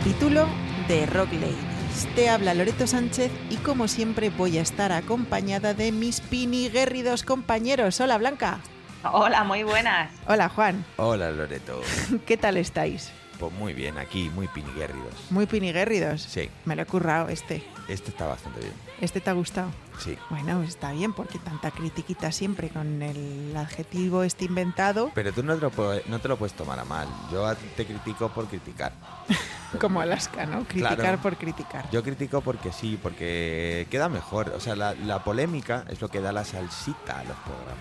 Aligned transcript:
capítulo 0.00 0.46
de 0.88 1.04
Rock 1.04 1.30
Ladies. 1.34 2.08
Te 2.14 2.30
habla 2.30 2.54
Loreto 2.54 2.86
Sánchez 2.86 3.30
y 3.50 3.56
como 3.56 3.86
siempre 3.86 4.30
voy 4.30 4.56
a 4.56 4.62
estar 4.62 4.92
acompañada 4.92 5.74
de 5.74 5.92
mis 5.92 6.22
piniguérridos 6.22 7.22
compañeros. 7.22 8.00
Hola 8.00 8.16
Blanca. 8.16 8.60
Hola, 9.04 9.44
muy 9.44 9.62
buenas. 9.62 10.10
Hola 10.26 10.48
Juan. 10.48 10.86
Hola 10.96 11.30
Loreto. 11.32 11.82
¿Qué 12.26 12.38
tal 12.38 12.56
estáis? 12.56 13.10
Pues 13.40 13.52
muy 13.54 13.72
bien, 13.72 13.96
aquí 13.98 14.28
muy 14.34 14.46
piniguérridos. 14.48 15.14
Muy 15.30 15.46
piniguérridos. 15.46 16.20
Sí. 16.22 16.50
Me 16.66 16.76
lo 16.76 16.82
he 16.82 16.86
currado 16.86 17.28
este. 17.30 17.64
Este 17.88 18.10
está 18.10 18.26
bastante 18.26 18.60
bien. 18.60 18.72
¿Este 19.00 19.20
te 19.20 19.30
ha 19.30 19.32
gustado? 19.32 19.70
Sí. 19.98 20.16
Bueno, 20.28 20.62
está 20.62 20.92
bien 20.92 21.14
porque 21.14 21.38
tanta 21.38 21.70
critiquita 21.70 22.30
siempre 22.32 22.68
con 22.68 23.00
el 23.02 23.56
adjetivo 23.56 24.22
este 24.22 24.44
inventado. 24.44 25.10
Pero 25.14 25.32
tú 25.32 25.42
no 25.42 25.54
te, 25.54 25.62
lo, 25.62 25.72
pu- 25.72 26.02
no 26.06 26.18
te 26.20 26.28
lo 26.28 26.36
puedes 26.36 26.52
tomar 26.54 26.78
a 26.78 26.84
mal. 26.84 27.08
Yo 27.32 27.50
te 27.76 27.86
critico 27.86 28.28
por 28.28 28.46
criticar. 28.46 28.92
Como 29.80 30.00
Alaska, 30.02 30.44
¿no? 30.46 30.64
Criticar 30.64 30.96
Claro. 30.98 31.18
por 31.22 31.36
criticar. 31.36 31.90
Yo 31.90 32.02
critico 32.02 32.42
porque 32.42 32.72
sí, 32.72 32.98
porque 33.02 33.86
queda 33.90 34.08
mejor. 34.10 34.50
O 34.50 34.60
sea, 34.60 34.76
la, 34.76 34.94
la 34.94 35.24
polémica 35.24 35.84
es 35.88 36.00
lo 36.02 36.08
que 36.08 36.20
da 36.20 36.30
la 36.32 36.44
salsita 36.44 37.20
a 37.20 37.24
los 37.24 37.36
programas. 37.38 37.78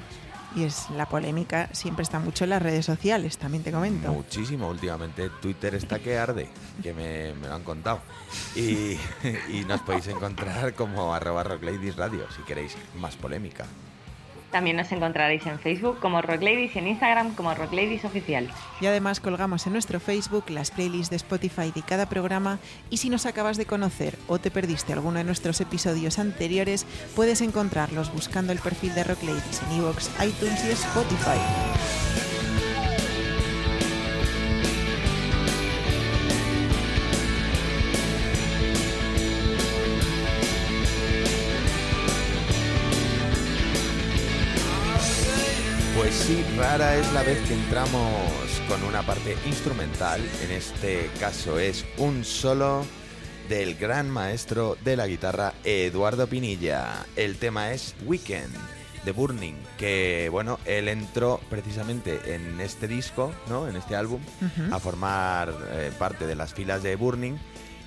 Y 0.56 0.64
es 0.64 0.90
la 0.92 1.08
polémica 1.08 1.70
siempre 1.74 2.04
está 2.04 2.20
mucho 2.20 2.44
en 2.44 2.52
las 2.52 2.62
redes 2.62 2.86
sociales, 2.86 3.38
también 3.38 3.64
te 3.64 3.72
comento. 3.72 4.12
Muchísimo. 4.12 4.70
Últimamente 4.70 5.30
Twitter 5.42 5.76
está 5.76 6.00
que 6.00 6.18
arde, 6.18 6.50
que 6.82 6.94
me, 6.94 7.36
lo 7.36 7.54
han 7.54 7.64
contado. 7.64 8.02
Y, 8.56 8.98
nos 9.68 9.82
podéis 9.82 10.08
encontrar 10.08 10.74
como 10.74 11.14
arroba 11.14 11.44
rockladies 11.44 11.96
radio 11.96 12.26
si 12.36 12.42
queréis 12.44 12.76
más 13.00 13.16
polémica. 13.16 13.66
También 14.52 14.78
nos 14.78 14.92
encontraréis 14.92 15.46
en 15.46 15.60
Facebook 15.60 16.00
como 16.00 16.22
Rock 16.22 16.42
Ladies 16.42 16.76
y 16.76 16.80
en 16.80 16.88
Instagram 16.88 17.36
como 17.36 17.54
Rock 17.54 17.74
Ladies 17.74 18.06
Oficial. 18.06 18.50
Y 18.82 18.88
además 18.88 19.20
colgamos 19.20 19.68
en 19.68 19.74
nuestro 19.74 20.00
Facebook 20.00 20.50
las 20.50 20.72
playlists 20.72 21.10
de 21.10 21.18
Spotify 21.18 21.72
de 21.74 21.84
cada 21.84 22.08
programa 22.08 22.60
y 22.90 22.98
si 22.98 23.10
nos 23.10 23.26
acabas 23.26 23.58
de 23.58 23.66
conocer 23.66 24.18
o 24.28 24.40
te 24.40 24.52
perdiste 24.52 24.94
alguno 24.94 25.20
de 25.20 25.24
nuestros 25.24 25.62
episodios 25.62 26.20
anteriores, 26.20 26.86
puedes 27.16 27.42
encontrarlos 27.42 28.12
buscando 28.14 28.52
el 28.52 28.60
perfil 28.60 28.94
de 28.96 29.04
Rock 29.04 29.24
Ladies 29.24 29.62
en 29.64 29.78
iVoox, 29.78 30.10
iTunes 30.24 30.66
y 30.66 30.72
Spotify. 30.72 31.40
Rara 46.60 46.98
es 46.98 47.14
la 47.14 47.24
vez 47.24 47.40
que 47.48 47.54
entramos 47.54 48.62
con 48.68 48.84
una 48.84 49.02
parte 49.02 49.38
instrumental. 49.46 50.22
En 50.44 50.52
este 50.52 51.10
caso 51.18 51.58
es 51.58 51.86
un 51.98 52.26
solo 52.26 52.86
del 53.48 53.76
gran 53.76 54.10
maestro 54.10 54.78
de 54.84 54.98
la 54.98 55.08
guitarra 55.08 55.54
Eduardo 55.64 56.28
Pinilla. 56.28 57.06
El 57.16 57.38
tema 57.38 57.72
es 57.72 57.96
Weekend 58.06 58.54
de 59.06 59.12
Burning, 59.14 59.56
que 59.78 60.28
bueno, 60.32 60.60
él 60.66 60.90
entró 60.90 61.40
precisamente 61.50 62.36
en 62.36 62.60
este 62.60 62.90
disco, 62.90 63.32
¿no? 63.48 63.70
En 63.70 63.78
este 63.78 63.96
álbum, 63.96 64.22
a 64.70 64.80
formar 64.80 65.54
eh, 65.72 65.94
parte 65.98 66.28
de 66.28 66.36
las 66.36 66.54
filas 66.54 66.84
de 66.84 66.98
Burning. 66.98 67.38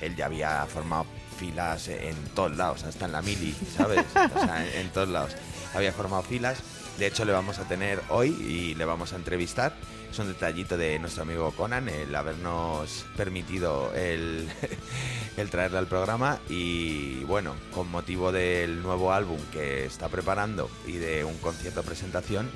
Él 0.00 0.16
ya 0.16 0.26
había 0.26 0.64
formado 0.66 1.04
filas 1.38 1.88
en 1.88 2.16
todos 2.34 2.56
lados, 2.56 2.84
hasta 2.84 3.04
en 3.04 3.12
la 3.12 3.20
mili, 3.20 3.54
¿sabes? 3.76 4.04
O 4.34 4.38
sea, 4.38 4.66
en, 4.66 4.80
en 4.80 4.88
todos 4.88 5.10
lados. 5.10 5.36
Había 5.74 5.92
formado 5.92 6.22
filas. 6.22 6.58
De 6.98 7.06
hecho, 7.06 7.24
le 7.24 7.32
vamos 7.32 7.58
a 7.58 7.64
tener 7.64 8.02
hoy 8.10 8.28
y 8.30 8.74
le 8.74 8.84
vamos 8.84 9.12
a 9.12 9.16
entrevistar. 9.16 9.74
Es 10.10 10.18
un 10.18 10.28
detallito 10.28 10.76
de 10.76 10.98
nuestro 10.98 11.22
amigo 11.22 11.52
Conan, 11.52 11.88
el 11.88 12.14
habernos 12.14 13.06
permitido 13.16 13.92
el, 13.94 14.46
el 15.38 15.50
traerle 15.50 15.78
al 15.78 15.86
programa. 15.86 16.38
Y 16.48 17.24
bueno, 17.24 17.54
con 17.72 17.90
motivo 17.90 18.30
del 18.30 18.82
nuevo 18.82 19.12
álbum 19.12 19.38
que 19.52 19.86
está 19.86 20.08
preparando 20.08 20.70
y 20.86 20.92
de 20.92 21.24
un 21.24 21.38
concierto 21.38 21.82
presentación 21.82 22.50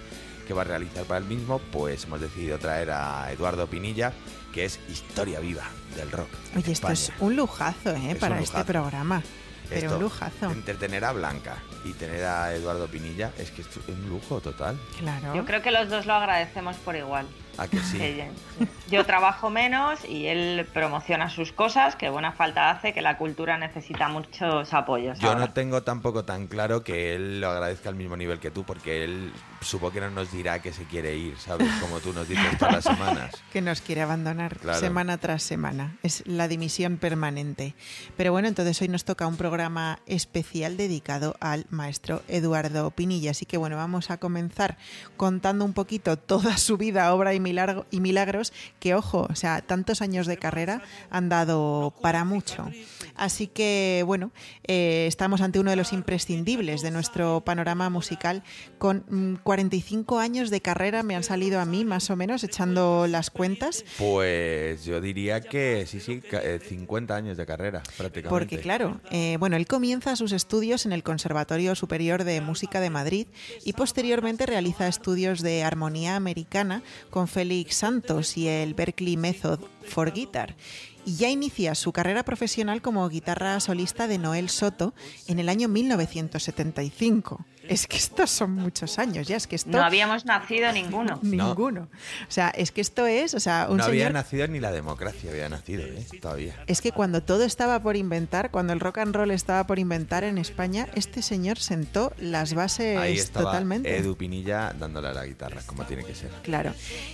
que 0.47 0.55
va 0.55 0.62
a 0.62 0.65
realizar 0.65 1.05
para 1.05 1.19
el 1.19 1.25
mismo, 1.25 1.59
pues 1.72 2.05
hemos 2.05 2.21
decidido 2.21 2.59
traer 2.59 2.91
a 2.91 3.32
Eduardo 3.32 3.66
Pinilla, 3.66 4.12
que 4.53 4.65
es 4.65 4.78
historia 4.88 5.41
viva 5.41 5.65
del 5.97 6.10
rock. 6.10 6.28
Oye, 6.55 6.72
esto 6.72 6.88
es 6.91 7.12
un 7.21 7.37
lujazo, 7.37 7.91
¿eh? 7.91 8.12
Es 8.12 8.19
Para 8.19 8.41
este 8.41 8.65
programa. 8.65 9.22
Pero 9.69 9.87
Esto, 9.87 9.97
un 9.97 10.03
lujazo. 10.03 10.50
Entretener 10.50 11.04
a 11.04 11.12
Blanca 11.12 11.56
y 11.84 11.93
tener 11.93 12.25
a 12.25 12.54
Eduardo 12.54 12.87
Pinilla 12.87 13.32
es 13.38 13.50
que 13.50 13.62
es 13.62 13.69
un 13.88 14.09
lujo 14.09 14.41
total. 14.41 14.78
Claro. 14.99 15.34
Yo 15.34 15.44
creo 15.44 15.62
que 15.62 15.71
los 15.71 15.88
dos 15.88 16.06
lo 16.06 16.15
agradecemos 16.15 16.77
por 16.77 16.97
igual. 16.97 17.27
¿A 17.59 17.69
que 17.69 17.78
sí? 17.81 17.99
Que 17.99 18.17
yo- 18.59 18.67
Yo 18.89 19.05
trabajo 19.05 19.50
menos 19.50 20.05
y 20.05 20.27
él 20.27 20.67
promociona 20.72 21.28
sus 21.28 21.50
cosas, 21.53 21.97
que 21.97 22.09
buena 22.09 22.31
falta 22.33 22.71
hace, 22.71 22.93
que 22.94 23.03
la 23.03 23.19
cultura 23.19 23.59
necesita 23.59 24.09
muchos 24.09 24.72
apoyos. 24.72 25.19
Yo 25.19 25.28
ahora. 25.31 25.41
no 25.41 25.53
tengo 25.53 25.83
tampoco 25.83 26.25
tan 26.25 26.47
claro 26.47 26.84
que 26.84 27.15
él 27.15 27.41
lo 27.41 27.50
agradezca 27.50 27.89
al 27.89 27.97
mismo 27.97 28.17
nivel 28.17 28.39
que 28.39 28.50
tú, 28.53 28.62
porque 28.65 29.03
él 29.05 29.33
supo 29.61 29.91
que 29.91 30.00
no 30.00 30.11
nos 30.11 30.31
dirá 30.31 30.62
que 30.62 30.72
se 30.72 30.84
quiere 30.84 31.17
ir, 31.17 31.37
¿sabes? 31.37 31.69
Como 31.81 31.99
tú 31.99 32.12
nos 32.12 32.28
dices 32.28 32.56
todas 32.59 32.75
las 32.75 32.84
semanas. 32.97 33.33
que 33.53 33.61
nos 33.61 33.81
quiere 33.81 34.03
abandonar 34.03 34.56
Claro. 34.59 34.78
semana 34.78 35.19
tras 35.19 35.43
semana. 35.43 35.97
Es 36.05 36.23
la 36.27 36.47
dimisión 36.47 36.97
permanente. 36.99 37.75
Pero 38.17 38.31
bueno, 38.33 38.47
entonces 38.49 38.81
hoy 38.83 38.88
nos 38.88 39.05
toca 39.05 39.27
un 39.27 39.37
programa 39.37 39.99
especial 40.06 40.77
dedicado 40.77 41.34
al 41.41 41.67
maestro 41.71 42.23
Eduardo 42.28 42.91
Pinilla. 42.93 43.33
Así 43.33 43.47
que 43.47 43.56
bueno, 43.56 43.77
vamos 43.77 44.11
a 44.11 44.19
comenzar 44.19 44.77
contando 45.17 45.65
un 45.65 45.73
poquito 45.73 46.17
toda 46.17 46.56
su 46.59 46.77
vida, 46.77 47.12
obra 47.12 47.34
y, 47.34 47.41
milagro- 47.47 47.87
y 47.91 48.01
milagros, 48.01 48.53
que 48.81 48.95
ojo, 48.95 49.27
o 49.31 49.34
sea, 49.37 49.61
tantos 49.62 50.03
años 50.03 50.27
de 50.27 50.37
carrera 50.37 50.83
han 51.11 51.29
dado 51.29 51.95
para 52.03 52.25
mucho. 52.25 52.69
Así 53.15 53.47
que 53.47 54.03
bueno, 54.07 54.31
eh, 54.67 55.07
estamos 55.07 55.41
ante 55.41 55.59
uno 55.59 55.71
de 55.71 55.77
los 55.77 55.93
imprescindibles 55.93 56.83
de 56.83 56.91
nuestro 56.91 57.43
panorama 57.45 57.89
musical 57.91 58.43
con 58.79 59.05
mm, 59.09 59.37
45 59.43 60.19
años 60.19 60.51
de 60.51 60.61
carrera 60.61 61.03
me 61.03 61.15
han 61.17 61.23
salido 61.23 61.61
a 61.61 61.65
mí 61.65 61.85
más 61.85 62.11
o 62.11 62.17
menos 62.17 62.45
echando 62.45 63.06
las 63.06 63.31
cuentas 63.31 63.85
Pues 63.99 64.85
yo 64.85 65.01
diría 65.01 65.41
que 65.41 65.85
sí, 65.87 66.01
sí, 66.01 66.21
ca- 66.21 66.43
eh, 66.43 66.59
50 66.59 67.15
años 67.15 67.37
de 67.37 67.47
carrera, 67.47 67.83
prácticamente. 67.97 68.29
porque 68.29 68.59
claro 68.61 69.01
eh, 69.11 69.37
bueno 69.39 69.56
él 69.56 69.67
comienza 69.67 70.17
sus 70.17 70.33
estudios 70.33 70.85
en 70.87 70.93
el 70.93 71.03
Conservatorio 71.03 71.75
Superior 71.75 72.25
de 72.25 72.41
Música 72.41 72.81
de 72.81 72.91
Madrid 72.91 73.27
y 73.65 73.73
posteriormente 73.75 74.47
realiza 74.47 74.89
estudios 74.89 75.41
de 75.43 75.62
armonía 75.65 76.17
americana 76.17 76.83
con 77.11 77.29
Félix 77.37 77.77
Santos 77.77 78.39
y 78.39 78.49
el 78.49 78.73
Berkeley 78.73 79.19
Method 79.19 79.61
for 79.83 80.11
Guitar. 80.11 80.57
Y 81.05 81.17
ya 81.17 81.29
inicia 81.29 81.75
su 81.75 81.93
carrera 81.93 82.25
profesional 82.25 82.81
como 82.81 83.07
guitarra 83.11 83.61
solista 83.61 84.09
de 84.09 84.17
Noel 84.17 84.49
Soto 84.49 84.95
en 85.29 85.39
el 85.39 85.51
año 85.51 85.69
1975 85.69 87.45
es 87.69 87.87
que 87.87 87.97
estos 87.97 88.31
son 88.31 88.53
muchos 88.53 88.99
años 88.99 89.27
ya 89.27 89.37
es 89.37 89.47
que 89.47 89.56
esto 89.56 89.71
No 89.71 89.82
habíamos 89.82 90.25
nacido 90.25 90.71
ninguno. 90.72 91.19
Ninguno. 91.22 91.88
O 92.28 92.31
sea, 92.31 92.50
es 92.50 92.71
que 92.71 92.81
esto 92.81 93.06
es, 93.06 93.34
o 93.34 93.41
sea, 93.41 93.66
un 93.69 93.78
no 93.78 93.84
había 93.84 94.10
nacido 94.10 94.47
ni 94.49 94.60
la 94.60 94.72
democracia 94.72 95.31
había 95.31 95.49
nacido, 95.49 95.82
¿eh? 95.84 96.06
Todavía. 96.21 96.55
Es 96.66 96.81
que 96.81 96.93
cuando 96.93 97.22
todo 97.22 97.44
estaba 97.44 97.82
por 97.82 97.97
inventar, 97.97 98.50
cuando 98.50 98.72
el 98.72 98.81
rock 98.81 98.99
and 98.99 99.15
roll 99.15 99.31
estaba 99.31 99.66
por 99.66 99.78
inventar 99.78 100.25
en 100.25 100.38
España, 100.38 100.88
este 100.94 101.22
señor 101.22 101.59
sentó 101.59 102.12
las 102.19 102.55
bases 102.55 102.99
Ahí 102.99 103.14
estaba 103.14 103.46
totalmente. 103.46 103.96
Edu 103.96 104.17
Pinilla 104.17 104.73
dándole 104.79 105.08
a 105.08 105.12
la 105.12 105.26
guitarra, 105.26 105.62
como 105.67 105.85
tiene 105.85 106.05
que 106.05 106.14
ser. 106.14 106.31
Claro. 106.43 106.73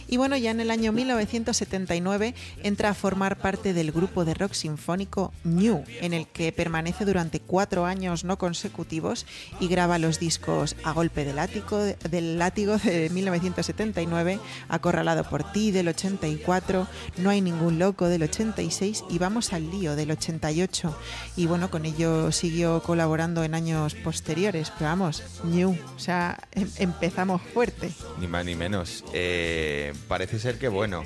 Y 0.08 0.16
bueno, 0.16 0.36
ya 0.36 0.50
en 0.50 0.60
el 0.60 0.70
año 0.70 0.92
1979 0.92 2.34
entra 2.62 2.90
a 2.90 2.94
formar 2.94 3.38
parte 3.38 3.72
del 3.72 3.92
grupo 3.92 4.24
de 4.24 4.34
rock 4.34 4.52
sinfónico 4.52 5.32
New, 5.44 5.84
en 6.00 6.12
el 6.12 6.26
que 6.26 6.52
permanece 6.52 7.04
durante 7.04 7.40
cuatro 7.40 7.86
años 7.86 8.24
no 8.24 8.38
consecutivos 8.38 9.26
y 9.60 9.68
graba 9.68 9.98
los 9.98 10.18
discos 10.18 10.41
A 10.84 10.92
golpe 10.92 11.24
de 11.24 11.32
látigo, 11.32 11.78
del 11.78 12.36
látigo 12.36 12.76
de 12.76 13.08
1979, 13.10 14.40
Acorralado 14.68 15.22
por 15.22 15.44
ti 15.52 15.70
del 15.70 15.86
84, 15.88 16.88
No 17.18 17.30
hay 17.30 17.40
ningún 17.40 17.78
loco 17.78 18.08
del 18.08 18.24
86 18.24 19.04
y 19.08 19.18
Vamos 19.18 19.52
al 19.52 19.70
lío 19.70 19.94
del 19.94 20.10
88. 20.10 20.96
Y 21.36 21.46
bueno, 21.46 21.70
con 21.70 21.84
ello 21.86 22.32
siguió 22.32 22.82
colaborando 22.82 23.44
en 23.44 23.54
años 23.54 23.94
posteriores, 23.94 24.72
pero 24.76 24.90
vamos, 24.90 25.22
New, 25.44 25.76
o 25.96 25.98
sea, 26.00 26.38
em- 26.52 26.70
empezamos 26.78 27.40
fuerte. 27.40 27.92
Ni 28.18 28.26
más 28.26 28.44
ni 28.44 28.56
menos. 28.56 29.04
Eh, 29.12 29.92
parece 30.08 30.40
ser 30.40 30.58
que, 30.58 30.66
bueno, 30.68 31.04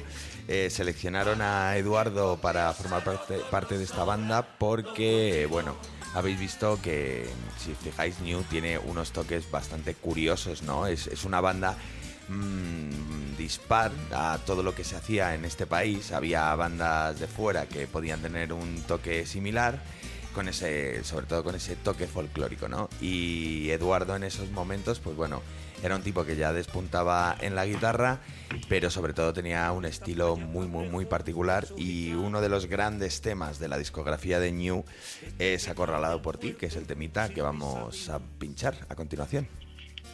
eh, 0.49 0.69
seleccionaron 0.71 1.43
a 1.43 1.77
Eduardo 1.77 2.39
para 2.41 2.73
formar 2.73 3.05
parte 3.51 3.77
de 3.77 3.85
esta 3.85 4.05
banda 4.05 4.57
porque, 4.59 5.47
bueno, 5.51 5.77
habéis 6.17 6.41
visto 6.41 6.81
que, 6.81 7.29
si 7.59 7.75
fijáis, 7.75 8.21
New 8.21 8.43
tiene 8.45 8.79
unos 8.79 9.13
toques 9.13 9.51
bastante 9.51 9.95
curiosos, 9.95 10.63
¿no? 10.63 10.87
Es, 10.87 11.09
es 11.09 11.25
una 11.25 11.43
banda 11.43 11.77
mm, 12.29 13.37
dispar 13.37 13.93
a 14.13 14.39
todo 14.47 14.63
lo 14.63 14.75
que 14.75 14.83
se 14.83 14.97
hacía 14.97 15.35
en 15.35 15.45
este 15.45 15.67
país. 15.67 16.13
Había 16.13 16.55
bandas 16.55 17.21
de 17.21 17.27
fuera 17.27 17.67
que 17.67 17.87
podían 17.87 18.23
tener 18.23 18.55
un 18.55 18.81
toque 18.83 19.27
similar 19.27 19.83
con 20.35 20.49
ese, 20.49 21.05
sobre 21.05 21.27
todo 21.27 21.45
con 21.45 21.55
ese 21.55 21.77
toque 21.77 22.07
folclórico, 22.07 22.67
¿no? 22.67 22.89
Y 22.99 23.69
Eduardo 23.69 24.17
en 24.17 24.25
esos 24.25 24.51
momentos, 24.51 25.01
pues 25.01 25.17
bueno, 25.17 25.43
era 25.83 25.97
un 25.97 26.03
tipo 26.03 26.25
que 26.25 26.37
ya 26.37 26.53
despuntaba 26.53 27.37
en 27.41 27.55
la 27.55 27.67
guitarra, 27.67 28.21
pero 28.69 28.91
sobre 28.91 29.13
todo 29.13 29.33
tenía 29.33 29.71
un 29.73 29.85
estilo 29.85 30.37
muy, 30.37 30.67
muy, 30.67 30.89
muy 30.89 31.05
particular. 31.05 31.67
Y 31.77 32.13
uno 32.13 32.41
de 32.41 32.49
los 32.49 32.67
grandes 32.67 33.21
temas 33.21 33.59
de 33.59 33.69
la 33.69 33.79
discografía 33.79 34.41
de 34.41 34.53
New 34.53 34.85
es 35.39 35.69
Acorralado 35.69 36.23
por 36.23 36.39
ti, 36.39 36.53
que 36.53 36.67
es 36.67 36.77
el 36.77 36.87
temita 36.87 37.29
que 37.29 37.43
vamos 37.43 38.09
a 38.09 38.21
pinchar 38.39 38.75
a 38.89 38.95
continuación. 38.95 39.49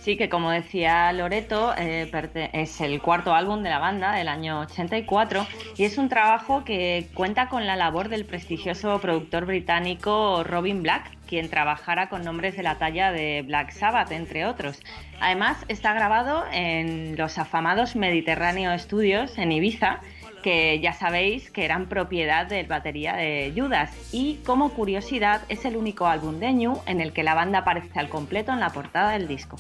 Sí, 0.03 0.17
que 0.17 0.29
como 0.29 0.51
decía 0.51 1.13
Loreto, 1.13 1.73
eh, 1.79 2.11
es 2.53 2.81
el 2.81 3.01
cuarto 3.01 3.35
álbum 3.35 3.63
de 3.63 3.71
la 3.71 3.79
banda 3.79 4.13
del 4.13 4.27
año 4.27 4.63
84 4.63 5.47
y 5.77 5.85
es 5.85 5.97
un 5.97 6.09
trabajo 6.09 6.65
que 6.65 7.09
cuenta 7.15 7.49
con 7.49 7.69
la 7.69 7.77
labor 7.77 8.09
del 8.09 8.25
prestigioso 8.25 8.99
productor 9.01 9.47
británico 9.47 10.43
Robin 10.43 10.83
Black, 10.83 11.13
quien 11.33 11.49
trabajara 11.49 12.11
con 12.11 12.25
nombres 12.25 12.59
de 12.59 12.63
la 12.63 12.77
talla 12.77 13.11
de 13.11 13.41
Black 13.41 13.71
Sabbath, 13.71 14.13
entre 14.13 14.45
otros. 14.45 14.79
Además, 15.19 15.57
está 15.69 15.95
grabado 15.95 16.45
en 16.53 17.17
los 17.17 17.39
afamados 17.39 17.97
Mediterráneo 17.97 18.79
Studios 18.79 19.39
en 19.39 19.51
Ibiza, 19.51 20.01
que 20.43 20.79
ya 20.81 20.93
sabéis 20.93 21.51
que 21.51 21.65
eran 21.65 21.87
propiedad 21.87 22.45
del 22.45 22.67
batería 22.67 23.15
de 23.17 23.51
Judas. 23.57 23.97
Y 24.13 24.41
como 24.45 24.75
curiosidad, 24.75 25.41
es 25.49 25.65
el 25.65 25.79
único 25.79 26.07
álbum 26.07 26.39
de 26.39 26.53
New 26.53 26.83
en 26.85 27.01
el 27.01 27.15
que 27.15 27.23
la 27.23 27.33
banda 27.35 27.61
aparece 27.61 27.99
al 27.99 28.11
completo 28.11 28.53
en 28.53 28.61
la 28.61 28.69
portada 28.69 29.13
del 29.13 29.27
disco. 29.27 29.57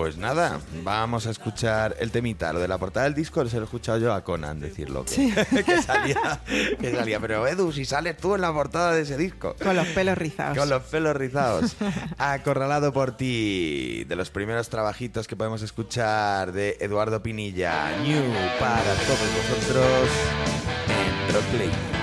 Pues 0.00 0.16
nada, 0.16 0.58
vamos 0.82 1.26
a 1.26 1.30
escuchar 1.30 1.94
el 2.00 2.10
temita. 2.10 2.54
Lo 2.54 2.58
de 2.58 2.66
la 2.66 2.78
portada 2.78 3.04
del 3.04 3.12
disco 3.12 3.46
se 3.46 3.56
lo 3.56 3.62
he 3.62 3.64
escuchado 3.66 3.98
yo 3.98 4.14
a 4.14 4.24
Conan 4.24 4.58
decirlo. 4.58 5.04
Que, 5.04 5.30
que, 5.62 5.82
salía, 5.82 6.40
que 6.80 6.96
salía. 6.96 7.20
Pero 7.20 7.46
Edu, 7.46 7.70
si 7.70 7.84
sales 7.84 8.16
tú 8.16 8.34
en 8.34 8.40
la 8.40 8.50
portada 8.50 8.94
de 8.94 9.02
ese 9.02 9.18
disco. 9.18 9.54
Con 9.62 9.76
los 9.76 9.86
pelos 9.88 10.16
rizados. 10.16 10.56
Con 10.56 10.70
los 10.70 10.84
pelos 10.84 11.14
rizados. 11.14 11.76
Acorralado 12.16 12.94
por 12.94 13.14
ti. 13.14 14.04
De 14.04 14.16
los 14.16 14.30
primeros 14.30 14.70
trabajitos 14.70 15.28
que 15.28 15.36
podemos 15.36 15.60
escuchar 15.60 16.52
de 16.52 16.78
Eduardo 16.80 17.22
Pinilla. 17.22 17.94
New 17.98 18.24
para 18.58 18.94
todos 19.06 19.18
vosotros 19.36 20.08
en 20.88 21.34
Rockplay. 21.34 21.99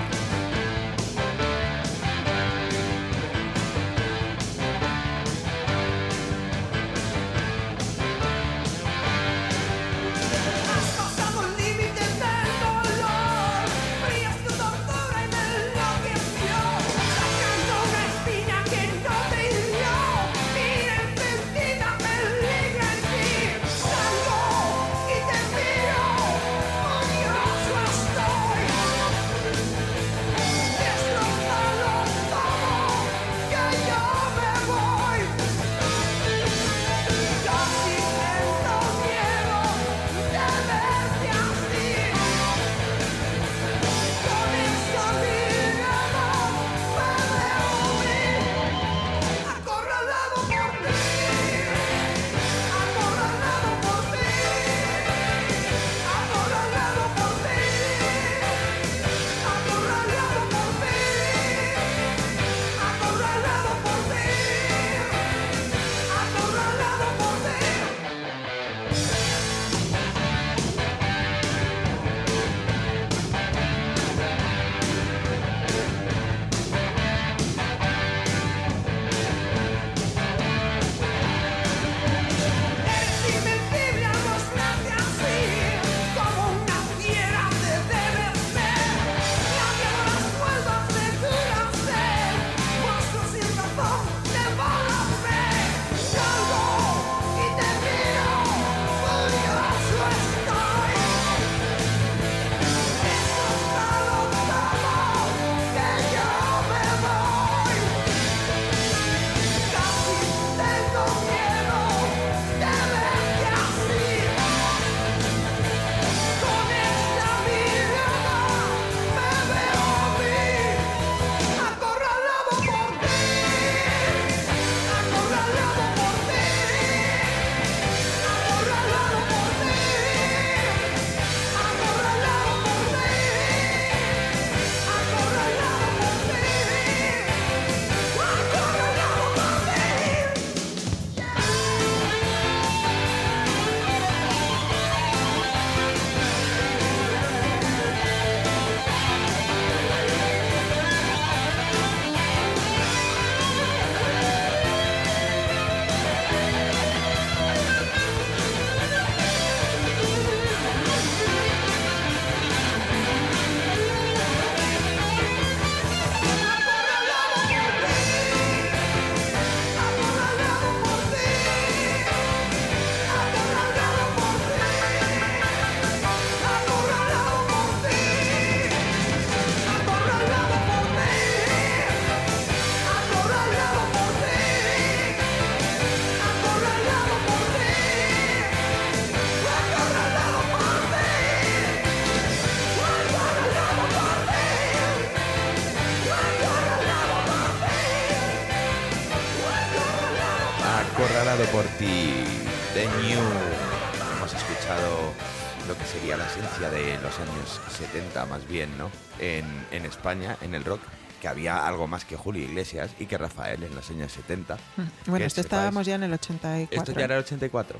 70 208.18 208.26
más 208.26 208.48
bien, 208.48 208.78
¿no? 208.78 208.90
En, 209.20 209.46
en 209.72 209.86
España, 209.86 210.38
en 210.42 210.54
el 210.54 210.64
rock, 210.64 210.82
que 211.22 211.28
había 211.28 211.66
algo 211.66 211.88
más 211.88 212.06
que 212.06 212.16
Julio 212.16 212.44
Iglesias 212.44 212.92
y 213.00 213.06
que 213.06 213.18
Rafael 213.18 213.64
en 213.64 213.74
los 213.74 213.90
años 213.90 214.12
70. 214.12 214.56
Mm. 214.56 214.82
Bueno, 215.08 215.26
esto 215.26 215.42
estábamos 215.42 215.86
ya 215.86 215.96
en 215.96 216.04
el 216.04 216.14
84. 216.14 216.78
Esto 216.78 216.92
ya 216.94 217.06
era 217.06 217.16
el 217.16 217.24
84. 217.24 217.80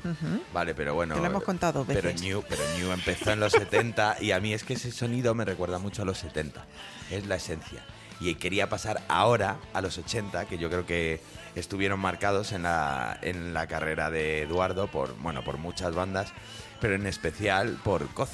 Vale, 0.52 0.74
pero 0.74 0.94
bueno. 0.94 1.14
Te 1.14 1.20
lo 1.20 1.26
hemos 1.26 1.44
contado 1.44 1.84
veces. 1.84 2.02
Pero 2.02 2.18
New, 2.20 2.44
pero 2.48 2.62
New 2.78 2.92
empezó 2.92 3.32
en 3.32 3.40
los 3.40 3.52
70 3.52 4.18
y 4.20 4.32
a 4.32 4.40
mí 4.40 4.52
es 4.52 4.64
que 4.64 4.74
ese 4.74 4.90
sonido 4.90 5.34
me 5.34 5.44
recuerda 5.44 5.78
mucho 5.78 6.02
a 6.02 6.04
los 6.04 6.18
70. 6.18 6.64
Es 7.10 7.26
la 7.26 7.36
esencia. 7.36 7.84
Y 8.20 8.34
quería 8.34 8.68
pasar 8.68 9.00
ahora 9.06 9.58
a 9.72 9.80
los 9.80 9.96
80, 9.96 10.46
que 10.46 10.58
yo 10.58 10.68
creo 10.68 10.84
que 10.84 11.20
estuvieron 11.54 12.00
marcados 12.00 12.50
en 12.50 12.64
la, 12.64 13.16
en 13.22 13.54
la 13.54 13.68
carrera 13.68 14.10
de 14.10 14.42
Eduardo 14.42 14.88
por, 14.88 15.16
bueno, 15.18 15.44
por 15.44 15.58
muchas 15.58 15.94
bandas, 15.94 16.32
pero 16.80 16.96
en 16.96 17.06
especial 17.06 17.78
por 17.84 18.08
Coz. 18.08 18.30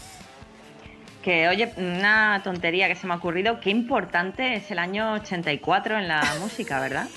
Que, 1.25 1.49
oye, 1.49 1.73
una 1.78 2.43
tontería 2.45 2.87
que 2.87 2.95
se 2.97 3.07
me 3.07 3.14
ha 3.14 3.16
ocurrido, 3.16 3.59
qué 3.59 3.71
importante 3.71 4.57
es 4.57 4.71
el 4.71 4.78
año 4.78 5.14
84 5.14 5.99
en 5.99 6.07
la 6.09 6.23
música, 6.40 6.78
¿verdad? 6.81 7.09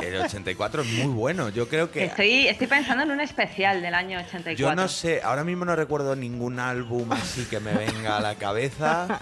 El 0.00 0.14
84 0.20 0.82
es 0.82 0.88
muy 0.92 1.12
bueno. 1.12 1.48
Yo 1.48 1.66
creo 1.68 1.90
que. 1.90 2.04
Estoy, 2.04 2.46
estoy 2.46 2.66
pensando 2.68 3.02
en 3.02 3.10
un 3.10 3.20
especial 3.20 3.82
del 3.82 3.94
año 3.94 4.18
84. 4.20 4.54
Yo 4.56 4.72
no 4.76 4.86
sé, 4.88 5.20
ahora 5.24 5.42
mismo 5.42 5.64
no 5.64 5.74
recuerdo 5.74 6.14
ningún 6.14 6.60
álbum 6.60 7.10
así 7.10 7.44
que 7.46 7.58
me 7.58 7.72
venga 7.72 8.18
a 8.18 8.20
la 8.20 8.34
cabeza, 8.36 9.18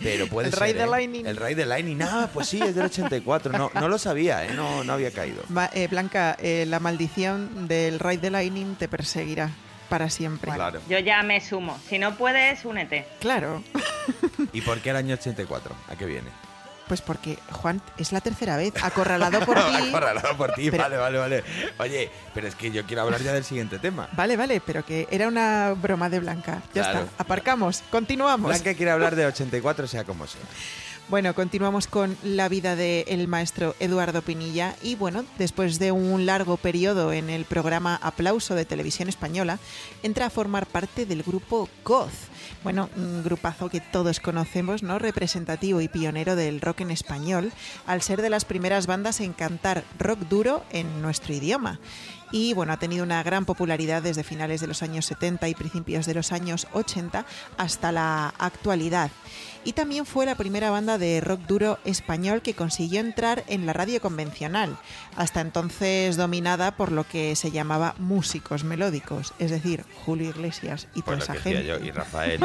pero 0.00 0.26
puede 0.30 0.48
El 0.48 0.54
ser. 0.54 0.62
Ride 0.62 0.74
the 0.74 0.84
¿eh? 0.84 0.86
Lightning. 0.86 1.26
El 1.26 1.36
Ride 1.36 1.56
the 1.56 1.66
Lightning. 1.66 2.02
Ah, 2.02 2.28
pues 2.32 2.46
sí, 2.48 2.60
es 2.62 2.74
del 2.76 2.84
84. 2.86 3.58
No, 3.58 3.70
no 3.74 3.88
lo 3.88 3.98
sabía, 3.98 4.44
¿eh? 4.44 4.50
no, 4.54 4.84
no 4.84 4.92
había 4.92 5.10
caído. 5.10 5.42
Va- 5.56 5.70
eh, 5.72 5.88
Blanca, 5.88 6.36
eh, 6.40 6.66
la 6.68 6.78
maldición 6.78 7.66
del 7.66 7.98
Ride 7.98 8.18
the 8.18 8.30
Lightning 8.30 8.76
te 8.76 8.86
perseguirá 8.86 9.50
para 9.86 10.10
siempre. 10.10 10.52
Claro. 10.52 10.80
Yo 10.88 10.98
ya 10.98 11.22
me 11.22 11.40
sumo. 11.40 11.78
Si 11.88 11.98
no 11.98 12.16
puedes, 12.16 12.64
únete. 12.64 13.06
Claro. 13.20 13.62
¿Y 14.52 14.60
por 14.60 14.80
qué 14.80 14.90
el 14.90 14.96
año 14.96 15.14
84? 15.14 15.74
¿A 15.88 15.96
qué 15.96 16.04
viene? 16.06 16.28
Pues 16.88 17.02
porque, 17.02 17.36
Juan, 17.50 17.82
es 17.98 18.12
la 18.12 18.20
tercera 18.20 18.56
vez, 18.56 18.72
acorralado 18.80 19.40
por 19.40 19.56
ti. 19.66 19.88
Acorralado 19.88 20.36
por 20.36 20.52
ti, 20.52 20.70
Pero- 20.70 20.84
vale, 20.84 20.96
vale, 20.96 21.18
vale. 21.18 21.44
Oye, 21.78 22.10
pero 22.32 22.46
es 22.46 22.54
que 22.54 22.70
yo 22.70 22.84
quiero 22.86 23.02
hablar 23.02 23.20
ya 23.22 23.32
del 23.32 23.42
siguiente 23.42 23.80
tema. 23.80 24.08
Vale, 24.12 24.36
vale, 24.36 24.60
pero 24.64 24.84
que 24.84 25.08
era 25.10 25.26
una 25.26 25.72
broma 25.76 26.08
de 26.08 26.20
Blanca. 26.20 26.62
Ya 26.74 26.82
Claro. 26.84 27.00
está, 27.06 27.10
aparcamos, 27.22 27.82
continuamos. 27.90 28.50
Blanca 28.50 28.74
quiere 28.74 28.92
hablar 28.92 29.16
de 29.16 29.26
84, 29.26 29.88
sea 29.88 30.04
como 30.04 30.28
sea. 30.28 30.42
Bueno, 31.08 31.36
continuamos 31.36 31.86
con 31.86 32.16
la 32.24 32.48
vida 32.48 32.74
del 32.74 33.28
maestro 33.28 33.76
Eduardo 33.78 34.22
Pinilla 34.22 34.74
y 34.82 34.96
bueno, 34.96 35.24
después 35.38 35.78
de 35.78 35.92
un 35.92 36.26
largo 36.26 36.56
periodo 36.56 37.12
en 37.12 37.30
el 37.30 37.44
programa 37.44 37.94
Aplauso 38.02 38.56
de 38.56 38.64
Televisión 38.64 39.08
Española, 39.08 39.60
entra 40.02 40.26
a 40.26 40.30
formar 40.30 40.66
parte 40.66 41.06
del 41.06 41.22
grupo 41.22 41.68
Goz. 41.84 42.10
Bueno, 42.64 42.90
un 42.96 43.22
grupazo 43.22 43.68
que 43.68 43.80
todos 43.80 44.18
conocemos, 44.18 44.82
¿no? 44.82 44.98
Representativo 44.98 45.80
y 45.80 45.86
pionero 45.86 46.34
del 46.34 46.60
rock 46.60 46.80
en 46.80 46.90
español, 46.90 47.52
al 47.86 48.02
ser 48.02 48.20
de 48.20 48.30
las 48.30 48.44
primeras 48.44 48.88
bandas 48.88 49.20
en 49.20 49.32
cantar 49.32 49.84
rock 50.00 50.18
duro 50.28 50.64
en 50.72 51.02
nuestro 51.02 51.32
idioma. 51.32 51.78
Y 52.32 52.54
bueno, 52.54 52.72
ha 52.72 52.78
tenido 52.78 53.04
una 53.04 53.22
gran 53.22 53.44
popularidad 53.44 54.02
desde 54.02 54.24
finales 54.24 54.60
de 54.60 54.66
los 54.66 54.82
años 54.82 55.06
70 55.06 55.48
y 55.48 55.54
principios 55.54 56.06
de 56.06 56.14
los 56.14 56.32
años 56.32 56.66
80 56.72 57.24
hasta 57.56 57.92
la 57.92 58.34
actualidad. 58.38 59.12
Y 59.66 59.72
también 59.72 60.06
fue 60.06 60.26
la 60.26 60.36
primera 60.36 60.70
banda 60.70 60.96
de 60.96 61.20
rock 61.20 61.40
duro 61.40 61.80
español 61.84 62.40
que 62.40 62.54
consiguió 62.54 63.00
entrar 63.00 63.42
en 63.48 63.66
la 63.66 63.72
radio 63.72 64.00
convencional, 64.00 64.78
hasta 65.16 65.40
entonces 65.40 66.16
dominada 66.16 66.76
por 66.76 66.92
lo 66.92 67.02
que 67.02 67.34
se 67.34 67.50
llamaba 67.50 67.96
músicos 67.98 68.62
melódicos, 68.62 69.34
es 69.40 69.50
decir, 69.50 69.84
Julio 70.04 70.30
Iglesias 70.30 70.86
y 70.94 71.02
toda 71.02 71.16
Pues 71.16 71.28
esa 71.28 71.34
gente. 71.34 71.66
yo, 71.66 71.80
y 71.84 71.90
Rafael, 71.90 72.40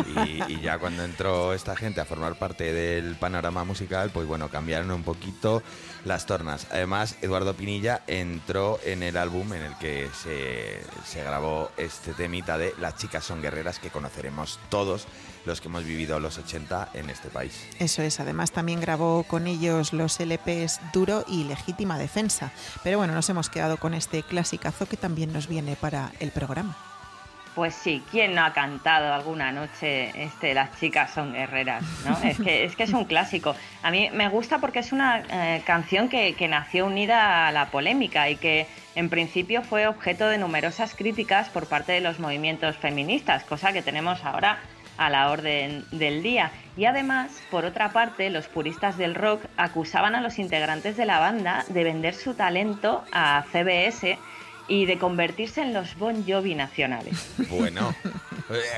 y, 0.50 0.54
y 0.54 0.62
ya 0.62 0.80
cuando 0.80 1.04
entró 1.04 1.54
esta 1.54 1.76
gente 1.76 2.02
a 2.02 2.06
formar 2.06 2.40
parte 2.40 2.74
del 2.74 3.14
panorama 3.18 3.64
musical, 3.66 4.10
pues 4.10 4.26
bueno, 4.26 4.50
cambiaron 4.50 4.90
un 4.90 5.04
poquito 5.04 5.62
las 6.06 6.26
tornas. 6.26 6.66
Además, 6.72 7.18
Eduardo 7.22 7.54
Pinilla 7.54 8.02
entró 8.08 8.80
en 8.84 9.04
el 9.04 9.16
álbum 9.16 9.54
en 9.54 9.62
el 9.62 9.78
que 9.78 10.10
se, 10.24 10.82
se 11.06 11.24
grabó 11.24 11.70
este 11.78 12.14
temita 12.14 12.58
de 12.58 12.74
Las 12.80 12.96
chicas 12.98 13.24
son 13.24 13.44
guerreras 13.44 13.78
que 13.78 13.92
conoceremos 13.92 14.60
todos 14.70 15.06
los 15.46 15.62
que 15.62 15.68
hemos 15.68 15.84
vivido 15.84 16.20
los 16.20 16.38
80 16.38 16.90
en 16.94 17.10
este 17.10 17.30
país. 17.30 17.68
Eso 17.80 18.02
es, 18.02 18.20
además 18.20 18.52
también 18.52 18.80
grabó 18.80 19.24
con 19.24 19.48
ellos 19.48 19.94
los 19.94 20.20
LPs 20.20 20.80
Duro 20.94 21.26
y 21.28 21.44
Legítima 21.46 21.98
Defensa. 21.98 22.52
Pero 22.84 22.98
bueno, 22.98 23.14
nos 23.14 23.30
hemos 23.30 23.50
quedado 23.50 23.78
con 23.78 23.94
este 23.94 24.24
clasicazo 24.24 24.86
que 24.88 24.98
también 24.98 25.34
nos 25.34 25.48
viene 25.48 25.76
para 25.76 26.12
el 26.20 26.32
programa. 26.32 26.78
Pues 27.56 27.76
sí, 27.76 28.02
¿quién 28.10 28.34
no 28.34 28.46
ha 28.46 28.54
cantado 28.54 29.14
alguna 29.14 29.52
noche 29.52 30.24
este 30.24 30.54
Las 30.54 30.80
chicas 30.80 31.12
son 31.12 31.34
guerreras? 31.34 31.84
¿no? 32.06 32.18
Es, 32.24 32.40
que, 32.40 32.64
es 32.64 32.78
que 32.78 32.84
es 32.84 32.94
un 32.94 33.04
clásico. 33.04 33.56
A 33.84 33.92
mí 33.92 34.10
me 34.14 34.30
gusta 34.30 34.60
porque 34.60 34.80
es 34.80 34.94
una 34.94 35.20
eh, 35.30 35.62
canción 35.66 36.08
que, 36.08 36.34
que 36.34 36.48
nació 36.48 36.86
unida 36.86 37.50
a 37.50 37.52
la 37.52 37.70
polémica 37.70 38.30
y 38.30 38.38
que 38.38 38.68
en 38.96 39.10
principio 39.10 39.64
fue 39.64 39.86
objeto 39.88 40.28
de 40.28 40.38
numerosas 40.38 40.96
críticas 40.96 41.50
por 41.50 41.68
parte 41.68 41.92
de 41.92 42.00
los 42.00 42.20
movimientos 42.20 42.78
feministas, 42.78 43.44
cosa 43.44 43.74
que 43.74 43.82
tenemos 43.82 44.24
ahora 44.24 44.60
a 45.02 45.10
la 45.10 45.32
orden 45.32 45.84
del 45.92 46.22
día. 46.22 46.52
Y 46.78 46.86
además, 46.86 47.32
por 47.50 47.66
otra 47.66 47.92
parte, 47.92 48.30
los 48.30 48.48
puristas 48.48 48.98
del 48.98 49.16
rock 49.16 49.42
acusaban 49.58 50.14
a 50.14 50.22
los 50.22 50.38
integrantes 50.38 50.96
de 50.96 51.06
la 51.06 51.20
banda 51.20 51.66
de 51.70 51.84
vender 51.84 52.14
su 52.14 52.36
talento 52.36 53.04
a 53.12 53.44
CBS 53.52 54.20
y 54.68 54.86
de 54.86 55.00
convertirse 55.00 55.64
en 55.64 55.74
los 55.74 55.98
Bon 55.98 56.24
Jovi 56.26 56.54
nacionales. 56.54 57.34
Bueno, 57.50 57.94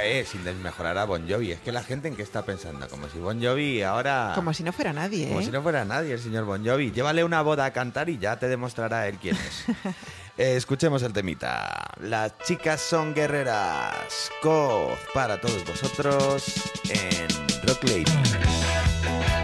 eh, 0.02 0.26
sin 0.26 0.46
desmejorar 0.46 0.98
a 0.98 1.06
Bon 1.06 1.30
Jovi, 1.30 1.52
es 1.52 1.60
que 1.60 1.74
la 1.74 1.84
gente 1.84 2.08
en 2.08 2.16
qué 2.16 2.24
está 2.24 2.44
pensando, 2.44 2.88
como 2.88 3.10
si 3.10 3.20
Bon 3.20 3.40
Jovi 3.44 3.84
ahora... 3.84 4.32
Como 4.34 4.54
si 4.54 4.64
no 4.64 4.72
fuera 4.72 4.94
nadie. 4.94 5.28
Como 5.28 5.42
¿eh? 5.42 5.46
si 5.46 5.52
no 5.52 5.62
fuera 5.62 5.84
nadie 5.84 6.14
el 6.14 6.20
señor 6.20 6.46
Bon 6.46 6.66
Jovi. 6.66 6.92
Llévale 6.92 7.24
una 7.24 7.42
boda 7.42 7.66
a 7.66 7.74
cantar 7.74 8.10
y 8.10 8.18
ya 8.18 8.40
te 8.40 8.48
demostrará 8.48 9.10
él 9.10 9.18
quién 9.22 9.36
es. 9.36 9.66
Eh, 10.36 10.56
escuchemos 10.56 11.04
el 11.04 11.14
temita. 11.14 11.92
Las 12.02 12.38
chicas 12.40 12.82
son 12.82 13.14
guerreras. 13.14 14.32
Coz 14.42 14.98
para 15.14 15.40
todos 15.40 15.64
vosotros 15.66 16.46
en 16.90 17.28
Rock 17.68 17.84
Lady. 17.84 19.43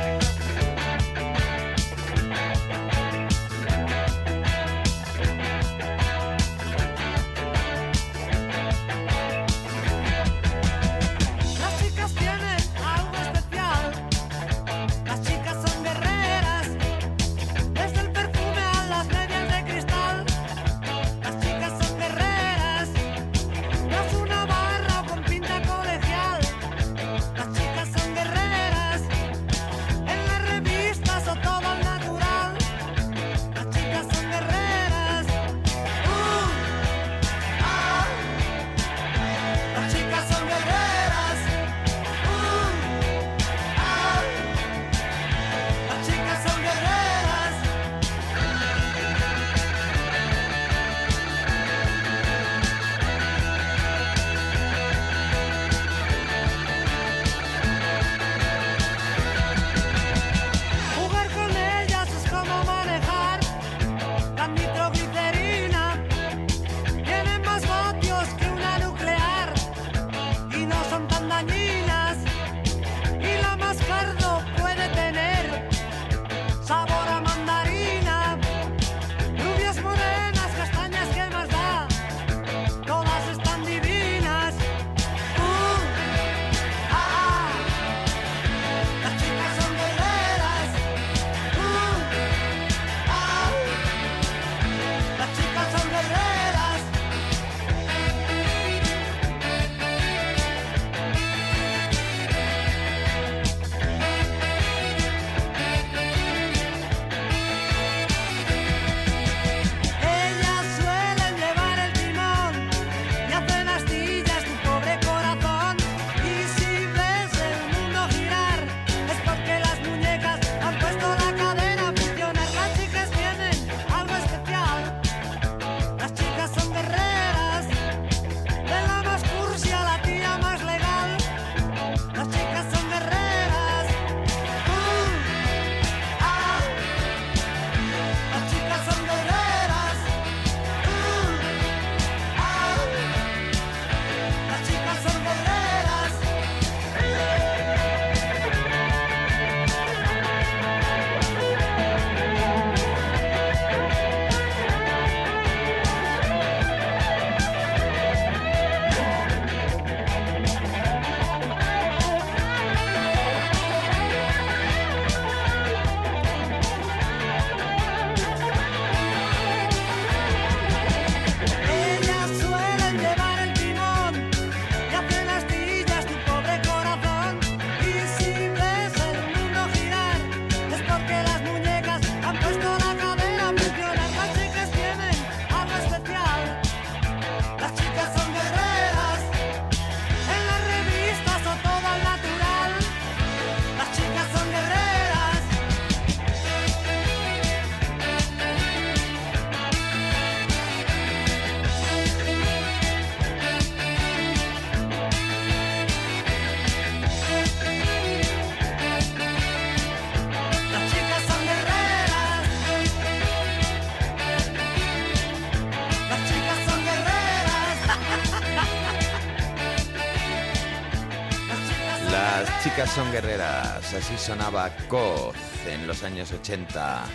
Son 223.00 223.14
guerreras, 223.14 223.94
así 223.94 224.18
sonaba 224.18 224.76
Coz 224.90 225.34
en 225.66 225.88
los 225.88 226.04
años 226.04 226.34
80. 226.34 227.06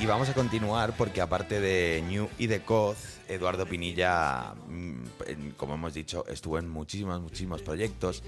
Y 0.00 0.06
vamos 0.06 0.28
a 0.28 0.34
continuar 0.34 0.96
porque 0.96 1.20
aparte 1.20 1.60
de 1.60 2.02
New 2.08 2.28
y 2.36 2.48
de 2.48 2.62
Coz, 2.62 3.20
Eduardo 3.28 3.64
Pinilla, 3.64 4.54
mm, 4.66 5.50
como 5.56 5.74
hemos 5.74 5.94
dicho, 5.94 6.26
estuvo 6.26 6.58
en 6.58 6.68
muchísimos, 6.68 7.20
muchísimos 7.20 7.62
proyectos. 7.62 8.24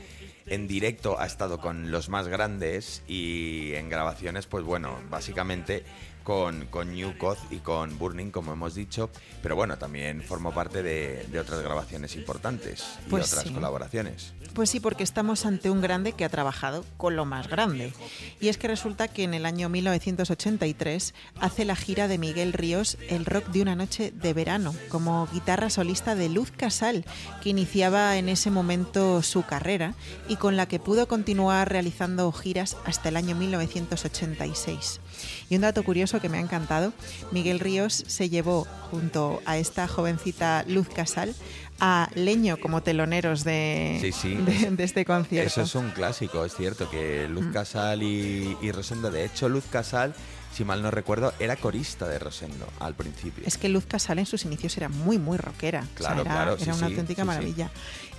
En 0.46 0.68
directo 0.68 1.18
ha 1.20 1.26
estado 1.26 1.60
con 1.60 1.90
los 1.90 2.08
más 2.08 2.28
grandes 2.28 3.02
y 3.08 3.72
en 3.74 3.88
grabaciones, 3.88 4.46
pues 4.46 4.64
bueno, 4.64 4.96
básicamente 5.10 5.84
con, 6.22 6.66
con 6.66 6.92
New 6.92 7.16
Coz 7.18 7.38
y 7.50 7.58
con 7.58 7.98
Burning, 7.98 8.30
como 8.32 8.52
hemos 8.52 8.74
dicho. 8.74 9.10
Pero 9.42 9.54
bueno, 9.54 9.78
también 9.78 10.22
formó 10.22 10.52
parte 10.52 10.82
de, 10.82 11.24
de 11.30 11.38
otras 11.38 11.62
grabaciones 11.62 12.16
importantes 12.16 12.84
y 13.06 13.10
Pues 13.10 13.28
otras 13.32 13.46
sí. 13.46 13.54
colaboraciones. 13.54 14.32
Pues 14.52 14.70
sí, 14.70 14.80
porque 14.80 15.04
estamos 15.04 15.46
ante 15.46 15.70
un 15.70 15.80
grande 15.80 16.12
que 16.14 16.24
ha 16.24 16.28
trabajado 16.28 16.84
con 16.96 17.14
lo 17.14 17.26
más 17.26 17.46
grande. 17.48 17.92
Y 18.40 18.48
es 18.48 18.56
que 18.58 18.66
resulta 18.66 19.06
que 19.06 19.22
en 19.22 19.34
el 19.34 19.46
año 19.46 19.68
1983 19.68 21.14
hace 21.40 21.64
la 21.64 21.76
gira 21.76 22.08
de 22.08 22.18
Miguel 22.18 22.52
Ríos 22.54 22.96
El 23.08 23.24
rock 23.26 23.48
de 23.48 23.62
una 23.62 23.76
noche 23.76 24.12
de 24.12 24.32
verano, 24.32 24.74
como 24.88 25.28
guitarra 25.32 25.70
solista 25.70 26.14
de 26.14 26.28
Luz 26.28 26.50
Casal, 26.50 27.04
que 27.42 27.50
iniciaba 27.50 28.16
en 28.16 28.28
ese 28.28 28.50
momento 28.50 29.22
su 29.22 29.44
carrera 29.44 29.94
y 30.28 30.35
con 30.38 30.56
la 30.56 30.66
que 30.66 30.78
pudo 30.78 31.08
continuar 31.08 31.70
realizando 31.70 32.30
giras 32.32 32.76
hasta 32.84 33.08
el 33.08 33.16
año 33.16 33.34
1986. 33.34 35.00
Y 35.48 35.56
un 35.56 35.62
dato 35.62 35.82
curioso 35.82 36.20
que 36.20 36.28
me 36.28 36.38
ha 36.38 36.40
encantado, 36.40 36.92
Miguel 37.32 37.60
Ríos 37.60 38.04
se 38.06 38.28
llevó 38.28 38.66
junto 38.90 39.40
a 39.46 39.58
esta 39.58 39.88
jovencita 39.88 40.64
Luz 40.66 40.88
Casal 40.88 41.34
a 41.80 42.08
Leño 42.14 42.58
como 42.58 42.82
teloneros 42.82 43.44
de, 43.44 43.98
Sí, 44.00 44.12
sí. 44.12 44.34
de, 44.34 44.70
de 44.70 44.84
este 44.84 45.04
concierto. 45.04 45.46
Eso 45.48 45.62
es 45.62 45.74
un 45.74 45.90
clásico, 45.90 46.44
es 46.44 46.54
cierto, 46.54 46.88
que 46.90 47.26
Mm. 47.28 47.32
Luz 47.32 47.46
Casal 47.52 48.02
y, 48.02 48.56
y 48.62 48.72
Rosendo, 48.72 49.10
de 49.10 49.24
hecho 49.24 49.48
Luz 49.48 49.64
Casal, 49.70 50.14
si 50.54 50.64
mal 50.64 50.80
no 50.82 50.90
recuerdo, 50.90 51.34
era 51.38 51.56
corista 51.56 52.08
de 52.08 52.18
Rosendo 52.18 52.66
al 52.80 52.94
principio. 52.94 53.44
Es 53.46 53.58
que 53.58 53.68
Luz 53.68 53.84
Casal 53.84 54.18
en 54.18 54.26
sus 54.26 54.44
inicios 54.46 54.76
era 54.78 54.88
muy, 54.88 55.18
muy 55.18 55.36
rockera. 55.36 55.80
O 55.80 55.84
sea, 55.84 55.94
Claro, 55.94 56.20
era, 56.22 56.30
claro, 56.32 56.52
era 56.54 56.64
sí, 56.64 56.70
una 56.70 56.78
sí, 56.78 56.84
auténtica 56.84 57.22
sí. 57.22 57.26
maravilla. 57.26 57.70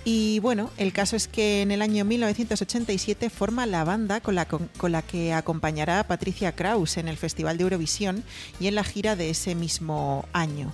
Y 0.04 0.38
bueno, 0.38 0.70
el 0.78 0.92
caso 0.92 1.16
es 1.16 1.26
que 1.26 1.60
en 1.62 1.72
el 1.72 1.82
año 1.82 2.04
1987 2.04 3.28
forma 3.30 3.66
la 3.66 3.82
banda 3.84 4.20
con 4.20 4.34
la, 4.36 4.46
con, 4.46 4.68
con 4.78 4.92
la 4.92 5.02
que 5.02 5.34
acompañará 5.34 6.00
a 6.00 6.06
Patricia 6.06 6.52
Kraus 6.52 6.96
en 6.96 7.08
el 7.08 7.16
Festival 7.16 7.58
de 7.58 7.64
Eurovisión 7.64 8.22
y 8.60 8.68
en 8.68 8.76
la 8.76 8.84
gira 8.84 9.16
de 9.16 9.30
ese 9.30 9.54
mismo 9.56 10.26
año. 10.32 10.72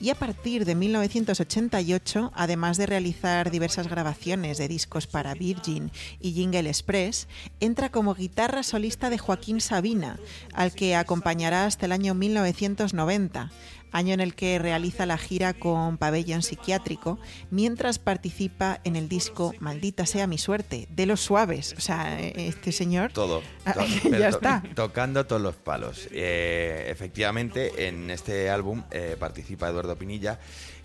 Y 0.00 0.10
a 0.10 0.14
partir 0.14 0.64
de 0.64 0.74
1988, 0.74 2.32
además 2.34 2.76
de 2.76 2.86
realizar 2.86 3.50
diversas 3.50 3.88
grabaciones 3.88 4.58
de 4.58 4.68
discos 4.68 5.06
para 5.06 5.34
Virgin 5.34 5.90
y 6.20 6.32
Jingle 6.32 6.68
Express, 6.68 7.28
entra 7.60 7.90
como 7.90 8.14
guitarra 8.14 8.62
solista 8.62 9.10
de 9.10 9.18
Joaquín 9.18 9.60
Sabina, 9.60 10.18
al 10.52 10.72
que 10.72 10.96
acompañará 10.96 11.66
hasta 11.66 11.86
el 11.86 11.92
año 11.92 12.14
1990 12.14 13.50
año 13.92 14.14
en 14.14 14.20
el 14.20 14.34
que 14.34 14.58
realiza 14.58 15.06
la 15.06 15.18
gira 15.18 15.54
con 15.54 15.98
Pabellón 15.98 16.42
Psiquiátrico, 16.42 17.18
mientras 17.50 17.98
participa 17.98 18.80
en 18.84 18.96
el 18.96 19.08
disco 19.08 19.54
Maldita 19.60 20.06
sea 20.06 20.26
mi 20.26 20.38
suerte, 20.38 20.88
de 20.90 21.06
los 21.06 21.20
suaves. 21.20 21.74
O 21.76 21.80
sea, 21.80 22.18
este 22.20 22.72
señor... 22.72 23.12
Todo. 23.12 23.42
To- 23.74 23.84
ya 24.10 24.30
to- 24.30 24.36
está. 24.36 24.62
Tocando 24.74 25.26
todos 25.26 25.40
los 25.42 25.54
palos. 25.56 26.08
Eh, 26.10 26.86
efectivamente, 26.88 27.86
en 27.88 28.10
este 28.10 28.50
álbum 28.50 28.82
eh, 28.90 29.16
participa 29.18 29.68
Eduardo 29.68 29.96
Pinilla. 29.96 30.38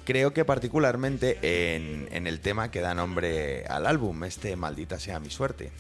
Creo 0.06 0.32
que 0.34 0.46
particularmente 0.46 1.38
en, 1.76 2.08
en 2.12 2.28
el 2.28 2.40
tema 2.40 2.72
que 2.72 2.80
da 2.80 2.94
nombre 2.94 3.66
al 3.66 3.86
álbum, 3.86 4.24
este 4.24 4.56
Maldita 4.56 5.00
sea 5.00 5.20
mi 5.20 5.30
suerte. 5.30 5.72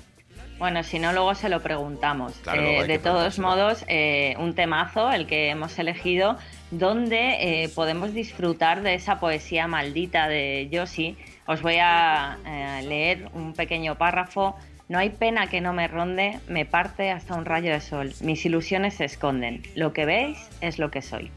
Bueno, 0.57 0.81
si 0.81 0.97
no, 0.97 1.13
luego 1.13 1.35
se 1.35 1.49
lo 1.49 1.61
preguntamos. 1.61 2.33
Claro, 2.41 2.61
Eh, 2.61 2.87
de 2.87 2.97
todos 2.97 3.37
modos, 3.37 3.85
eh, 3.87 4.35
un 4.39 4.55
temazo, 4.55 5.11
el 5.11 5.27
que 5.27 5.49
hemos 5.49 5.77
elegido, 5.77 6.37
donde 6.71 7.63
eh, 7.63 7.69
podemos 7.69 8.13
disfrutar 8.13 8.81
de 8.81 8.95
esa 8.95 9.19
poesía 9.19 9.67
maldita 9.67 10.27
de 10.27 10.67
Yoshi. 10.71 11.15
Os 11.45 11.61
voy 11.61 11.77
a 11.79 12.37
leer 12.83 13.29
un 13.33 13.53
pequeño 13.53 13.95
párrafo. 13.95 14.55
No 14.89 14.97
hay 14.97 15.09
pena 15.11 15.47
que 15.47 15.61
no 15.61 15.73
me 15.73 15.87
ronde, 15.87 16.39
me 16.47 16.65
parte 16.65 17.11
hasta 17.11 17.35
un 17.35 17.45
rayo 17.45 17.71
de 17.71 17.79
sol. 17.79 18.13
Mis 18.21 18.45
ilusiones 18.45 18.95
se 18.95 19.05
esconden. 19.05 19.61
Lo 19.75 19.93
que 19.93 20.05
veis 20.05 20.37
es 20.61 20.79
lo 20.79 20.89
que 20.91 21.01
soy. 21.01 21.31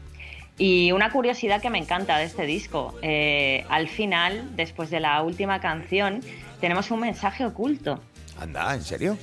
Y 0.57 0.91
una 0.91 1.11
curiosidad 1.11 1.61
que 1.61 1.69
me 1.69 1.77
encanta 1.77 2.17
de 2.17 2.25
este 2.25 2.45
disco, 2.45 2.95
al 3.69 3.87
final, 3.87 4.55
después 4.55 4.89
de 4.89 4.99
la 4.99 5.21
última 5.21 5.59
canción, 5.61 6.21
tenemos 6.59 6.91
un 6.91 7.01
mensaje 7.01 7.45
oculto. 7.45 8.01
Anda, 8.39 8.73
¿en 8.73 8.83
serio? 8.83 9.17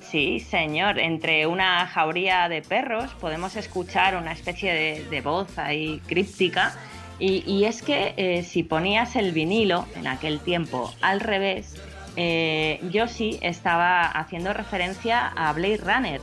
Sí, 0.00 0.40
señor. 0.40 0.98
Entre 0.98 1.46
una 1.46 1.86
jauría 1.86 2.48
de 2.48 2.62
perros 2.62 3.10
podemos 3.20 3.56
escuchar 3.56 4.16
una 4.16 4.32
especie 4.32 4.72
de, 4.72 5.04
de 5.04 5.20
voz 5.20 5.58
ahí 5.58 6.00
críptica. 6.06 6.74
Y, 7.20 7.64
es 7.64 7.82
que 7.82 8.14
eh, 8.16 8.44
si 8.44 8.62
ponías 8.62 9.16
el 9.16 9.32
vinilo 9.32 9.86
en 9.96 10.06
aquel 10.06 10.38
tiempo 10.38 10.94
al 11.00 11.18
revés, 11.18 11.74
eh, 12.14 12.80
Yoshi 12.90 13.38
estaba 13.42 14.06
haciendo 14.06 14.52
referencia 14.52 15.26
a 15.26 15.52
Blade 15.52 15.78
Runner, 15.78 16.20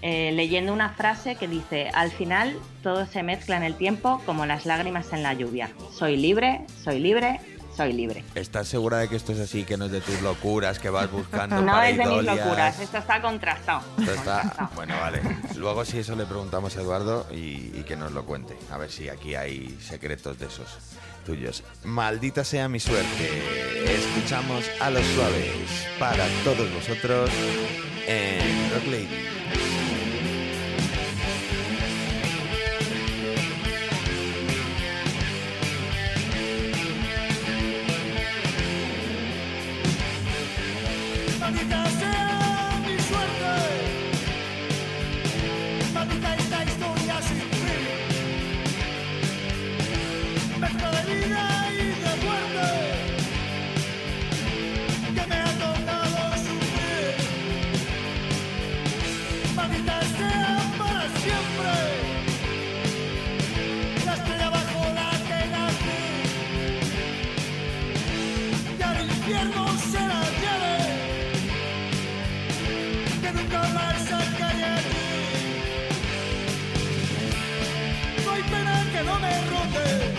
eh, 0.00 0.32
leyendo 0.32 0.72
una 0.72 0.90
frase 0.90 1.34
que 1.34 1.46
dice, 1.46 1.90
al 1.92 2.10
final 2.10 2.56
todo 2.82 3.04
se 3.04 3.22
mezcla 3.22 3.58
en 3.58 3.64
el 3.64 3.74
tiempo 3.74 4.22
como 4.24 4.46
las 4.46 4.64
lágrimas 4.64 5.12
en 5.12 5.22
la 5.22 5.34
lluvia. 5.34 5.68
Soy 5.92 6.16
libre, 6.16 6.62
soy 6.82 7.00
libre, 7.00 7.38
soy 7.80 7.92
libre. 7.94 8.24
¿Estás 8.34 8.68
segura 8.68 8.98
de 8.98 9.08
que 9.08 9.16
esto 9.16 9.32
es 9.32 9.40
así, 9.40 9.64
que 9.64 9.78
no 9.78 9.86
es 9.86 9.90
de 9.92 10.02
tus 10.02 10.20
locuras, 10.20 10.78
que 10.78 10.90
vas 10.90 11.10
buscando 11.10 11.62
No 11.62 11.82
es 11.82 11.96
de 11.96 12.04
mis 12.04 12.24
locuras, 12.24 12.78
esto 12.78 12.98
está 12.98 13.22
contrastado. 13.22 13.82
Esto 13.98 14.12
está... 14.12 14.40
Contrastado. 14.40 14.70
Bueno, 14.74 14.94
vale. 15.00 15.20
Luego 15.56 15.84
si 15.86 15.98
eso 15.98 16.14
le 16.14 16.26
preguntamos 16.26 16.76
a 16.76 16.80
Eduardo 16.82 17.26
y, 17.32 17.72
y 17.74 17.84
que 17.86 17.96
nos 17.96 18.12
lo 18.12 18.26
cuente. 18.26 18.54
A 18.70 18.76
ver 18.76 18.90
si 18.90 19.08
aquí 19.08 19.34
hay 19.34 19.78
secretos 19.80 20.38
de 20.38 20.46
esos 20.46 20.68
tuyos. 21.24 21.64
Maldita 21.84 22.44
sea 22.44 22.68
mi 22.68 22.80
suerte. 22.80 23.06
Escuchamos 23.86 24.64
a 24.80 24.90
los 24.90 25.04
suaves 25.06 25.86
para 25.98 26.26
todos 26.44 26.72
vosotros 26.74 27.30
en 28.06 28.70
Rock 28.74 28.86
Lady. 28.86 29.39
No 79.02 79.18
me 79.18 79.30
rote, 79.48 80.09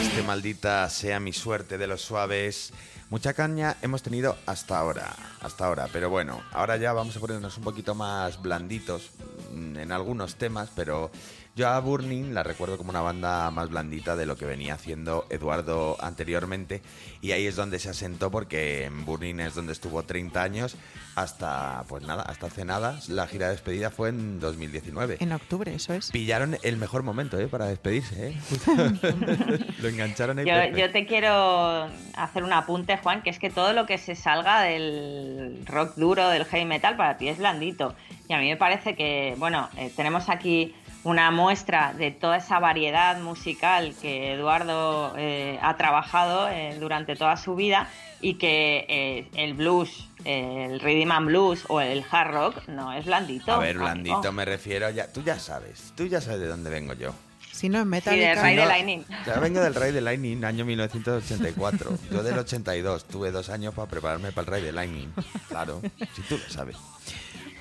Este 0.00 0.22
maldita 0.22 0.88
sea 0.90 1.18
mi 1.18 1.32
suerte 1.32 1.76
de 1.76 1.88
los 1.88 2.02
suaves. 2.02 2.72
Mucha 3.10 3.32
caña 3.32 3.76
hemos 3.82 4.02
tenido 4.02 4.36
hasta 4.46 4.78
ahora, 4.78 5.16
hasta 5.40 5.66
ahora, 5.66 5.88
pero 5.92 6.08
bueno, 6.08 6.40
ahora 6.52 6.76
ya 6.76 6.92
vamos 6.92 7.16
a 7.16 7.20
ponernos 7.20 7.58
un 7.58 7.64
poquito 7.64 7.96
más 7.96 8.40
blanditos 8.40 9.10
mm, 9.52 9.76
en 9.76 9.90
algunos 9.90 10.36
temas, 10.36 10.70
pero 10.76 11.10
yo 11.58 11.68
a 11.68 11.80
Burning 11.80 12.34
la 12.34 12.44
recuerdo 12.44 12.78
como 12.78 12.90
una 12.90 13.00
banda 13.00 13.50
más 13.50 13.68
blandita 13.68 14.14
de 14.14 14.26
lo 14.26 14.36
que 14.36 14.46
venía 14.46 14.74
haciendo 14.74 15.26
Eduardo 15.28 15.96
anteriormente 16.00 16.82
y 17.20 17.32
ahí 17.32 17.46
es 17.46 17.56
donde 17.56 17.80
se 17.80 17.90
asentó 17.90 18.30
porque 18.30 18.84
en 18.84 19.04
Burning 19.04 19.40
es 19.40 19.56
donde 19.56 19.72
estuvo 19.72 20.04
30 20.04 20.40
años 20.40 20.76
hasta, 21.16 21.82
pues 21.88 22.04
nada, 22.04 22.22
hasta 22.22 22.46
hace 22.46 22.64
nada, 22.64 23.00
la 23.08 23.26
gira 23.26 23.46
de 23.46 23.52
despedida 23.52 23.90
fue 23.90 24.10
en 24.10 24.38
2019. 24.38 25.16
En 25.18 25.32
octubre, 25.32 25.74
eso 25.74 25.92
es. 25.94 26.12
Pillaron 26.12 26.56
el 26.62 26.76
mejor 26.76 27.02
momento 27.02 27.40
¿eh? 27.40 27.48
para 27.48 27.66
despedirse. 27.66 28.28
¿eh? 28.28 28.36
Lo 29.82 29.88
engancharon 29.88 30.38
ahí. 30.38 30.46
Yo, 30.46 30.78
yo 30.78 30.92
te 30.92 31.06
quiero 31.06 31.88
hacer 32.14 32.44
un 32.44 32.52
apunte, 32.52 32.98
Juan, 32.98 33.22
que 33.22 33.30
es 33.30 33.40
que 33.40 33.50
todo 33.50 33.72
lo 33.72 33.84
que 33.84 33.98
se 33.98 34.14
salga 34.14 34.62
del 34.62 35.64
rock 35.66 35.96
duro, 35.96 36.28
del 36.28 36.44
heavy 36.44 36.66
metal, 36.66 36.96
para 36.96 37.18
ti 37.18 37.26
es 37.26 37.38
blandito. 37.38 37.96
Y 38.28 38.34
a 38.34 38.38
mí 38.38 38.48
me 38.48 38.56
parece 38.56 38.94
que, 38.94 39.34
bueno, 39.38 39.68
eh, 39.76 39.92
tenemos 39.96 40.28
aquí 40.28 40.72
una 41.04 41.30
muestra 41.30 41.92
de 41.94 42.10
toda 42.10 42.36
esa 42.38 42.58
variedad 42.58 43.18
musical 43.20 43.94
que 44.02 44.32
Eduardo 44.34 45.14
eh, 45.16 45.58
ha 45.62 45.76
trabajado 45.76 46.48
eh, 46.48 46.76
durante 46.80 47.14
toda 47.16 47.36
su 47.36 47.54
vida 47.54 47.88
y 48.20 48.34
que 48.34 48.84
eh, 48.88 49.28
el 49.34 49.54
blues, 49.54 50.08
eh, 50.24 50.66
el 50.70 50.80
rhythm 50.80 51.12
and 51.12 51.26
blues 51.28 51.64
o 51.68 51.80
el 51.80 52.04
hard 52.10 52.32
rock 52.32 52.68
no 52.68 52.92
es 52.92 53.06
blandito. 53.06 53.52
A 53.52 53.58
ver, 53.58 53.76
amigo. 53.76 53.84
blandito 53.84 54.32
me 54.32 54.44
refiero 54.44 54.90
ya. 54.90 55.12
Tú 55.12 55.22
ya 55.22 55.38
sabes, 55.38 55.92
tú 55.96 56.06
ya 56.06 56.20
sabes 56.20 56.40
de 56.40 56.48
dónde 56.48 56.68
vengo 56.68 56.94
yo. 56.94 57.14
Si 57.52 57.68
no 57.68 57.78
es 57.78 57.84
Sí, 57.84 57.88
Metallica. 57.90 58.34
de 58.34 58.42
Ride 58.42 58.54
No, 58.56 58.62
the 58.62 58.68
Lightning. 58.68 59.04
Ya 59.26 59.34
vengo 59.40 59.60
del 59.60 59.74
Rey 59.74 59.90
de 59.92 60.00
Lightning, 60.00 60.44
año 60.44 60.64
1984. 60.64 61.90
Yo 62.10 62.22
del 62.22 62.38
82. 62.38 63.04
Tuve 63.06 63.30
dos 63.32 63.48
años 63.50 63.74
para 63.74 63.88
prepararme 63.88 64.30
para 64.30 64.42
el 64.44 64.46
Rey 64.52 64.62
de 64.62 64.72
Lightning. 64.72 65.12
Claro, 65.48 65.80
si 66.14 66.22
tú 66.22 66.38
lo 66.38 66.48
sabes. 66.48 66.76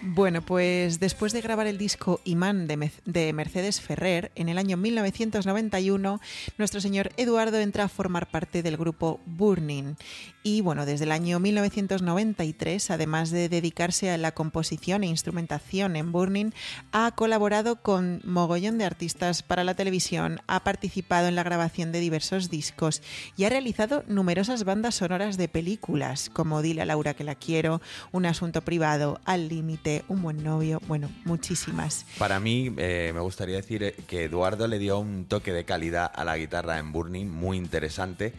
Bueno, 0.01 0.43
pues 0.43 0.99
después 0.99 1.33
de 1.33 1.41
grabar 1.41 1.65
el 1.65 1.79
disco 1.79 2.21
Imán 2.23 2.67
de, 2.67 3.33
Mercedes 3.33 3.81
Ferrer 3.81 4.31
en 4.36 4.47
el 4.47 4.60
año 4.60 4.77
1991, 4.77 6.21
nuestro 6.60 6.81
señor 6.81 7.10
Eduardo 7.17 7.57
entra 7.57 7.86
a 7.86 7.89
formar 7.89 8.29
parte 8.29 8.62
del 8.62 8.77
grupo 8.77 9.19
Burning. 9.25 9.95
Y 10.43 10.62
bueno, 10.62 10.86
desde 10.86 11.05
el 11.05 11.12
año 11.12 11.39
1993, 11.39 12.91
además 12.91 13.31
de 13.31 13.49
dedicarse 13.49 14.12
a 14.12 14.17
la 14.17 14.33
composición 14.33 15.03
e 15.03 15.07
instrumentación 15.07 15.95
en 15.95 16.12
Burning, 16.12 16.51
ha 16.91 17.12
colaborado 17.15 17.81
con 17.81 18.21
mogollón 18.23 18.77
de 18.77 18.86
artistas 18.86 19.41
para 19.41 19.63
la 19.63 19.73
televisión, 19.73 20.39
ha 20.47 20.63
participado 20.63 21.27
en 21.27 21.36
la 21.36 21.43
grabación 21.43 21.91
de 21.91 21.99
diversos 21.99 22.51
discos 22.51 23.01
y 23.36 23.45
ha 23.45 23.49
realizado 23.49 24.03
numerosas 24.07 24.63
bandas 24.63 24.95
sonoras 24.95 25.38
de 25.38 25.47
películas, 25.49 26.29
como 26.29 26.62
Dile 26.62 26.83
a 26.83 26.86
Laura 26.86 27.15
que 27.15 27.23
la 27.23 27.36
quiero, 27.36 27.81
Un 28.12 28.27
asunto 28.27 28.62
privado, 28.62 29.19
Al 29.25 29.49
límite, 29.49 29.87
Un 30.08 30.21
buen 30.21 30.43
novio, 30.43 30.82
bueno, 30.88 31.10
muchísimas. 31.26 32.06
Para 32.17 32.39
mí, 32.39 32.73
eh, 32.78 33.12
me 33.13 33.21
gustaría 33.21 33.56
decir 33.56 33.84
eh, 33.84 33.95
que 34.08 34.26
Eduardo 34.26 34.67
le 34.67 34.80
dio 34.80 35.00
un 35.00 35.26
toque 35.26 35.54
de 35.54 35.63
calidad 35.65 36.12
a 36.13 36.26
la 36.26 36.38
guitarra 36.38 36.78
en 36.78 36.91
Burning 36.91 37.28
muy 37.28 37.58
interesante. 37.58 38.34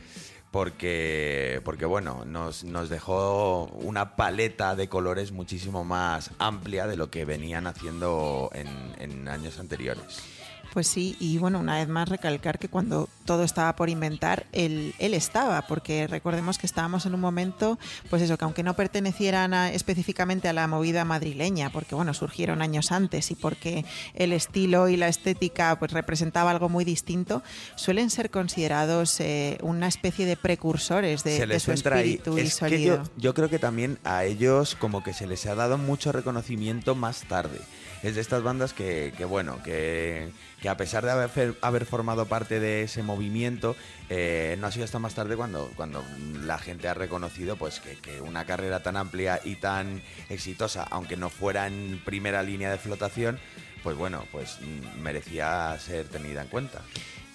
Porque, 0.51 1.61
porque 1.63 1.85
bueno, 1.85 2.25
nos, 2.25 2.65
nos 2.65 2.89
dejó 2.89 3.67
una 3.67 4.17
paleta 4.17 4.75
de 4.77 4.89
colores 4.89 5.31
muchísimo 5.31 5.85
más 5.85 6.31
amplia 6.39 6.87
de 6.87 6.97
lo 6.97 7.11
que 7.11 7.27
venían 7.27 7.67
haciendo 7.67 8.49
en, 8.55 8.69
en 8.99 9.29
años 9.29 9.59
anteriores. 9.59 10.38
Pues 10.79 10.87
sí, 10.87 11.17
y 11.19 11.39
bueno, 11.39 11.59
una 11.59 11.75
vez 11.75 11.89
más 11.89 12.09
recalcar 12.09 12.61
que 12.61 12.69
cuando 12.69 13.09
todo 13.25 13.43
estaba 13.43 13.75
por 13.75 13.89
inventar, 13.91 14.47
él, 14.53 14.95
él 15.01 15.13
estaba, 15.13 15.63
porque 15.63 16.07
recordemos 16.07 16.57
que 16.57 16.67
estábamos 16.67 17.05
en 17.05 17.15
un 17.15 17.21
momento, 17.21 17.81
pues 18.11 18.23
eso, 18.23 18.39
que 18.39 18.45
aunque 18.45 18.63
no 18.63 18.75
pertenecieran 18.75 19.55
a- 19.55 19.73
específicamente 19.73 20.47
a 20.47 20.53
la 20.53 20.69
movida 20.69 21.05
madrileña, 21.05 21.71
porque 21.71 21.97
bueno, 21.97 22.15
surgieron 22.15 22.63
años 22.63 22.93
antes 22.93 23.33
y 23.33 23.35
porque 23.35 23.85
el 24.15 24.33
estilo 24.33 24.89
y 24.89 24.97
la 24.97 25.09
estética 25.09 25.77
pues 25.81 25.91
representaba 25.91 26.53
algo 26.53 26.69
muy 26.69 26.85
distinto, 26.85 27.43
suelen 27.75 28.09
ser 28.09 28.31
considerados 28.31 29.19
eh, 29.19 29.59
una 29.63 29.89
especie 29.89 30.27
de 30.27 30.37
precursores 30.37 31.25
de, 31.25 31.33
se 31.33 31.41
de 31.41 31.47
les 31.49 31.63
su 31.65 31.73
ahí. 31.73 31.77
espíritu 31.79 32.39
y 32.39 32.43
Es 32.43 32.61
yo, 32.61 33.03
yo 33.17 33.35
creo 33.35 33.51
que 33.51 33.59
también 33.59 33.99
a 34.05 34.25
ellos 34.25 34.77
como 34.77 35.03
que 35.03 35.13
se 35.13 35.27
les 35.27 35.45
ha 35.47 35.57
dado 35.57 35.77
mucho 35.77 36.13
reconocimiento 36.13 36.95
más 36.95 37.23
tarde. 37.23 37.59
Es 38.05 38.15
de 38.15 38.21
estas 38.21 38.45
bandas 38.45 38.75
que, 38.75 39.13
que, 39.19 39.25
bueno, 39.25 39.61
que, 39.65 40.31
que 40.63 40.68
a 40.69 40.77
pesar 40.77 41.05
de 41.05 41.11
haber, 41.11 41.57
haber 41.61 41.87
formado 41.87 42.27
parte 42.27 42.61
de 42.61 42.83
ese 42.83 43.03
movimiento, 43.03 43.77
eh, 44.09 44.57
no 44.61 44.67
ha 44.67 44.73
sido 44.73 44.85
hasta 44.85 44.99
más 44.99 45.15
tarde 45.15 45.37
cuando, 45.37 45.71
cuando 45.77 46.05
la 46.45 46.59
gente 46.59 46.89
ha 46.89 46.95
reconocido 46.95 47.57
pues 47.57 47.81
que, 47.81 47.97
que 47.97 48.21
una 48.21 48.45
carrera 48.45 48.83
tan 48.83 48.97
amplia 48.97 49.41
y 49.45 49.57
tan 49.57 50.03
exitosa, 50.29 50.85
aunque 50.91 51.17
no 51.17 51.31
fuera 51.31 51.67
en 51.67 52.01
primera 52.05 52.43
línea 52.43 52.71
de 52.71 52.79
flotación, 52.79 53.39
pues 53.83 53.97
bueno, 53.97 54.25
pues 54.33 54.59
mm, 54.61 55.01
merecía 55.01 55.77
ser 55.79 56.07
tenida 56.09 56.43
en 56.43 56.49
cuenta. 56.49 56.83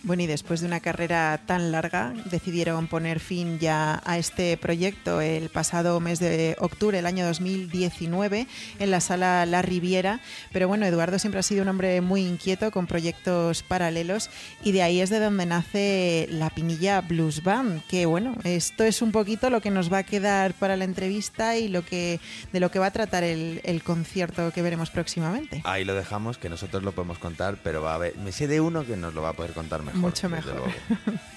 Bueno, 0.06 0.24
y 0.24 0.28
después 0.28 0.60
de 0.60 0.68
una 0.68 0.82
carrera 0.82 1.40
tan 1.46 1.72
larga, 1.72 2.14
decidieron 2.26 2.88
poner 2.88 3.22
fin 3.22 3.58
ya 3.58 4.02
a 4.04 4.18
este 4.18 4.58
proyecto 4.58 5.22
el 5.22 5.48
pasado 5.48 5.98
mes 6.02 6.20
de 6.20 6.58
octubre 6.60 6.98
del 6.98 7.06
año 7.06 7.26
2019 7.26 8.46
en 8.80 8.92
la 8.92 9.00
sala 9.00 9.46
La 9.46 9.62
Riviera. 9.62 10.20
Pero 10.52 10.68
bueno, 10.68 10.86
Eduardo 10.86 11.20
siempre 11.20 11.40
ha 11.40 11.44
sido 11.44 11.62
un 11.62 11.70
hombre 11.70 12.02
muy 12.02 12.28
inquieto 12.28 12.70
con 12.70 12.86
proyectos 12.86 13.64
paralelos 13.64 14.30
y 14.62 14.74
de 14.74 14.84
ahí 14.84 15.00
es 15.00 15.10
de 15.10 15.22
donde 15.22 15.46
nace 15.46 16.28
la 16.30 16.50
Pinilla 16.50 17.00
Blues 17.00 17.42
Band. 17.42 17.82
Que 17.88 18.06
bueno, 18.06 18.36
esto 18.44 18.84
es 18.84 19.02
un 19.02 19.14
poquito 19.14 19.50
lo 19.50 19.62
que 19.62 19.72
nos 19.72 19.92
va 19.92 20.00
a 20.00 20.04
quedar 20.04 20.54
para 20.54 20.76
la 20.76 20.84
entrevista 20.84 21.56
y 21.56 21.70
lo 21.70 21.86
que 21.86 22.20
de 22.52 22.60
lo 22.60 22.72
que 22.72 22.80
va 22.80 22.88
a 22.88 22.92
tratar 22.92 23.24
el, 23.24 23.62
el 23.64 23.82
concierto 23.84 24.52
que 24.52 24.62
veremos 24.62 24.90
próximamente. 24.90 25.62
Ahí 25.64 25.86
lo 25.86 25.96
dejamos, 25.96 26.38
que 26.38 26.50
nosotros 26.50 26.84
lo 26.84 26.92
podemos 26.92 27.20
contar, 27.20 27.60
pero 27.64 27.82
va 27.82 27.94
a 27.94 27.96
haber, 27.96 28.18
me 28.18 28.34
sé 28.34 28.48
de 28.48 28.60
uno 28.60 28.86
que 28.86 28.98
nos 28.98 29.14
lo 29.14 29.22
va 29.22 29.30
a 29.30 29.34
poder 29.34 29.54
contar 29.54 29.82
mejor. 29.82 29.93
Mucho 29.94 30.30
mejor. 30.30 30.72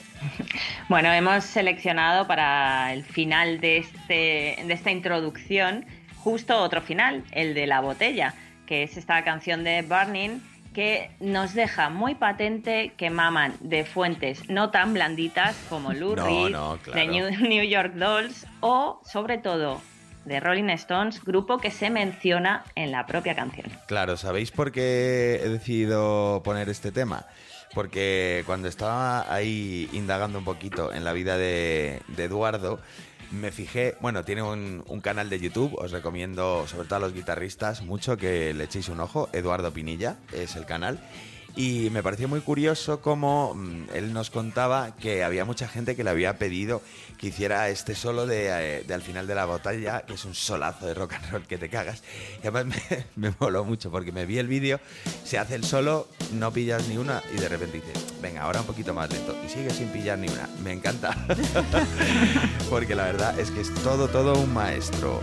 Bueno, 0.89 1.13
hemos 1.13 1.45
seleccionado 1.45 2.27
para 2.27 2.93
el 2.95 3.05
final 3.05 3.61
de, 3.61 3.79
este, 3.79 4.57
de 4.67 4.73
esta 4.73 4.91
introducción 4.91 5.85
justo 6.17 6.61
otro 6.61 6.81
final, 6.81 7.23
el 7.33 7.55
de 7.55 7.67
la 7.67 7.81
botella, 7.81 8.35
que 8.67 8.83
es 8.83 8.97
esta 8.97 9.23
canción 9.23 9.63
de 9.63 9.83
Burning 9.83 10.41
que 10.75 11.11
nos 11.21 11.55
deja 11.55 11.89
muy 11.89 12.17
patente 12.17 12.93
que 12.99 13.09
maman 13.09 13.55
de 13.61 13.85
fuentes 13.85 14.47
no 14.51 14.71
tan 14.71 14.93
blanditas 14.93 15.57
como 15.71 15.95
Lou 15.95 16.17
No, 16.17 16.27
Reed, 16.27 16.51
no, 16.51 16.77
de. 16.79 17.07
New, 17.07 17.31
New 17.49 17.65
York 17.65 17.95
Dolls 17.95 18.47
o, 18.61 19.01
sobre 19.05 19.39
todo, 19.39 19.81
de 20.27 20.41
Rolling 20.41 20.69
Stones, 20.71 21.25
grupo 21.25 21.59
que 21.59 21.71
se 21.71 21.89
menciona 21.89 22.65
en 22.75 22.91
la 22.91 23.07
propia 23.07 23.35
canción. 23.35 23.67
Claro, 23.87 24.17
¿sabéis 24.17 24.51
por 24.51 24.73
qué 24.73 25.41
he 25.43 25.49
decidido 25.49 26.43
poner 26.45 26.69
este 26.69 26.93
tema? 26.93 27.25
Porque 27.77 28.43
cuando 28.47 28.69
estaba 28.69 29.31
ahí 29.31 29.91
indagando 29.93 30.39
un 30.39 30.47
poquito 30.47 30.95
en 30.95 31.05
la 31.05 31.13
vida 31.13 31.37
de, 31.37 32.01
Eduardo, 32.17 32.81
me 33.31 33.53
fijé, 33.53 33.97
bueno, 34.01 34.25
tiene 34.25 34.41
un, 34.41 34.83
un 34.87 35.03
canal 35.03 35.29
de 35.29 35.39
YouTube, 35.39 35.75
os 35.75 35.91
recomiendo, 35.91 36.67
sobre 36.67 36.89
todo 36.89 36.97
a 36.97 37.01
los 37.01 37.13
guitarristas, 37.13 37.83
mucho 37.83 38.17
que 38.17 38.55
le 38.55 38.65
echéis 38.65 38.89
un 38.89 39.01
ojo, 39.01 39.29
Eduardo 39.35 39.75
Pinilla 39.75 40.17
es 40.33 40.57
el 40.57 40.65
canal. 40.65 40.99
Y 41.55 41.89
me 41.91 42.03
pareció 42.03 42.29
muy 42.29 42.41
curioso 42.41 43.03
cómo 43.03 43.55
mm, 43.55 43.89
él 43.95 44.15
nos 44.15 44.31
contaba 44.31 44.97
que 44.97 45.23
había 45.23 45.45
mucha 45.45 45.69
gente 45.69 45.97
que 45.97 46.05
le 46.05 46.11
había 46.11 46.39
pedido 46.39 46.81
que 47.17 47.29
hiciera 47.29 47.69
este 47.69 47.95
solo 47.95 48.27
de, 48.27 48.49
eh, 48.49 48.93
al 48.93 49.03
final 49.03 49.27
de 49.27 49.35
la 49.35 49.47
batalla, 49.47 50.03
que 50.03 50.15
es 50.15 50.25
un 50.25 50.35
solazo 50.35 50.87
de 50.87 50.95
rock 50.95 51.15
and 51.15 51.31
roll 51.31 51.47
que 51.47 51.59
te 51.59 51.69
cagas. 51.69 52.03
Y 52.43 52.47
además 52.47 52.67
me, 52.67 53.07
me 53.31 53.35
moló 53.39 53.65
mucho 53.65 53.91
porque 53.91 54.13
me 54.13 54.27
vi 54.27 54.39
el 54.39 54.49
vídeo, 54.49 54.81
se 55.25 55.39
hace 55.39 55.55
el 55.55 55.65
solo, 55.65 56.09
no 56.33 56.53
pillas 56.53 56.89
ni 56.89 56.99
una 56.99 57.23
y 57.35 57.39
de 57.39 57.49
repente 57.49 57.81
dice, 57.81 57.93
venga, 58.21 58.43
ahora 58.43 58.61
un 58.61 58.67
poquito 58.67 58.95
más 58.95 59.11
lento 59.11 59.37
y 59.45 59.49
sigue 59.49 59.71
sin 59.71 59.89
pillar 59.89 60.19
ni 60.19 60.29
una. 60.29 60.49
Me 60.63 60.73
encanta. 60.73 61.17
porque 62.71 62.95
la 62.95 63.05
verdad 63.05 63.39
es 63.39 63.51
que 63.51 63.61
es 63.61 63.73
todo, 63.83 64.09
todo 64.09 64.35
un 64.35 64.53
maestro. 64.53 65.21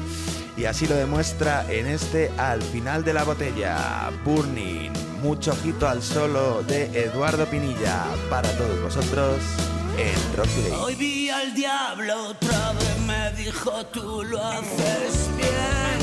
Y 0.55 0.65
así 0.65 0.85
lo 0.85 0.95
demuestra 0.95 1.65
en 1.67 1.87
este 1.87 2.29
Al 2.37 2.61
final 2.61 3.03
de 3.03 3.13
la 3.13 3.23
botella, 3.23 4.11
Burning. 4.23 4.91
Mucho 5.21 5.51
ojito 5.51 5.87
al 5.87 6.03
solo 6.03 6.63
de 6.63 6.85
Eduardo 7.05 7.45
Pinilla 7.45 8.03
para 8.29 8.49
todos 8.57 8.81
vosotros 8.81 9.39
Hoy 10.81 10.95
vi 10.95 11.29
al 11.29 11.53
diablo 11.53 12.29
otra 12.29 12.73
vez, 12.73 12.99
me 13.05 13.31
dijo 13.33 13.85
tú 13.87 14.23
lo 14.23 14.43
haces 14.43 15.29
bien. 15.37 16.02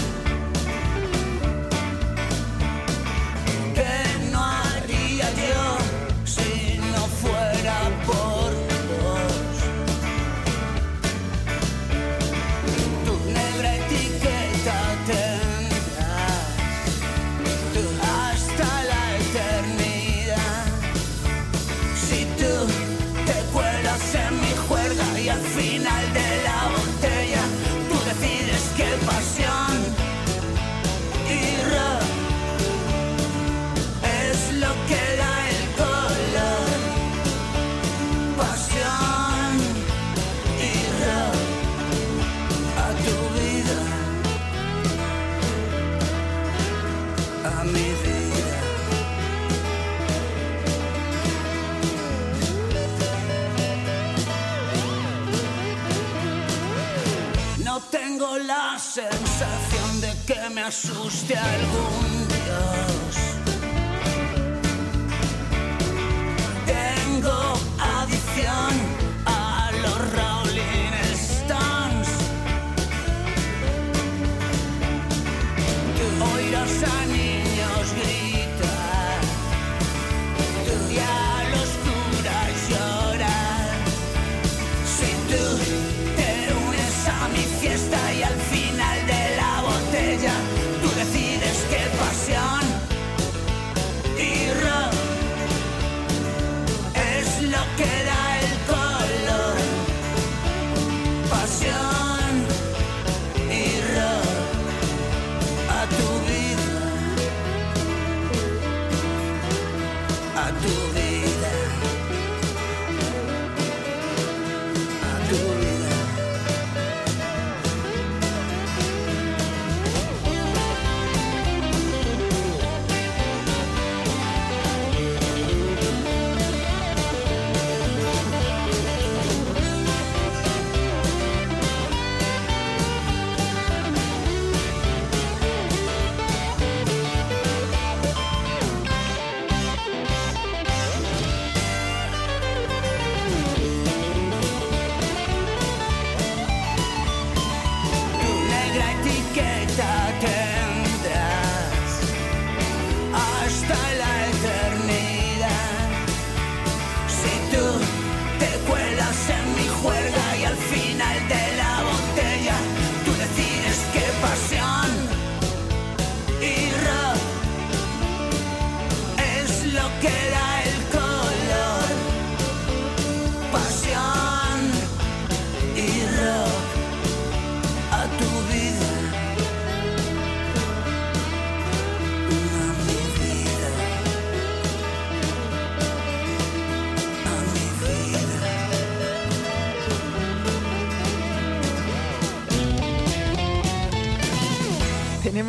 Asuste 60.71 61.37
algún 61.37 62.10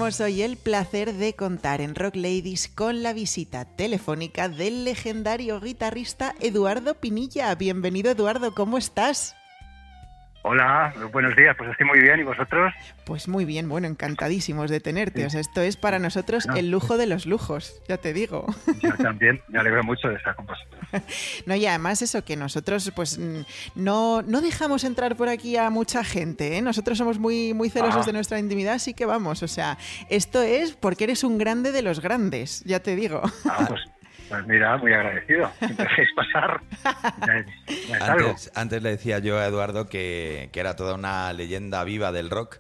Hoy 0.02 0.42
el 0.42 0.58
placer 0.58 1.14
de 1.14 1.36
contar 1.36 1.80
en 1.80 1.94
Rock 1.94 2.16
Ladies 2.16 2.68
con 2.68 3.04
la 3.04 3.14
visita 3.14 3.66
telefónica 3.66 4.50
del 4.50 4.84
legendario 4.84 5.62
guitarrista 5.62 6.34
Eduardo 6.40 6.96
Pinilla. 6.96 7.54
Bienvenido 7.54 8.10
Eduardo, 8.10 8.56
¿cómo 8.56 8.80
estás? 8.80 9.36
Hola, 10.44 10.92
buenos 11.14 11.36
días, 11.36 11.56
pues 11.56 11.70
estoy 11.70 11.86
muy 11.86 12.00
bien, 12.00 12.20
¿y 12.20 12.24
vosotros? 12.24 12.74
Pues 13.06 13.28
muy 13.28 13.46
bien, 13.46 13.70
bueno, 13.70 13.86
encantadísimos 13.88 14.72
de 14.72 14.80
tenerte. 14.80 15.24
O 15.26 15.30
sea, 15.30 15.40
esto 15.40 15.62
es 15.62 15.78
para 15.78 16.00
nosotros 16.00 16.48
el 16.56 16.72
lujo 16.72 16.98
de 16.98 17.06
los 17.06 17.28
lujos, 17.28 17.80
ya 17.88 17.98
te 17.98 18.12
digo. 18.12 18.48
Yo 18.82 18.92
también, 18.98 19.40
me 19.50 19.60
alegro 19.60 19.84
mucho 19.84 20.08
de 20.10 20.16
estar 20.16 20.36
con 20.36 20.48
vosotros. 20.48 20.82
No, 21.46 21.56
y 21.56 21.66
además 21.68 22.02
eso, 22.02 22.26
que 22.26 22.36
nosotros 22.36 22.92
pues 22.96 23.18
mm, 23.18 23.42
no, 23.76 24.22
no 24.24 24.42
dejamos 24.42 24.84
entrar 24.84 25.16
por 25.16 25.30
aquí 25.30 25.56
a 25.58 25.70
mucha 25.70 26.04
gente, 26.04 26.58
¿eh? 26.58 26.62
Nosotros 26.62 26.98
somos 26.98 27.18
muy, 27.20 27.54
muy 27.54 27.70
celosos 27.70 28.04
Ah. 28.04 28.08
de 28.08 28.14
nuestra 28.14 28.40
intimidad, 28.40 28.74
así 28.74 28.94
que 28.94 29.06
vamos, 29.06 29.44
o 29.44 29.48
sea, 29.48 29.78
esto 30.10 30.42
es 30.42 30.74
porque 30.74 31.04
eres 31.06 31.24
un 31.24 31.38
grande 31.38 31.72
de 31.72 31.82
los 31.84 32.02
grandes, 32.02 32.62
ya 32.66 32.80
te 32.82 32.96
digo. 32.96 33.22
Ah, 33.46 33.66
pues, 33.70 33.82
pues 34.32 34.48
mira, 34.48 34.78
muy 34.78 34.94
agradecido. 34.94 35.52
Si 35.60 35.68
me 35.74 35.74
dejéis 35.84 36.10
pasar, 36.16 36.62
es 37.68 38.02
algo. 38.02 38.30
Antes, 38.30 38.52
antes 38.56 38.82
le 38.82 38.90
decía 38.92 39.20
yo 39.20 39.38
a 39.38 39.46
Eduardo 39.46 39.88
que, 39.88 40.50
que 40.52 40.60
era 40.60 40.76
toda 40.76 40.96
una 40.96 41.32
leyenda 41.34 41.84
viva 41.84 42.12
del 42.12 42.30
rock 42.32 42.58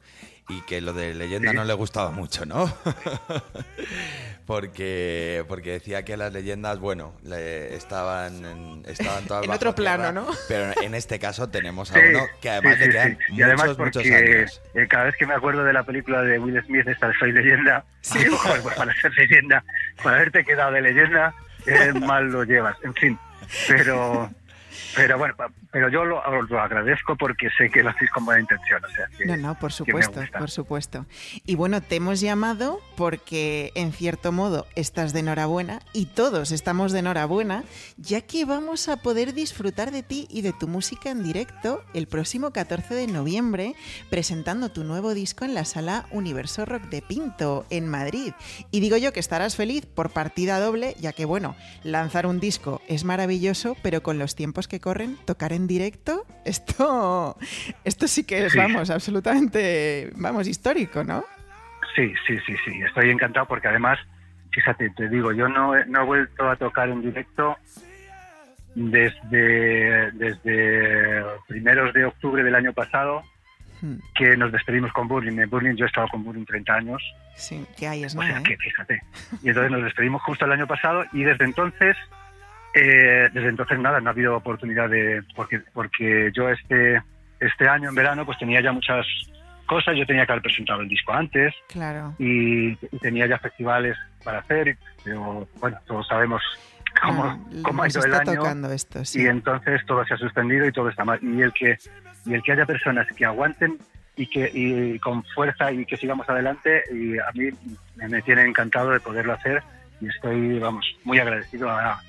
y 0.49 0.61
que 0.61 0.81
lo 0.81 0.91
de 0.93 1.13
leyenda 1.15 1.51
Sí. 1.51 1.55
no 1.57 1.63
le 1.63 1.73
gustaba 1.73 2.11
mucho, 2.11 2.45
¿no? 2.45 2.65
porque, 4.45 5.45
porque 5.47 5.71
decía 5.71 6.03
que 6.03 6.17
las 6.17 6.33
leyendas, 6.33 6.79
bueno, 6.79 7.13
le- 7.23 7.75
estaban, 7.75 8.43
en, 8.45 8.83
estaban 8.85 9.25
todas 9.25 9.43
En 9.43 9.47
bajo 9.49 9.57
otro 9.57 9.75
plano, 9.75 10.03
tierra, 10.03 10.11
¿no? 10.11 10.27
Pero 10.47 10.81
en 10.81 10.95
este 10.95 11.19
caso 11.19 11.49
tenemos 11.49 11.91
a 11.91 11.93
Sí, 11.93 11.99
uno 12.09 12.25
que 12.41 12.49
además 12.49 12.75
sí, 12.75 12.85
le 12.85 12.89
quedan 12.89 13.17
sí. 13.27 13.33
Y 13.35 13.41
además 13.43 13.77
muchos, 13.77 13.77
muchos 13.79 14.03
años. 14.05 14.61
eh, 14.73 14.87
cada 14.89 15.05
vez 15.05 15.15
que 15.15 15.25
me 15.25 15.35
acuerdo 15.35 15.63
de 15.63 15.73
la 15.73 15.83
película 15.83 16.21
de 16.23 16.37
Will 16.39 16.61
Smith, 16.65 16.87
esta 16.87 17.07
de 17.07 17.13
Soy 17.19 17.31
Leyenda, 17.31 17.85
digo, 18.13 18.37
pues 18.63 18.75
para 18.75 18.93
ser 18.95 19.13
leyenda, 19.13 19.63
para 20.03 20.17
haberte 20.17 20.43
quedado 20.43 20.71
de 20.73 20.81
leyenda, 20.81 21.33
eh, 21.65 21.93
mal 21.93 22.31
lo 22.31 22.43
llevas. 22.43 22.77
En 22.83 22.93
fin, 22.93 23.19
pero... 23.67 24.29
Pero 24.95 25.17
bueno, 25.17 25.35
pero 25.71 25.89
yo 25.89 26.05
lo, 26.05 26.21
agradezco 26.59 27.15
porque 27.15 27.49
sé 27.57 27.69
que 27.69 27.83
lo 27.83 27.89
hacéis 27.89 28.11
con 28.11 28.25
buena 28.25 28.41
intención. 28.41 28.83
O 28.83 28.89
sea, 28.89 29.07
que, 29.17 29.25
No, 29.25 29.37
no, 29.37 29.59
por 29.59 29.71
supuesto, 29.71 30.21
por 30.37 30.49
supuesto. 30.49 31.05
Y 31.45 31.55
bueno, 31.55 31.81
te 31.81 31.95
hemos 31.95 32.19
llamado 32.19 32.79
porque 32.97 33.71
en 33.75 33.93
cierto 33.93 34.31
modo 34.31 34.67
estás 34.75 35.13
de 35.13 35.21
enhorabuena 35.21 35.81
y 35.93 36.07
todos 36.07 36.51
estamos 36.51 36.91
de 36.91 36.99
enhorabuena, 36.99 37.63
ya 37.97 38.21
que 38.21 38.45
vamos 38.45 38.89
a 38.89 38.97
poder 38.97 39.33
disfrutar 39.33 39.91
de 39.91 40.03
ti 40.03 40.27
y 40.29 40.41
de 40.41 40.53
tu 40.53 40.67
música 40.67 41.09
en 41.09 41.23
directo 41.23 41.83
el 41.93 42.07
próximo 42.07 42.51
14 42.51 42.93
de 42.93 43.07
noviembre, 43.07 43.75
presentando 44.09 44.69
tu 44.69 44.83
nuevo 44.83 45.13
disco 45.13 45.45
en 45.45 45.53
la 45.53 45.65
sala 45.65 46.05
Universo 46.11 46.65
Rock 46.65 46.83
de 46.83 47.01
Pinto, 47.01 47.65
en 47.69 47.87
Madrid. 47.87 48.33
Y 48.71 48.79
digo 48.79 48.97
yo 48.97 49.13
que 49.13 49.19
estarás 49.19 49.55
feliz 49.55 49.85
por 49.85 50.11
partida 50.11 50.59
doble, 50.59 50.95
ya 50.99 51.13
que 51.13 51.25
bueno, 51.25 51.55
lanzar 51.83 52.25
un 52.25 52.39
disco 52.39 52.81
es 52.87 53.03
maravilloso, 53.03 53.75
pero 53.81 54.03
con 54.03 54.19
los 54.19 54.35
tiempos 54.35 54.60
que 54.67 54.79
corren, 54.79 55.17
tocar 55.25 55.53
en 55.53 55.67
directo, 55.67 56.25
esto, 56.45 57.37
esto 57.83 58.07
sí 58.07 58.23
que 58.25 58.45
es, 58.45 58.51
Sí. 58.53 58.57
vamos, 58.57 58.89
absolutamente, 58.89 60.11
vamos, 60.15 60.47
histórico, 60.47 61.03
¿no? 61.03 61.23
Sí, 61.95 62.13
sí, 62.27 62.37
sí, 62.45 62.55
sí. 62.65 62.81
Estoy 62.81 63.09
encantado 63.09 63.45
porque 63.47 63.67
además, 63.67 63.99
fíjate, 64.51 64.89
te 64.91 65.09
digo, 65.09 65.31
yo 65.33 65.47
no, 65.49 65.75
he- 65.75 65.85
no 65.85 66.01
he 66.01 66.05
vuelto 66.05 66.49
a 66.49 66.55
tocar 66.55 66.89
en 66.89 67.01
directo 67.01 67.57
desde, 68.75 70.11
desde 70.13 71.23
primeros 71.47 71.93
de 71.93 72.05
octubre 72.05 72.43
del 72.43 72.55
año 72.55 72.73
pasado, 72.73 73.23
Hmm, 73.83 73.95
que 74.13 74.37
nos 74.37 74.51
despedimos 74.51 74.93
con 74.93 75.07
Burning. 75.07 75.39
En 75.39 75.49
Burning 75.49 75.73
yo 75.75 75.85
he 75.85 75.87
estado 75.87 76.07
con 76.09 76.23
Burning 76.23 76.45
30 76.45 76.71
años, 76.75 77.01
Sí, 77.35 77.65
que 77.75 77.87
hay 77.87 78.03
es 78.03 78.13
o 78.15 78.19
nada, 78.19 78.33
sea 78.33 78.39
¿eh? 78.41 78.43
que 78.43 78.55
fíjate. 78.57 79.01
Y 79.41 79.47
entonces 79.49 79.71
nos 79.71 79.83
despedimos 79.83 80.21
justo 80.21 80.45
el 80.45 80.51
año 80.51 80.67
pasado 80.67 81.03
y 81.13 81.23
desde 81.23 81.45
entonces, 81.45 81.97
eh, 82.73 83.29
desde 83.33 83.49
entonces 83.49 83.79
nada, 83.79 83.99
no 83.99 84.09
ha 84.09 84.13
habido 84.13 84.35
oportunidad 84.37 84.89
de, 84.89 85.23
porque, 85.35 85.61
porque 85.73 86.31
yo 86.33 86.49
este, 86.49 87.01
este 87.39 87.67
año 87.67 87.89
en 87.89 87.95
verano 87.95 88.25
pues 88.25 88.37
tenía 88.37 88.61
ya 88.61 88.71
muchas 88.71 89.05
cosas, 89.65 89.95
yo 89.95 90.05
tenía 90.05 90.25
que 90.25 90.33
haber 90.33 90.43
presentado 90.43 90.81
el 90.81 90.89
disco 90.89 91.13
antes, 91.13 91.53
Claro. 91.69 92.13
y, 92.19 92.71
y 92.71 92.99
tenía 93.01 93.25
ya 93.27 93.37
festivales 93.39 93.97
para 94.23 94.39
hacer, 94.39 94.77
pero 95.03 95.47
bueno, 95.59 95.77
todos 95.87 96.07
sabemos 96.07 96.41
cómo, 97.01 97.23
Ah, 97.23 97.37
cómo 97.63 97.83
ha 97.83 97.87
ido 97.87 98.03
el 98.03 98.13
año 98.13 98.33
tocando 98.35 98.71
esto, 98.71 99.05
sí. 99.05 99.21
y 99.23 99.27
entonces 99.27 99.81
todo 99.85 100.03
se 100.05 100.13
ha 100.13 100.17
suspendido 100.17 100.65
y 100.67 100.71
todo 100.73 100.89
está 100.89 101.05
mal. 101.05 101.19
Y 101.21 101.41
el 101.41 101.53
que, 101.53 101.77
y 102.25 102.33
el 102.33 102.43
que 102.43 102.51
haya 102.51 102.65
personas 102.65 103.07
que 103.15 103.25
aguanten 103.25 103.77
y 104.17 104.27
que 104.27 104.51
y 104.53 104.99
con 104.99 105.23
fuerza 105.33 105.71
y 105.71 105.85
que 105.85 105.95
sigamos 105.95 106.27
adelante, 106.29 106.83
y 106.93 107.17
a 107.17 107.31
mí 107.33 107.49
me, 107.95 108.07
me 108.09 108.21
tiene 108.23 108.41
encantado 108.43 108.89
de 108.91 108.99
poderlo 108.99 109.33
hacer 109.33 109.63
y 110.01 110.07
estoy, 110.09 110.59
vamos, 110.59 110.85
muy 111.05 111.17
agradecido 111.19 111.69
a, 111.69 112.01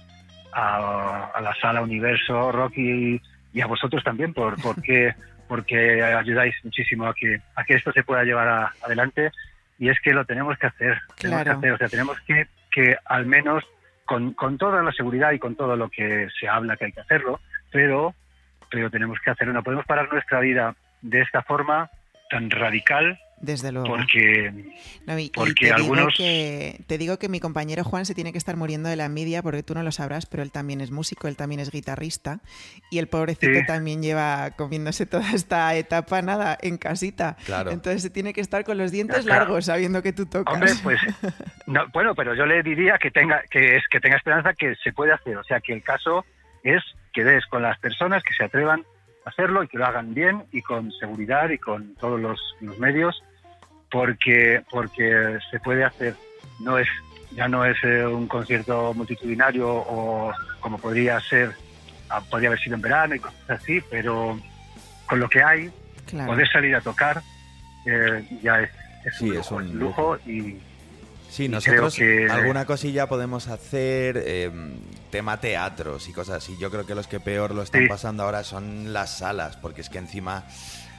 a, 0.52 1.30
a 1.34 1.40
la 1.40 1.54
sala 1.56 1.80
Universo 1.82 2.52
Rock 2.52 2.76
y, 2.78 3.20
a 3.60 3.66
vosotros 3.66 4.02
también 4.04 4.32
por 4.32 4.60
porque 4.62 5.14
porque 5.48 6.02
ayudáis 6.02 6.54
muchísimo 6.64 7.06
a 7.06 7.14
que 7.14 7.40
a 7.56 7.64
que 7.64 7.74
esto 7.74 7.92
se 7.92 8.02
pueda 8.04 8.24
llevar 8.24 8.48
a- 8.48 8.72
adelante 8.84 9.30
y 9.78 9.88
es 9.90 10.00
que 10.00 10.12
lo 10.14 10.24
tenemos 10.24 10.56
que 10.58 10.66
hacer. 10.68 10.98
Tenemos 11.18 11.42
que 11.44 11.50
hacer, 11.50 11.72
o 11.72 11.78
sea, 11.78 11.88
tenemos 11.88 12.20
que, 12.20 12.46
que 12.70 12.96
al 13.04 13.26
menos 13.26 13.64
con, 14.04 14.32
con 14.34 14.56
toda 14.56 14.82
la 14.82 14.92
seguridad 14.92 15.32
y 15.32 15.38
con 15.38 15.56
todo 15.56 15.74
lo 15.76 15.88
que 15.88 16.28
se 16.38 16.48
habla 16.48 16.76
que 16.76 16.84
hay 16.86 16.92
que 16.92 17.00
hacerlo, 17.00 17.40
pero, 17.70 18.14
pero 18.70 18.90
tenemos 18.90 19.18
que 19.20 19.30
hacerlo. 19.30 19.52
No 19.52 19.62
podemos 19.62 19.84
parar 19.86 20.12
nuestra 20.12 20.40
vida 20.40 20.74
de 21.00 21.20
esta 21.20 21.42
forma 21.42 21.90
tan 22.30 22.48
radical 22.50 23.18
Desde 23.42 23.72
luego. 23.72 23.88
porque 23.88 24.52
No, 25.04 25.18
y- 25.18 25.24
y 25.24 25.30
porque 25.30 25.64
digo 25.66 25.74
algunos- 25.76 26.14
que, 26.16 26.80
te 26.86 26.96
digo 26.96 27.18
que 27.18 27.28
mi 27.28 27.40
compañero 27.40 27.82
Juan 27.84 28.06
se 28.06 28.14
tiene 28.14 28.30
que 28.32 28.38
estar 28.38 28.56
muriendo 28.56 28.88
de 28.88 28.94
la 28.96 29.04
envidia 29.06 29.42
porque 29.42 29.62
tú 29.64 29.74
no 29.74 29.82
lo 29.82 29.90
sabrás, 29.92 30.26
pero 30.26 30.42
él 30.44 30.52
también 30.52 30.80
es 30.80 30.90
músico, 30.92 31.26
él 31.28 31.36
también 31.36 31.60
es 31.60 31.70
guitarrista 31.72 32.38
y 32.90 32.98
el 32.98 33.08
pobrecito 33.08 33.52
Sí. 33.58 33.66
también 33.66 34.00
lleva 34.02 34.52
comiéndose 34.52 35.04
toda 35.06 35.30
esta 35.32 35.74
etapa 35.74 36.22
nada 36.22 36.56
en 36.62 36.78
casita. 36.78 37.36
Claro. 37.44 37.72
Entonces 37.72 38.00
se 38.02 38.10
tiene 38.10 38.32
que 38.32 38.40
estar 38.40 38.62
con 38.64 38.78
los 38.78 38.92
dientes 38.92 39.24
claro. 39.24 39.40
largos 39.40 39.64
sabiendo 39.66 40.02
que 40.02 40.12
tú 40.12 40.26
tocas. 40.26 40.54
Hombre, 40.54 40.72
pues 40.82 41.00
no, 41.66 41.86
bueno, 41.92 42.14
pero 42.14 42.34
yo 42.34 42.46
le 42.46 42.62
diría 42.62 42.96
que 42.98 43.10
tenga 43.10 43.42
que 43.50 43.76
es 43.76 43.82
que 43.90 43.98
tenga 44.00 44.16
esperanza 44.16 44.54
que 44.54 44.74
se 44.84 44.92
puede 44.92 45.12
hacer, 45.12 45.36
o 45.36 45.44
sea, 45.44 45.60
que 45.60 45.72
el 45.72 45.82
caso 45.82 46.24
es 46.62 46.80
que 47.12 47.24
des 47.24 47.44
con 47.46 47.62
las 47.62 47.76
personas 47.80 48.22
que 48.22 48.32
se 48.34 48.44
atrevan 48.44 48.84
a 49.26 49.30
hacerlo 49.30 49.62
y 49.62 49.68
que 49.68 49.78
lo 49.78 49.86
hagan 49.86 50.14
bien 50.14 50.44
y 50.52 50.62
con 50.62 50.90
seguridad 50.92 51.50
y 51.50 51.58
con 51.58 51.94
todos 51.96 52.20
los, 52.20 52.40
los 52.60 52.78
medios, 52.78 53.22
porque 53.92 54.62
porque 54.70 55.38
se 55.50 55.60
puede 55.60 55.84
hacer. 55.84 56.16
No 56.58 56.78
es 56.78 56.88
ya 57.32 57.46
no 57.48 57.64
es 57.64 57.76
eh, 57.84 58.04
un 58.06 58.26
concierto 58.26 58.92
multitudinario 58.94 59.68
o 59.68 60.32
como 60.60 60.78
podría 60.78 61.20
ser 61.20 61.52
ah, 62.10 62.20
podría 62.28 62.48
haber 62.48 62.60
sido 62.60 62.74
en 62.76 62.82
verano 62.82 63.14
y 63.14 63.18
cosas 63.20 63.50
así, 63.50 63.80
pero 63.90 64.38
con 65.06 65.20
lo 65.20 65.28
que 65.28 65.42
hay 65.42 65.70
claro. 66.06 66.32
poder 66.32 66.48
salir 66.50 66.74
a 66.74 66.80
tocar 66.80 67.22
eh, 67.86 68.24
ya 68.42 68.60
es, 68.60 68.70
es 69.04 69.16
Sí, 69.16 69.30
un 69.30 69.36
es 69.36 69.50
lujo, 69.50 69.56
un 69.56 69.64
es 69.64 69.70
un 69.72 69.78
lujo 69.78 70.18
y 70.26 70.58
Sí, 71.30 71.48
nosotros 71.48 71.94
que- 71.96 72.26
alguna 72.30 72.66
cosilla 72.66 73.06
podemos 73.08 73.48
hacer, 73.48 74.22
eh, 74.26 74.50
tema 75.10 75.40
teatros 75.40 76.06
y 76.10 76.12
cosas 76.12 76.36
así. 76.44 76.58
Yo 76.60 76.70
creo 76.70 76.84
que 76.84 76.94
los 76.94 77.06
que 77.06 77.20
peor 77.20 77.54
lo 77.54 77.62
están 77.62 77.84
Sí. 77.84 77.88
pasando 77.88 78.22
ahora 78.24 78.44
son 78.44 78.92
las 78.92 79.16
salas, 79.16 79.56
porque 79.56 79.80
es 79.80 79.88
que 79.88 79.96
encima 79.96 80.44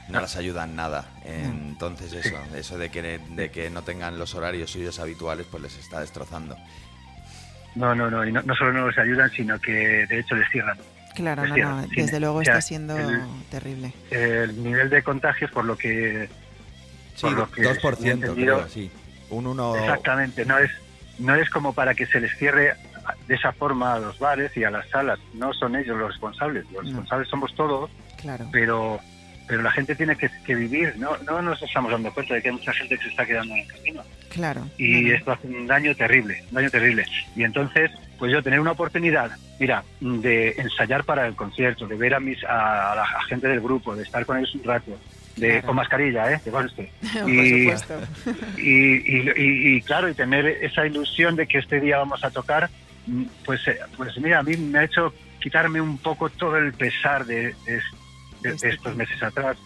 no 0.08 0.18
Ah. 0.18 0.22
las 0.22 0.36
ayudan 0.36 0.76
nada. 0.76 1.06
Entonces 1.24 2.10
Sí. 2.10 2.18
eso, 2.18 2.36
eso 2.56 2.78
de 2.78 2.90
que, 2.90 3.18
de 3.18 3.50
que 3.50 3.70
no 3.70 3.82
tengan 3.82 4.18
los 4.18 4.34
horarios 4.34 4.70
suyos 4.70 4.98
habituales, 4.98 5.46
pues 5.50 5.62
les 5.62 5.78
está 5.78 6.00
destrozando. 6.00 6.56
No, 7.74 7.94
no, 7.94 8.10
no, 8.10 8.24
y 8.24 8.30
no, 8.32 8.40
no 8.42 8.54
solo 8.54 8.72
no 8.72 8.88
les 8.88 8.98
ayudan, 8.98 9.30
sino 9.30 9.58
que 9.60 9.72
de 10.06 10.20
hecho 10.20 10.34
les 10.36 10.48
cierran. 10.50 10.78
Claro, 11.14 11.46
no, 11.46 11.56
no, 11.56 11.82
sí, 11.84 11.96
desde 11.96 12.18
luego 12.20 12.36
o 12.38 12.44
sea, 12.44 12.54
está 12.54 12.66
siendo 12.68 12.98
el- 12.98 13.20
terrible. 13.50 13.92
El 14.10 14.62
nivel 14.62 14.90
de 14.90 15.02
contagios, 15.02 15.50
por 15.50 15.64
lo 15.64 15.76
que... 15.76 16.28
Sí, 17.14 17.22
Por 17.22 17.32
lo 17.32 17.50
que 17.50 17.62
2% 17.62 18.04
he 18.08 18.10
entendido- 18.10 18.56
creo, 18.56 18.68
sí. 18.68 18.90
Un 19.30 19.46
1... 19.46 19.76
Exactamente, 19.76 20.44
no 20.44 20.58
es, 20.58 20.70
no 21.20 21.34
es 21.36 21.48
como 21.50 21.72
para 21.72 21.94
que 21.94 22.06
se 22.06 22.20
les 22.20 22.36
cierre 22.36 22.74
de 23.28 23.34
esa 23.36 23.52
forma 23.52 23.94
a 23.94 23.98
los 24.00 24.18
bares 24.18 24.56
y 24.56 24.64
a 24.64 24.70
las 24.70 24.88
salas. 24.90 25.18
No 25.34 25.52
son 25.54 25.76
ellos 25.76 25.96
los 25.96 26.10
responsables, 26.10 26.64
los 26.72 26.82
No. 26.84 26.90
responsables 26.90 27.28
somos 27.28 27.54
todos, 27.54 27.90
Claro. 28.20 28.48
pero 28.50 28.98
pero 29.46 29.62
la 29.62 29.70
gente 29.70 29.94
tiene 29.94 30.16
que, 30.16 30.30
que 30.46 30.54
vivir. 30.54 30.94
No, 30.96 31.16
no 31.26 31.42
nos 31.42 31.60
estamos 31.62 31.90
dando 31.92 32.12
cuenta 32.12 32.34
de 32.34 32.42
que 32.42 32.48
hay 32.48 32.54
mucha 32.54 32.72
gente 32.72 32.96
que 32.96 33.02
se 33.04 33.08
está 33.10 33.26
quedando 33.26 33.54
en 33.54 33.60
el 33.60 33.66
camino. 33.68 34.02
Claro. 34.30 34.68
y 34.78 35.12
esto 35.12 35.30
hace 35.30 35.46
un 35.46 35.64
daño 35.68 35.94
terrible, 35.94 36.42
un 36.48 36.54
daño 36.54 36.68
terrible. 36.70 37.04
Y 37.36 37.44
entonces, 37.44 37.88
pues 38.18 38.32
yo 38.32 38.42
tener 38.42 38.58
una 38.58 38.72
oportunidad, 38.72 39.30
mira, 39.60 39.84
de 40.00 40.50
ensayar 40.58 41.04
para 41.04 41.26
el 41.28 41.36
concierto, 41.36 41.86
de 41.86 41.94
ver 41.94 42.14
a 42.14 42.20
mis 42.20 42.42
a, 42.42 42.92
a 42.92 42.96
la 42.96 43.02
a 43.02 43.22
gente 43.28 43.46
del 43.46 43.60
grupo, 43.60 43.94
de 43.94 44.02
estar 44.02 44.26
con 44.26 44.36
ellos 44.38 44.52
un 44.56 44.64
rato, 44.64 44.98
de 45.36 45.50
Claro. 45.50 45.66
con 45.66 45.76
mascarilla, 45.76 46.32
¿eh? 46.32 46.40
Que 46.42 46.50
conste. 46.50 46.90
Por 47.22 47.30
y, 47.30 47.60
supuesto. 47.62 48.00
y, 48.58 48.70
y, 48.72 49.32
y- 49.36 49.76
y, 49.76 49.80
claro, 49.82 50.08
y 50.08 50.14
tener 50.14 50.46
esa 50.46 50.84
ilusión 50.84 51.36
de 51.36 51.46
que 51.46 51.58
este 51.58 51.78
día 51.80 51.98
vamos 51.98 52.24
a 52.24 52.30
tocar, 52.30 52.70
mm, 53.06 53.24
pues, 53.44 53.66
eh, 53.68 53.78
pues 53.96 54.16
mira, 54.18 54.40
a 54.40 54.42
mí 54.42 54.56
me 54.56 54.80
ha 54.80 54.84
hecho 54.84 55.14
quitarme 55.40 55.80
un 55.80 55.98
poco 55.98 56.28
todo 56.30 56.56
el 56.58 56.72
pesar 56.72 57.24
de, 57.26 57.54
de- 57.66 57.80
de- 58.44 58.50
de 58.50 58.54
Este 58.56 58.68
estos 58.70 58.96
meses 58.96 59.22
atrás 59.22 59.56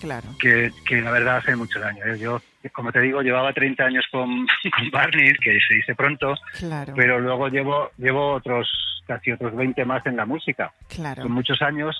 Claro. 0.00 0.28
que, 0.38 0.70
que 0.86 1.00
la 1.00 1.10
verdad 1.10 1.38
hace 1.38 1.56
mucho 1.56 1.80
daño. 1.80 2.04
¿eh? 2.04 2.18
Yo, 2.18 2.40
como 2.72 2.92
te 2.92 3.00
digo, 3.00 3.22
llevaba 3.22 3.52
30 3.52 3.84
años 3.84 4.04
con, 4.12 4.28
con 4.76 4.90
Barney, 4.92 5.32
que 5.42 5.58
se 5.66 5.74
dice 5.74 5.94
pronto, 5.94 6.34
Claro. 6.58 6.92
pero 6.96 7.18
luego 7.18 7.48
llevo, 7.48 7.90
llevo 7.96 8.32
otros 8.34 8.68
casi 9.06 9.32
otros 9.32 9.54
20 9.56 9.84
más 9.84 10.04
en 10.06 10.16
la 10.16 10.26
música, 10.26 10.72
Claro. 10.88 11.22
con 11.22 11.32
muchos 11.32 11.62
años 11.62 11.96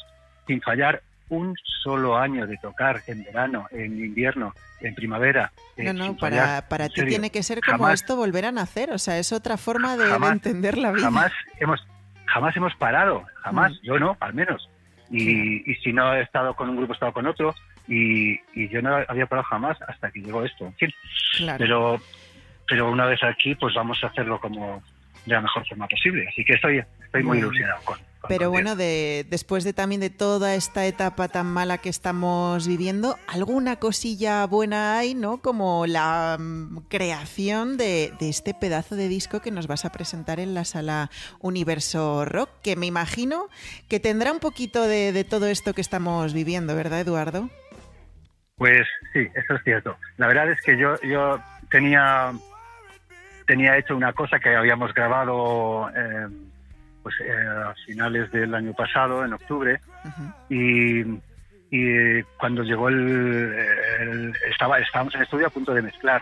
sin 0.46 0.60
fallar 0.60 1.02
un 1.28 1.54
solo 1.82 2.16
año 2.16 2.46
de 2.46 2.56
tocar 2.58 3.00
en 3.06 3.24
verano, 3.24 3.66
en 3.72 3.98
invierno, 4.04 4.52
en 4.80 4.94
primavera. 4.94 5.50
eh, 5.76 5.84
No, 5.84 5.92
no, 5.92 6.16
para, 6.16 6.36
fallar. 6.42 6.68
para 6.68 6.88
ti 6.88 6.96
serio, 6.96 7.10
tiene 7.10 7.30
que 7.30 7.42
ser 7.42 7.60
como 7.62 7.78
jamás- 7.84 7.94
esto 7.94 8.14
volver 8.16 8.44
a 8.44 8.52
nacer, 8.52 8.92
o 8.92 8.98
sea, 8.98 9.18
es 9.18 9.32
otra 9.32 9.56
forma 9.56 9.96
de, 9.96 10.08
entender 10.14 10.76
la 10.78 10.92
vida. 10.92 11.04
Jamás 11.04 11.32
hemos, 11.58 11.84
jamás 12.26 12.56
hemos 12.56 12.74
parado, 12.76 13.24
jamás, 13.42 13.72
Mm. 13.72 13.76
yo 13.82 13.98
no, 13.98 14.16
al 14.20 14.34
menos. 14.34 14.68
Y, 15.10 15.70
y 15.70 15.74
si 15.76 15.92
no 15.92 16.14
he 16.14 16.22
estado 16.22 16.54
con 16.54 16.68
un 16.68 16.76
grupo, 16.76 16.92
he 16.92 16.96
estado 16.96 17.12
con 17.12 17.26
otro, 17.26 17.54
y, 17.88 18.32
y 18.54 18.68
yo 18.68 18.82
no 18.82 18.96
había 19.08 19.26
parado 19.26 19.46
jamás 19.48 19.76
hasta 19.86 20.10
que 20.10 20.20
llegó 20.20 20.44
esto. 20.44 20.66
En 20.66 20.74
fin, 20.74 20.90
Claro. 21.38 21.58
pero 21.58 22.00
pero 22.68 22.90
una 22.90 23.06
vez 23.06 23.22
aquí 23.22 23.54
pues 23.54 23.74
vamos 23.74 24.02
a 24.02 24.08
hacerlo 24.08 24.40
como 24.40 24.82
de 25.24 25.34
la 25.34 25.40
mejor 25.40 25.64
forma 25.68 25.86
posible 25.86 26.26
así 26.28 26.44
que 26.44 26.54
estoy 26.54 26.82
estoy 27.04 27.22
muy 27.22 27.38
ilusionado 27.38 27.80
con- 27.84 27.98
Pero 28.28 28.50
bueno, 28.50 28.74
de, 28.74 29.24
después 29.30 29.62
de 29.62 29.72
también 29.72 30.00
de 30.00 30.10
toda 30.10 30.54
esta 30.54 30.84
etapa 30.86 31.28
tan 31.28 31.46
mala 31.46 31.78
que 31.78 31.88
estamos 31.88 32.66
viviendo, 32.66 33.16
alguna 33.28 33.76
cosilla 33.76 34.44
buena 34.46 34.98
hay, 34.98 35.14
¿no? 35.14 35.38
Como 35.38 35.86
la 35.86 36.36
mm, 36.38 36.86
creación 36.88 37.76
de, 37.76 38.12
de 38.18 38.28
este 38.28 38.52
pedazo 38.52 38.96
de 38.96 39.08
disco 39.08 39.40
que 39.40 39.50
nos 39.52 39.66
vas 39.68 39.84
a 39.84 39.92
presentar 39.92 40.40
en 40.40 40.54
la 40.54 40.64
sala 40.64 41.10
Universo 41.38 42.24
Rock, 42.24 42.50
que 42.62 42.74
me 42.74 42.86
imagino 42.86 43.48
que 43.88 44.00
tendrá 44.00 44.32
un 44.32 44.40
poquito 44.40 44.82
de, 44.82 45.12
de 45.12 45.24
todo 45.24 45.46
esto 45.46 45.72
que 45.72 45.80
estamos 45.80 46.32
viviendo, 46.32 46.74
¿verdad, 46.74 47.00
Eduardo? 47.00 47.48
pues 48.56 48.86
sí 49.12 49.28
eso 49.34 49.54
es 49.54 49.62
cierto 49.62 49.96
la 50.16 50.26
verdad 50.26 50.50
es 50.50 50.60
que 50.62 50.76
yo 50.78 50.98
yo 51.02 51.38
tenía 51.70 52.32
tenía 53.46 53.76
hecho 53.76 53.96
una 53.96 54.12
cosa 54.12 54.38
que 54.38 54.54
habíamos 54.54 54.92
grabado 54.94 55.90
eh, 55.90 56.26
pues 57.06 57.20
eh, 57.20 57.30
a 57.46 57.72
finales 57.86 58.32
del 58.32 58.52
año 58.52 58.72
pasado 58.72 59.24
en 59.24 59.32
octubre 59.32 59.78
Ujú. 60.04 60.32
y, 60.52 61.20
y 61.70 62.20
cuando 62.36 62.64
llegó 62.64 62.88
el, 62.88 63.54
el- 64.00 64.34
estaba 64.50 64.80
estábamos 64.80 65.14
en 65.14 65.20
el 65.20 65.24
estudio 65.24 65.46
a 65.46 65.50
punto 65.50 65.72
de 65.72 65.82
mezclar 65.82 66.20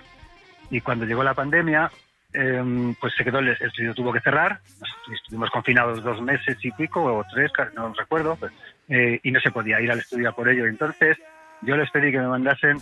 y 0.68 0.82
cuando 0.82 1.06
llegó 1.06 1.24
la 1.24 1.32
pandemia 1.32 1.90
em, 2.34 2.94
pues 2.96 3.14
se 3.16 3.24
quedó 3.24 3.38
el, 3.38 3.48
estudio 3.48 3.94
tuvo 3.94 4.12
que 4.12 4.20
cerrar 4.20 4.58
Nos- 4.78 5.18
estuvimos 5.18 5.48
confinados 5.48 6.02
dos 6.04 6.20
meses 6.20 6.58
y 6.62 6.70
pico 6.72 7.02
o 7.02 7.24
tres 7.32 7.50
no 7.74 7.94
recuerdo 7.94 8.36
pues, 8.36 8.52
eh, 8.90 9.20
y 9.22 9.30
no 9.30 9.40
se 9.40 9.50
podía 9.50 9.80
ir 9.80 9.90
al 9.90 10.00
estudio 10.00 10.28
a 10.28 10.32
por 10.32 10.50
ello 10.50 10.66
entonces 10.66 11.16
yo 11.62 11.78
les 11.78 11.90
pedí 11.92 12.12
que 12.12 12.18
me 12.18 12.26
mandasen 12.28 12.76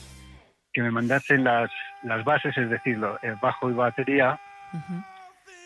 que 0.72 0.82
me 0.82 0.90
mandasen 0.90 1.44
las, 1.44 1.70
las 2.02 2.24
bases 2.24 2.58
es 2.58 2.68
decir 2.68 2.98
bajo 3.40 3.70
y 3.70 3.74
batería 3.74 4.40
Ujú. 4.72 5.04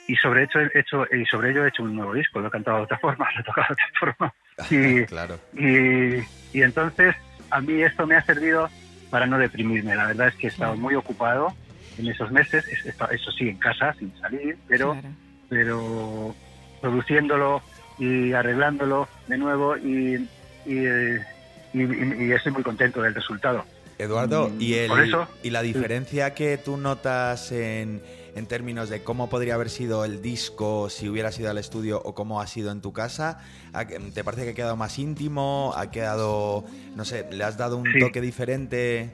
Y 0.09 0.17
sobre 0.17 0.45
hecho, 0.45 0.59
hecho 0.75 1.05
y 1.13 1.25
sobre 1.27 1.51
ello 1.51 1.65
he 1.65 1.69
hecho 1.69 1.83
un 1.83 1.97
nuevo 1.97 2.15
disco 2.15 2.41
lo 2.41 2.49
he 2.49 2.51
cantado 2.51 2.79
de 2.79 2.83
otra 2.85 2.99
forma 2.99 3.27
lo 3.35 3.41
he 3.41 3.45
tocado 3.45 3.67
de 3.69 3.73
otra 3.75 3.99
forma 4.01 4.35
y, 4.71 5.05
claro. 5.07 5.39
y, 5.55 6.59
y 6.59 6.63
entonces 6.63 7.15
a 7.51 7.61
mí 7.61 7.83
esto 7.83 8.07
me 8.07 8.17
ha 8.17 8.25
servido 8.25 8.69
para 9.11 9.27
no 9.27 9.39
deprimirme. 9.39 9.95
La 9.95 10.07
verdad 10.07 10.29
es 10.29 10.35
que 10.37 10.49
he 10.49 10.51
estado 10.51 10.77
muy 10.77 10.95
ocupado 10.97 11.55
en 11.97 12.09
esos 12.09 12.31
meses, 12.33 12.65
eso 12.85 13.31
sí, 13.33 13.49
en 13.49 13.57
casa, 13.59 13.95
sin 13.95 14.13
salir, 14.19 14.57
pero, 14.69 14.93
Claro. 14.93 15.09
pero 15.49 16.35
produciéndolo 16.81 17.63
y 17.99 18.33
arreglándolo 18.33 19.09
de 19.29 19.39
nuevo 19.39 19.77
y, 19.77 20.29
y, 20.67 20.75
y- 20.77 21.83
y- 21.83 22.25
y 22.27 22.33
estoy 22.33 22.53
muy 22.53 22.63
contento 22.63 23.01
del 23.01 23.15
resultado. 23.15 23.65
Eduardo, 23.99 24.51
Mm, 24.51 24.61
¿y, 24.61 24.75
el, 24.75 24.89
por 24.89 25.01
eso- 25.01 25.29
y 25.43 25.51
la 25.51 25.63
diferencia 25.63 26.35
que 26.35 26.59
tú 26.59 26.77
notas 26.77 27.51
en, 27.53 28.03
en 28.37 28.47
términos 28.47 28.91
de 28.91 29.03
cómo 29.03 29.29
podría 29.31 29.55
haber 29.55 29.71
sido 29.71 30.05
el 30.05 30.21
disco 30.21 30.91
si 30.91 31.09
hubiera 31.09 31.33
sido 31.33 31.51
al 31.51 31.57
estudio 31.59 32.01
o 32.05 32.15
cómo 32.15 32.41
ha 32.41 32.47
sido 32.47 32.71
en 32.71 32.83
tu 32.83 32.93
casa, 32.93 33.41
¿a 33.73 33.87
que- 33.87 33.99
¿te 33.99 34.23
parece 34.23 34.45
que 34.45 34.51
ha 34.51 34.55
quedado 34.55 34.77
más 34.77 34.99
íntimo? 34.99 35.73
¿Ha 35.75 35.91
quedado, 35.91 36.65
no 36.95 37.05
sé, 37.07 37.27
le 37.33 37.43
has 37.45 37.57
dado 37.57 37.79
un 37.79 37.91
Sí. 37.93 37.99
toque 37.99 38.21
diferente? 38.21 39.11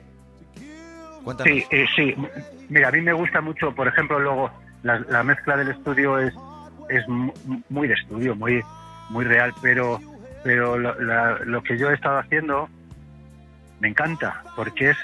Cuéntanos. 1.23 1.55
Sí, 1.55 1.65
eh, 1.71 1.87
sí. 1.95 2.15
Mira, 2.69 2.89
a 2.89 2.91
mí 2.91 3.01
me 3.01 3.13
gusta 3.13 3.41
mucho, 3.41 3.73
por 3.73 3.87
ejemplo, 3.87 4.19
luego 4.19 4.51
la, 4.83 4.99
la 5.09 5.23
mezcla 5.23 5.57
del 5.57 5.69
estudio 5.69 6.19
es, 6.19 6.35
es 6.89 7.07
mu- 7.09 7.33
muy 7.69 7.87
de 7.87 7.95
estudio, 7.95 8.35
muy, 8.35 8.61
muy 9.11 9.25
real, 9.25 9.55
pero, 9.63 10.01
pero 10.43 10.77
lo, 10.77 11.01
la- 11.01 11.39
lo 11.45 11.63
que 11.63 11.79
yo 11.79 11.91
he 11.91 11.95
estado 11.95 12.19
haciendo 12.19 12.69
me 13.79 13.87
encanta, 13.89 14.43
porque 14.57 14.91
es, 14.91 14.97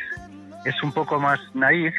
es 0.64 0.82
un 0.82 0.90
poco 0.92 1.20
más 1.20 1.38
naif. 1.54 1.94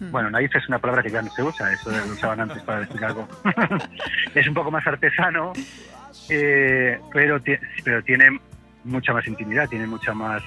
Hmm. 0.00 0.10
Bueno, 0.10 0.30
naif 0.30 0.54
es 0.56 0.68
una 0.68 0.78
palabra 0.78 1.02
que 1.02 1.10
ya 1.10 1.22
no 1.22 1.30
se 1.32 1.42
usa, 1.42 1.72
eso 1.72 1.90
lo 1.90 2.12
usaban 2.12 2.40
antes 2.40 2.62
para 2.62 2.80
decir 2.80 3.04
algo. 3.04 3.28
es 4.34 4.46
un 4.48 4.54
poco 4.54 4.70
más 4.70 4.86
artesano, 4.86 5.52
eh, 6.28 6.98
pero, 7.12 7.40
ti- 7.40 7.58
pero 7.84 8.02
tiene 8.02 8.40
mucha 8.84 9.12
más 9.12 9.26
intimidad, 9.26 9.68
tiene 9.68 9.86
mucha 9.86 10.12
más... 10.14 10.42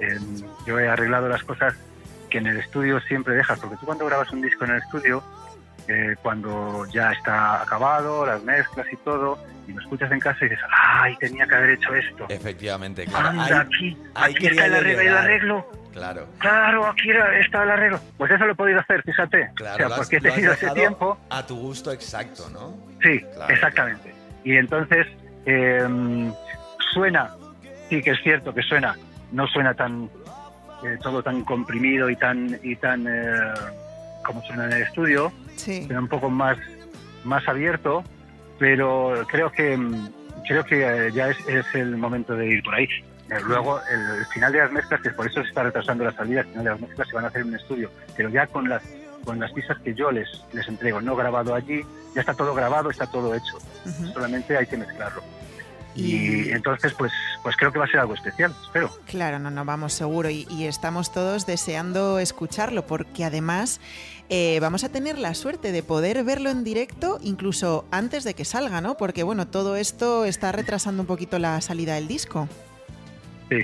eh, 0.00 0.18
yo 0.66 0.78
he 0.78 0.88
arreglado 0.88 1.28
las 1.28 1.42
cosas 1.42 1.74
que 2.30 2.38
en 2.38 2.46
el 2.46 2.58
estudio 2.58 3.00
siempre 3.00 3.34
dejas, 3.34 3.58
porque 3.58 3.76
tú 3.76 3.86
cuando 3.86 4.06
grabas 4.06 4.30
un 4.30 4.40
disco 4.40 4.64
en 4.64 4.70
el 4.72 4.78
estudio, 4.78 5.22
eh, 5.88 6.14
cuando 6.22 6.86
ya 6.92 7.12
está 7.12 7.60
acabado, 7.62 8.24
las 8.24 8.42
mezclas 8.42 8.86
y 8.92 8.96
todo, 8.98 9.38
y 9.66 9.72
lo 9.72 9.80
escuchas 9.80 10.10
en 10.12 10.20
casa 10.20 10.38
y 10.44 10.48
dices, 10.48 10.64
¡ay, 10.70 11.16
tenía 11.18 11.46
que 11.46 11.54
haber 11.54 11.70
hecho 11.70 11.94
esto! 11.94 12.26
Efectivamente, 12.28 13.04
claro. 13.04 13.28
Anda, 13.30 13.44
Ahí- 13.44 13.52
aquí, 13.52 13.98
ahí 14.14 14.34
aquí 14.34 14.46
está 14.46 14.66
el 14.66 14.74
arreglo. 15.16 15.81
Claro. 15.92 16.26
Claro, 16.38 16.86
aquí 16.86 17.10
era- 17.10 17.38
está 17.38 17.62
el 17.64 17.70
arreglo. 17.70 18.00
Pues 18.16 18.30
eso 18.30 18.44
lo 18.46 18.52
he 18.52 18.54
podido 18.54 18.80
hacer, 18.80 19.02
fíjate. 19.02 19.50
Claro, 19.54 19.74
o 19.74 19.76
sea, 19.78 19.88
lo 19.88 19.94
has- 19.94 20.00
porque 20.00 20.16
he 20.16 20.20
lo 20.20 20.28
has 20.28 20.34
tenido 20.34 20.52
ese 20.54 20.70
tiempo. 20.70 21.18
A 21.30 21.46
tu 21.46 21.56
gusto 21.56 21.92
exacto, 21.92 22.48
¿no? 22.50 22.76
Sí, 23.02 23.20
Claro, 23.34 23.52
exactamente. 23.52 24.14
Y 24.44 24.56
entonces 24.56 25.06
eh, 25.46 26.32
suena, 26.92 27.30
sí 27.88 28.00
que 28.02 28.10
es 28.10 28.22
cierto 28.22 28.54
que 28.54 28.62
suena, 28.62 28.96
no 29.32 29.46
suena 29.48 29.74
tan 29.74 30.08
eh, 30.84 30.98
todo 31.02 31.22
tan 31.22 31.44
comprimido 31.44 32.08
y 32.10 32.16
tan 32.16 32.58
y 32.62 32.74
tan 32.76 33.06
eh, 33.06 33.52
como 34.24 34.42
suena 34.42 34.64
en 34.66 34.72
el 34.72 34.82
estudio, 34.82 35.32
Sí. 35.56 35.84
suena 35.86 36.00
un 36.00 36.08
poco 36.08 36.28
más 36.30 36.56
más 37.24 37.46
abierto, 37.48 38.02
pero 38.58 39.24
creo 39.30 39.50
que 39.52 39.76
mm, 39.76 40.08
creo 40.48 40.64
que 40.64 41.06
eh, 41.06 41.12
ya 41.12 41.28
es, 41.28 41.38
es 41.48 41.66
el 41.74 41.96
momento 41.96 42.34
de 42.34 42.46
ir 42.48 42.62
por 42.62 42.74
ahí. 42.74 42.88
Eh, 43.30 43.40
Luego 43.46 43.80
el, 43.90 44.26
final 44.26 44.52
de 44.52 44.58
las 44.58 44.72
mezclas, 44.72 45.00
que 45.00 45.10
por 45.10 45.26
eso 45.26 45.42
se 45.42 45.48
está 45.48 45.62
retrasando 45.62 46.04
la 46.04 46.12
salida, 46.12 46.40
el 46.40 46.46
final 46.48 46.64
de 46.64 46.70
las 46.70 46.80
mezclas 46.80 47.08
se 47.08 47.14
van 47.14 47.24
a 47.24 47.28
hacer 47.28 47.40
en 47.42 47.48
un 47.48 47.54
estudio, 47.56 47.90
pero 48.16 48.28
ya 48.28 48.46
con 48.46 48.68
las 48.68 48.82
con 49.24 49.38
las 49.38 49.52
pistas 49.52 49.78
que 49.84 49.94
yo 49.94 50.10
les 50.10 50.28
les 50.52 50.66
entrego, 50.66 51.00
no 51.00 51.14
grabado 51.14 51.54
allí, 51.54 51.82
ya 52.14 52.20
está 52.22 52.34
todo 52.34 52.54
grabado, 52.54 52.90
está 52.90 53.06
todo 53.06 53.34
hecho 53.34 53.58
solamente 54.12 54.56
hay 54.56 54.66
que 54.66 54.76
mezclarlo. 54.76 55.22
Y- 55.94 56.48
Y 56.48 56.52
entonces, 56.52 56.94
pues, 56.94 57.12
pues 57.42 57.54
creo 57.56 57.70
que 57.70 57.78
va 57.78 57.84
a 57.84 57.88
ser 57.88 58.00
algo 58.00 58.14
especial, 58.14 58.54
espero. 58.64 58.90
Claro, 59.06 59.38
no, 59.38 59.50
no, 59.50 59.64
vamos 59.66 59.92
seguro 59.92 60.30
y, 60.30 60.46
y 60.50 60.64
estamos 60.66 61.12
todos 61.12 61.44
deseando 61.46 62.18
escucharlo 62.18 62.86
porque 62.86 63.24
además 63.26 63.78
eh, 64.30 64.58
vamos 64.60 64.84
a 64.84 64.88
tener 64.88 65.18
la 65.18 65.34
suerte 65.34 65.70
de 65.70 65.82
poder 65.82 66.24
verlo 66.24 66.48
en 66.50 66.64
directo 66.64 67.18
incluso 67.22 67.84
antes 67.90 68.24
de 68.24 68.32
que 68.34 68.44
salga, 68.46 68.80
¿no? 68.80 68.96
Porque 68.96 69.22
bueno, 69.22 69.46
todo 69.46 69.76
esto 69.76 70.24
está 70.24 70.50
retrasando 70.50 71.02
un 71.02 71.06
poquito 71.06 71.38
la 71.38 71.60
salida 71.60 71.94
del 71.96 72.08
disco. 72.08 72.48
Sí, 73.48 73.60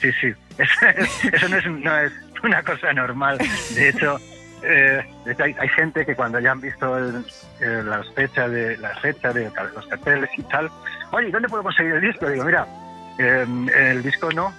sí, 0.00 0.10
sí. 0.20 0.32
Eso 1.32 1.48
no 1.48 1.56
es, 1.56 1.66
no 1.66 1.98
es 1.98 2.12
una 2.42 2.62
cosa 2.62 2.92
normal. 2.92 3.38
De 3.74 3.88
hecho, 3.88 4.18
eh, 4.62 5.02
hay, 5.38 5.54
hay 5.58 5.68
gente 5.70 6.04
que 6.04 6.14
cuando 6.14 6.38
ya 6.40 6.52
han 6.52 6.60
visto 6.60 6.96
el- 6.98 7.24
eh, 7.60 7.82
las 7.84 8.06
fechas 8.14 8.50
de 8.50 8.76
las 8.78 8.98
fechas 9.00 9.34
de 9.34 9.50
los 9.74 9.86
carteles 9.86 10.30
y 10.36 10.42
tal, 10.44 10.70
oye, 11.12 11.30
¿dónde 11.30 11.48
puedo 11.48 11.62
conseguir 11.62 11.92
el 11.94 12.00
disco? 12.00 12.28
Digo, 12.28 12.44
mira, 12.44 12.66
eh, 13.18 13.46
el 13.74 14.02
disco 14.02 14.30
no. 14.32 14.52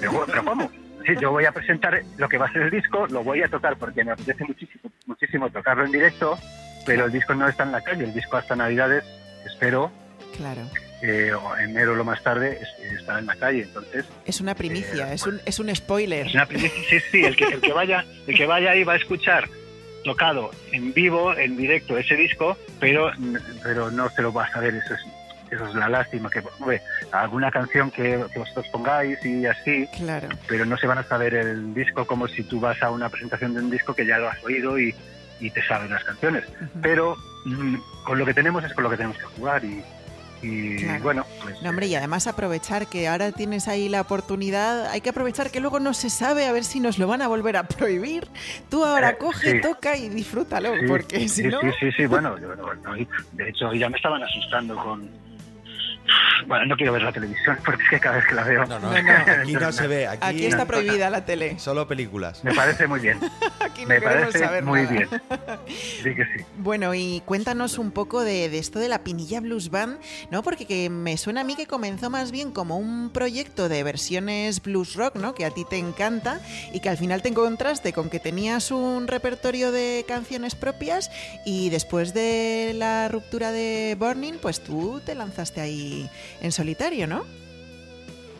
Digo, 0.00 0.24
¿pero 0.26 0.44
cómo? 0.44 0.70
Sí, 1.06 1.14
yo 1.18 1.30
voy 1.30 1.46
a 1.46 1.52
presentar 1.52 2.02
lo 2.18 2.28
que 2.28 2.36
va 2.36 2.46
a 2.46 2.52
ser 2.52 2.62
el 2.62 2.70
disco, 2.70 3.06
lo 3.06 3.24
voy 3.24 3.42
a 3.42 3.48
tocar 3.48 3.76
porque 3.76 4.04
me 4.04 4.12
apetece 4.12 4.44
muchísimo, 4.44 4.90
muchísimo 5.06 5.48
tocarlo 5.50 5.86
en 5.86 5.92
directo, 5.92 6.38
pero 6.84 7.06
el 7.06 7.12
disco 7.12 7.34
no 7.34 7.48
está 7.48 7.62
en 7.62 7.72
la 7.72 7.80
calle, 7.80 8.04
el 8.04 8.12
disco 8.12 8.36
hasta 8.36 8.54
Navidades, 8.54 9.02
espero, 9.46 9.90
Claro. 10.36 10.62
Eh, 11.02 11.32
o 11.32 11.56
enero 11.56 11.94
lo 11.94 12.04
más 12.04 12.22
tarde, 12.22 12.58
es- 12.60 12.92
estará 12.98 13.18
en 13.20 13.26
la 13.26 13.36
calle. 13.36 13.62
Entonces, 13.62 14.04
Es 14.26 14.40
una 14.40 14.54
primicia, 14.54 15.10
Eh, 15.10 15.14
es, 15.14 15.26
un, 15.26 15.40
es 15.46 15.58
un 15.58 15.74
spoiler. 15.74 16.26
es 16.26 16.34
una 16.34 16.46
primicia. 16.46 16.82
Sí, 16.88 16.98
sí, 17.10 17.24
el 17.24 17.36
que, 17.36 17.44
el 17.44 17.60
que 17.60 17.72
vaya, 17.72 18.04
el 18.26 18.34
que 18.36 18.46
vaya 18.46 18.70
ahí 18.72 18.84
va 18.84 18.92
a 18.94 18.96
escuchar 18.96 19.48
tocado 20.04 20.50
en 20.72 20.92
vivo, 20.94 21.34
en 21.36 21.56
directo 21.56 21.98
ese 21.98 22.16
disco, 22.16 22.56
pero, 22.78 23.10
pero 23.62 23.90
no 23.90 24.08
se 24.10 24.22
lo 24.22 24.32
va 24.32 24.44
a 24.46 24.50
saber. 24.52 24.74
Eso 24.74 24.94
es, 24.94 25.00
eso 25.52 25.66
es 25.68 25.74
la 25.74 25.88
lástima. 25.88 26.30
Que 26.30 26.42
hombre, 26.58 26.80
alguna 27.12 27.50
canción 27.50 27.90
que, 27.90 28.24
que 28.32 28.38
vosotros 28.38 28.66
pongáis 28.72 29.18
y 29.24 29.44
así, 29.46 29.86
Claro. 29.98 30.28
pero 30.48 30.64
no 30.64 30.76
se 30.78 30.86
van 30.86 30.98
a 30.98 31.04
saber 31.04 31.34
el 31.34 31.74
disco 31.74 32.06
como 32.06 32.28
si 32.28 32.42
tú 32.44 32.60
vas 32.60 32.82
a 32.82 32.90
una 32.90 33.08
presentación 33.10 33.52
de 33.54 33.60
un 33.60 33.70
disco 33.70 33.94
que 33.94 34.06
ya 34.06 34.16
lo 34.18 34.28
has 34.30 34.42
oído 34.44 34.78
y, 34.78 34.94
y 35.38 35.50
te 35.50 35.62
sabes 35.66 35.90
las 35.90 36.04
canciones. 36.04 36.44
Pero 36.80 37.16
mm, 37.44 37.76
con 38.04 38.18
lo 38.18 38.24
que 38.24 38.32
tenemos 38.34 38.64
es 38.64 38.72
con 38.72 38.84
lo 38.84 38.90
que 38.90 38.96
tenemos 38.96 39.18
que 39.18 39.24
jugar 39.24 39.62
y, 39.64 39.82
y 40.42 40.76
Claro. 40.76 41.02
bueno, 41.02 41.26
pues, 41.42 41.60
No, 41.62 41.70
hombre, 41.70 41.86
y 41.86 41.94
además 41.94 42.26
aprovechar 42.26 42.86
que 42.86 43.08
ahora 43.08 43.32
tienes 43.32 43.68
ahí 43.68 43.88
la 43.88 44.00
oportunidad, 44.00 44.86
hay 44.86 45.00
que 45.00 45.10
aprovechar 45.10 45.50
que 45.50 45.60
luego 45.60 45.80
no 45.80 45.92
se 45.94 46.10
sabe 46.10 46.46
a 46.46 46.52
ver 46.52 46.64
si 46.64 46.80
nos 46.80 46.98
lo 46.98 47.06
van 47.06 47.22
a 47.22 47.28
volver 47.28 47.56
a 47.56 47.62
prohibir. 47.68 48.26
Tú 48.70 48.84
ahora 48.84 49.10
Eh, 49.10 49.18
coge, 49.18 49.50
sí. 49.52 49.60
toca 49.60 49.96
y 49.96 50.08
disfrútalo, 50.08 50.74
Sí, 50.78 50.86
porque 50.88 51.20
si 51.20 51.28
sí, 51.28 51.42
no... 51.44 51.60
sí, 51.60 51.68
sí, 51.80 51.92
sí, 51.96 52.06
bueno, 52.06 52.38
yo 52.38 52.54
no- 52.56 52.74
no- 52.74 52.94
de 53.32 53.48
hecho 53.48 53.72
ya 53.74 53.88
me 53.88 53.96
estaban 53.96 54.22
asustando 54.22 54.76
con... 54.76 55.08
Bueno, 56.46 56.66
no 56.66 56.76
quiero 56.76 56.92
ver 56.92 57.02
la 57.02 57.12
televisión 57.12 57.58
porque 57.64 57.82
es 57.84 57.90
que 57.90 58.00
cada 58.00 58.16
vez 58.16 58.26
que 58.26 58.34
la 58.34 58.44
veo 58.44 58.64
No, 58.66 58.78
no, 58.78 58.90
No, 58.92 59.02
no, 59.02 59.12
aquí 59.42 59.52
no 59.52 59.72
se 59.72 59.86
ve. 59.86 60.06
Aquí, 60.06 60.18
Aquí 60.26 60.46
está 60.46 60.64
prohibida 60.64 61.10
la 61.10 61.24
tele. 61.24 61.58
Solo 61.58 61.86
películas. 61.86 62.42
me 62.44 62.54
parece 62.54 62.86
muy 62.86 63.00
bien, 63.00 63.18
Aquí 63.60 63.82
no 63.82 63.88
me 63.88 64.00
queremos 64.00 64.20
parece 64.20 64.38
saber 64.38 64.64
muy 64.64 64.82
nada. 64.82 64.92
bien. 64.92 65.08
Sí 66.02 66.14
que 66.14 66.24
sí. 66.24 66.44
Bueno, 66.58 66.94
y 66.94 67.22
cuéntanos 67.26 67.78
un 67.78 67.90
poco 67.90 68.22
de, 68.22 68.48
de 68.48 68.58
esto 68.58 68.78
de 68.78 68.88
la 68.88 69.04
Pinilla 69.04 69.40
Blues 69.40 69.70
Band, 69.70 69.98
¿no? 70.30 70.42
Porque 70.42 70.64
que 70.66 70.88
me 70.90 71.16
suena 71.16 71.42
a 71.42 71.44
mí 71.44 71.54
que 71.56 71.66
comenzó 71.66 72.10
más 72.10 72.30
bien 72.32 72.50
como 72.52 72.78
un 72.78 73.10
proyecto 73.10 73.68
de 73.68 73.82
versiones 73.82 74.62
blues 74.62 74.94
rock, 74.94 75.16
¿no? 75.16 75.34
Que 75.34 75.44
a 75.44 75.50
ti 75.50 75.64
te 75.68 75.76
encanta 75.78 76.40
y 76.72 76.80
que 76.80 76.88
al 76.88 76.96
final 76.96 77.22
te 77.22 77.28
encontraste 77.28 77.92
con 77.92 78.08
que 78.10 78.18
tenías 78.18 78.70
un 78.70 79.06
repertorio 79.08 79.72
de 79.72 80.04
canciones 80.08 80.54
propias 80.54 81.10
y 81.44 81.70
después 81.70 82.14
de 82.14 82.72
la 82.74 83.08
ruptura 83.08 83.52
de 83.52 83.96
Burning, 83.98 84.34
pues 84.40 84.60
tú 84.62 85.00
te 85.04 85.14
lanzaste 85.14 85.60
ahí 85.60 85.99
en 86.40 86.52
solitario, 86.52 87.06
¿no? 87.06 87.24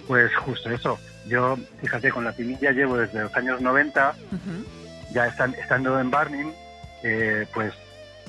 Pues 0.06 0.34
justo 0.36 0.70
eso. 0.70 0.98
Yo, 1.26 1.56
fíjate, 1.80 2.10
con 2.10 2.24
la 2.24 2.32
pinilla 2.32 2.72
llevo 2.72 2.96
desde 2.96 3.20
los 3.22 3.34
años 3.36 3.60
90, 3.60 4.14
Ujú. 4.32 4.66
ya 5.12 5.26
están, 5.26 5.54
estando 5.54 5.98
en 6.00 6.10
Barning, 6.10 6.52
eh, 7.02 7.46
pues 7.54 7.72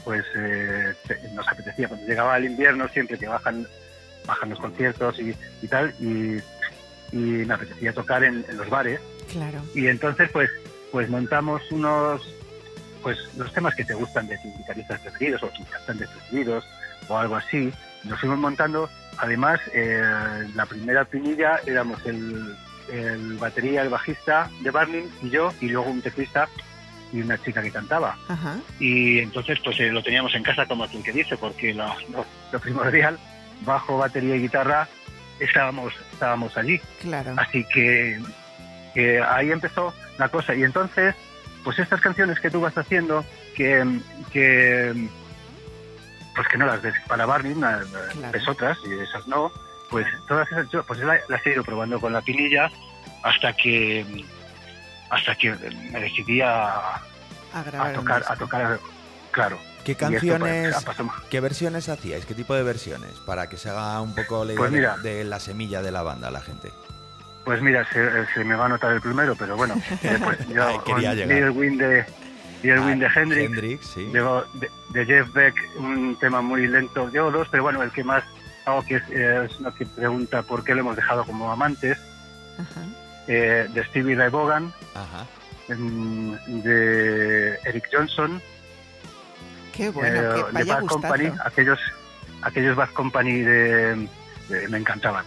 pues 0.03 0.23
eh, 0.35 0.93
nos 1.33 1.47
apetecía. 1.47 1.87
Cuando 1.87 2.07
llegaba 2.07 2.35
el 2.37 2.45
invierno, 2.45 2.87
siempre 2.89 3.17
que 3.19 3.27
bajan 3.27 3.67
bajan 4.25 4.49
los 4.49 4.59
conciertos 4.59 5.19
y, 5.19 5.35
y 5.61 5.67
tal, 5.67 5.93
y, 5.99 6.37
y 7.15 7.45
me 7.45 7.53
apetecía 7.53 7.93
tocar 7.93 8.23
en- 8.23 8.45
en 8.49 8.57
los 8.57 8.69
bares. 8.69 8.99
Claro. 9.31 9.61
y 9.73 9.87
entonces 9.87 10.29
pues 10.33 10.49
pues 10.91 11.07
montamos 11.09 11.61
unos 11.71 12.21
pues 13.01 13.17
los 13.37 13.53
temas 13.53 13.73
que 13.75 13.85
te 13.85 13.93
gustan 13.93 14.27
de 14.27 14.37
tus 14.39 14.55
guitarristas 14.57 14.99
preferidos 14.99 15.41
o 15.43 15.47
tus 15.47 15.65
cantantes 15.69 16.09
preferidos 16.09 16.65
o 17.07 17.17
algo 17.17 17.37
así 17.37 17.71
nos 18.03 18.19
fuimos 18.19 18.37
montando 18.39 18.89
además 19.21 19.59
eh, 19.73 20.01
la 20.55 20.65
primera 20.65 21.05
pinilla 21.05 21.59
éramos 21.65 22.05
el, 22.05 22.55
el 22.91 23.37
batería 23.37 23.81
el 23.83 23.89
bajista 23.89 24.49
de 24.61 24.71
Barney 24.71 25.09
y 25.21 25.29
yo 25.29 25.53
y 25.61 25.69
luego 25.69 25.89
un 25.89 26.01
teclista 26.01 26.47
y 27.13 27.21
una 27.21 27.37
chica 27.41 27.61
que 27.61 27.71
cantaba 27.71 28.17
Ajá. 28.27 28.57
y 28.79 29.19
entonces 29.19 29.59
pues 29.63 29.79
eh, 29.79 29.91
lo 29.91 30.01
teníamos 30.03 30.33
en 30.35 30.43
casa 30.43 30.65
como 30.65 30.87
quien 30.87 31.03
que 31.03 31.11
dice 31.13 31.37
porque 31.37 31.73
lo, 31.73 31.85
lo- 32.11 32.25
lo 32.51 32.59
primordial 32.59 33.17
bajo 33.65 33.97
batería 33.97 34.35
y 34.35 34.41
guitarra 34.41 34.87
estábamos 35.39 35.93
estábamos 36.13 36.57
allí 36.57 36.79
Claro. 37.01 37.33
Así 37.37 37.63
que, 37.73 38.19
que 38.93 39.19
ahí 39.21 39.51
empezó 39.51 39.93
la 40.17 40.29
cosa. 40.29 40.53
Y 40.53 40.63
entonces, 40.63 41.15
pues 41.63 41.79
estas 41.79 41.99
canciones 42.01 42.39
que 42.39 42.49
tú 42.51 42.61
vas 42.61 42.77
haciendo, 42.77 43.25
que, 43.55 43.83
que 44.31 44.93
pues 46.35 46.47
que 46.47 46.57
no 46.57 46.65
las 46.65 46.81
ves 46.81 46.93
para 47.07 47.25
Barney, 47.25 47.55
na- 47.55 47.77
na- 47.79 47.85
Claro. 48.13 48.31
ves 48.31 48.47
otras 48.47 48.77
y 48.85 48.93
esas 48.99 49.27
no, 49.27 49.51
pues 49.89 50.05
todas 50.27 50.49
esas 50.51 50.69
yo 50.69 50.83
pues 50.83 50.99
la- 50.99 51.19
las 51.27 51.45
he 51.45 51.51
ido 51.51 51.63
probando 51.63 51.99
con 51.99 52.13
la 52.13 52.21
pinilla 52.21 52.69
hasta 53.23 53.53
que 53.53 54.25
hasta 55.09 55.35
que 55.35 55.51
me 55.91 55.99
decidí 55.99 56.41
a, 56.41 56.95
A 57.53 57.63
grabar 57.65 57.93
tocar, 57.93 58.23
a 58.27 58.35
tocar, 58.37 58.79
claro. 59.31 59.59
¿Qué 59.83 59.95
pues, 59.95 60.11
canciones, 60.11 60.75
ha 60.75 60.81
pasado- 60.81 61.11
qué 61.29 61.39
versiones 61.41 61.89
hacíais? 61.89 62.25
¿Qué 62.25 62.33
tipo 62.35 62.53
de 62.53 62.63
versiones? 62.63 63.11
Para 63.25 63.49
que 63.49 63.57
se 63.57 63.69
haga 63.69 63.99
un 63.99 64.15
poco 64.15 64.45
la 64.45 64.53
idea 64.53 64.59
Pues 64.59 64.71
mira. 64.71 64.97
de, 64.97 65.15
de 65.15 65.23
la 65.25 65.39
semilla 65.39 65.81
de 65.81 65.91
la 65.91 66.01
banda 66.03 66.29
la 66.31 66.39
gente. 66.41 66.71
Pues 67.43 67.59
mira, 67.61 67.83
se, 67.91 68.25
se 68.33 68.43
me 68.43 68.55
va 68.55 68.67
a 68.67 68.69
notar 68.69 68.91
el 68.93 69.01
primero, 69.01 69.35
pero 69.35 69.57
bueno, 69.57 69.73
pues 70.23 70.47
yo 70.47 70.65
Ay, 70.67 70.77
quería 70.85 71.13
llegar. 71.15 71.29
Little 71.35 71.49
Wind 71.49 71.81
de, 71.81 72.05
Wind 72.63 72.99
de 73.01 73.05
Ah, 73.07 73.11
Hendrix, 73.15 73.45
Hendrix, 73.51 73.85
sí. 73.87 74.05
De, 74.05 74.69
de 74.89 75.05
Jeff 75.05 75.31
Beck, 75.33 75.55
un 75.77 76.15
tema 76.19 76.41
muy 76.41 76.67
lento. 76.67 77.09
Llevo 77.09 77.31
dos, 77.31 77.47
pero 77.49 77.63
bueno, 77.63 77.81
el 77.83 77.91
que 77.91 78.03
más 78.03 78.23
hago 78.65 78.83
que 78.83 78.97
es, 78.97 79.09
es 79.09 79.59
uno 79.59 79.73
que 79.73 79.85
pregunta 79.85 80.43
por 80.43 80.63
qué 80.63 80.73
lo 80.75 80.81
hemos 80.81 80.95
dejado 80.95 81.23
como 81.25 81.51
amantes, 81.51 81.97
Ajá. 82.59 82.81
eh, 83.27 83.67
de 83.73 83.83
Stevie 83.85 84.15
Ray 84.15 84.29
Vaughan, 84.29 84.71
Ajá. 84.93 85.25
de 86.47 87.59
Eric 87.65 87.89
Johnson, 87.91 88.41
Qué 89.73 89.89
bueno, 89.89 90.37
eh, 90.37 90.45
que 90.53 90.57
de 90.63 90.63
Bad. 90.65 90.85
Company, 90.85 91.31
aquellos, 91.45 91.79
aquellos 92.41 92.75
Bad 92.75 92.89
Company 92.89 93.39
de, 93.41 94.07
de- 94.49 94.67
me 94.69 94.77
encantaban. 94.77 95.25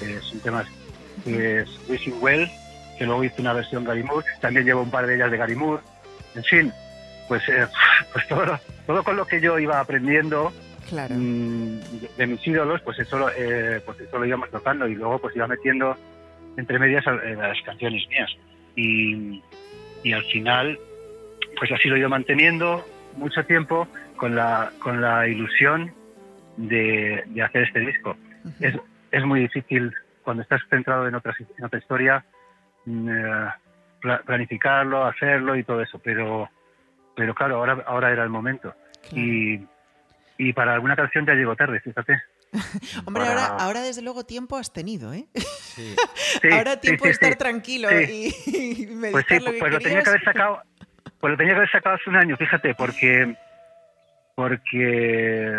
Eh, 0.00 0.20
son 0.22 0.38
temas 0.40 0.66
que 1.24 1.60
es 1.60 1.68
Wishing 1.88 2.14
Well, 2.20 2.48
que 2.98 3.04
luego 3.04 3.24
hice 3.24 3.40
una 3.40 3.52
versión 3.52 3.84
Gary 3.84 4.02
Moore, 4.04 4.24
también 4.40 4.64
llevo 4.64 4.82
un 4.82 4.90
par 4.90 5.06
de 5.06 5.16
ellas 5.16 5.30
de 5.30 5.36
Gary 5.36 5.56
Moore. 5.56 5.82
En 6.34 6.44
fin, 6.44 6.72
pues, 7.28 7.42
eh, 7.48 7.66
pues 8.12 8.26
todo, 8.28 8.58
todo 8.86 9.02
con 9.04 9.16
lo 9.16 9.26
que 9.26 9.40
yo 9.40 9.58
iba 9.58 9.80
aprendiendo 9.80 10.52
Claro. 10.88 11.14
mm, 11.14 11.78
de, 12.00 12.10
de 12.16 12.26
mis 12.26 12.46
ídolos, 12.46 12.80
pues 12.82 12.98
eso, 12.98 13.18
lo- 13.18 13.30
eh, 13.36 13.80
pues 13.84 14.00
eso 14.00 14.18
lo 14.18 14.24
íbamos 14.26 14.50
tocando 14.50 14.86
y 14.86 14.94
luego 14.94 15.18
pues 15.18 15.34
iba 15.36 15.46
metiendo 15.46 15.96
entre 16.56 16.78
medias 16.78 17.04
eh, 17.06 17.34
las 17.36 17.60
canciones 17.62 18.06
mías. 18.08 18.30
Y, 18.76 19.42
y 20.02 20.12
al 20.12 20.24
final, 20.24 20.78
pues 21.58 21.70
así 21.72 21.88
lo 21.88 21.96
he 21.96 22.00
ido 22.00 22.08
manteniendo 22.08 22.86
mucho 23.16 23.44
tiempo 23.44 23.86
con 24.16 24.34
la, 24.34 24.72
con 24.80 25.00
la 25.00 25.26
ilusión 25.28 25.92
de, 26.56 27.22
de 27.26 27.42
hacer 27.42 27.62
este 27.64 27.80
disco. 27.80 28.16
es, 28.60 28.74
es 29.10 29.24
muy 29.24 29.40
difícil 29.40 29.92
cuando 30.24 30.42
estás 30.42 30.60
centrado 30.70 31.08
en 31.08 31.14
otra, 31.14 31.34
en 31.58 31.64
otra 31.64 31.78
historia 31.78 32.24
mm, 32.86 33.08
eh, 33.08 33.48
planificarlo, 34.02 35.04
hacerlo 35.06 35.56
y 35.56 35.64
todo 35.64 35.80
eso, 35.82 35.98
pero, 35.98 36.48
pero 37.16 37.34
claro, 37.34 37.56
ahora, 37.56 37.82
ahora 37.86 38.10
era 38.12 38.22
el 38.24 38.28
momento. 38.30 38.74
Y, 39.12 39.60
y 40.38 40.52
para 40.52 40.74
alguna 40.74 40.96
canción 40.96 41.24
ya 41.26 41.34
llegó 41.34 41.56
tarde, 41.56 41.80
fíjate. 41.80 42.20
Hombre, 43.06 43.24
para- 43.24 43.46
ahora, 43.46 43.64
ahora 43.64 43.80
desde 43.82 44.02
luego 44.02 44.24
tiempo 44.24 44.56
has 44.58 44.72
tenido, 44.72 45.12
¿eh? 45.12 45.26
Sí. 45.34 45.94
Sí, 46.42 46.48
ahora 46.52 46.80
tiempo 46.80 47.04
sí, 47.04 47.08
de 47.08 47.12
estar 47.12 47.32
sí. 47.32 47.38
tranquilo 47.38 47.88
Sí. 47.88 48.34
y, 48.46 48.82
y 48.82 48.86
meditar 48.86 49.12
Pues 49.12 49.24
sí, 49.28 49.38
lo 49.44 49.52
que 49.52 49.58
pues 49.58 49.72
lo 49.72 49.78
tenía 49.80 50.02
que 50.02 50.10
haber 50.10 50.24
sacado, 50.24 50.62
pues 51.20 51.30
lo 51.30 51.36
tenía 51.36 51.52
que 51.54 51.58
haber 51.58 51.70
sacado 51.70 51.96
hace 51.96 52.10
un 52.10 52.16
año, 52.16 52.36
fíjate, 52.36 52.74
porque, 52.74 53.34
porque, 54.34 55.52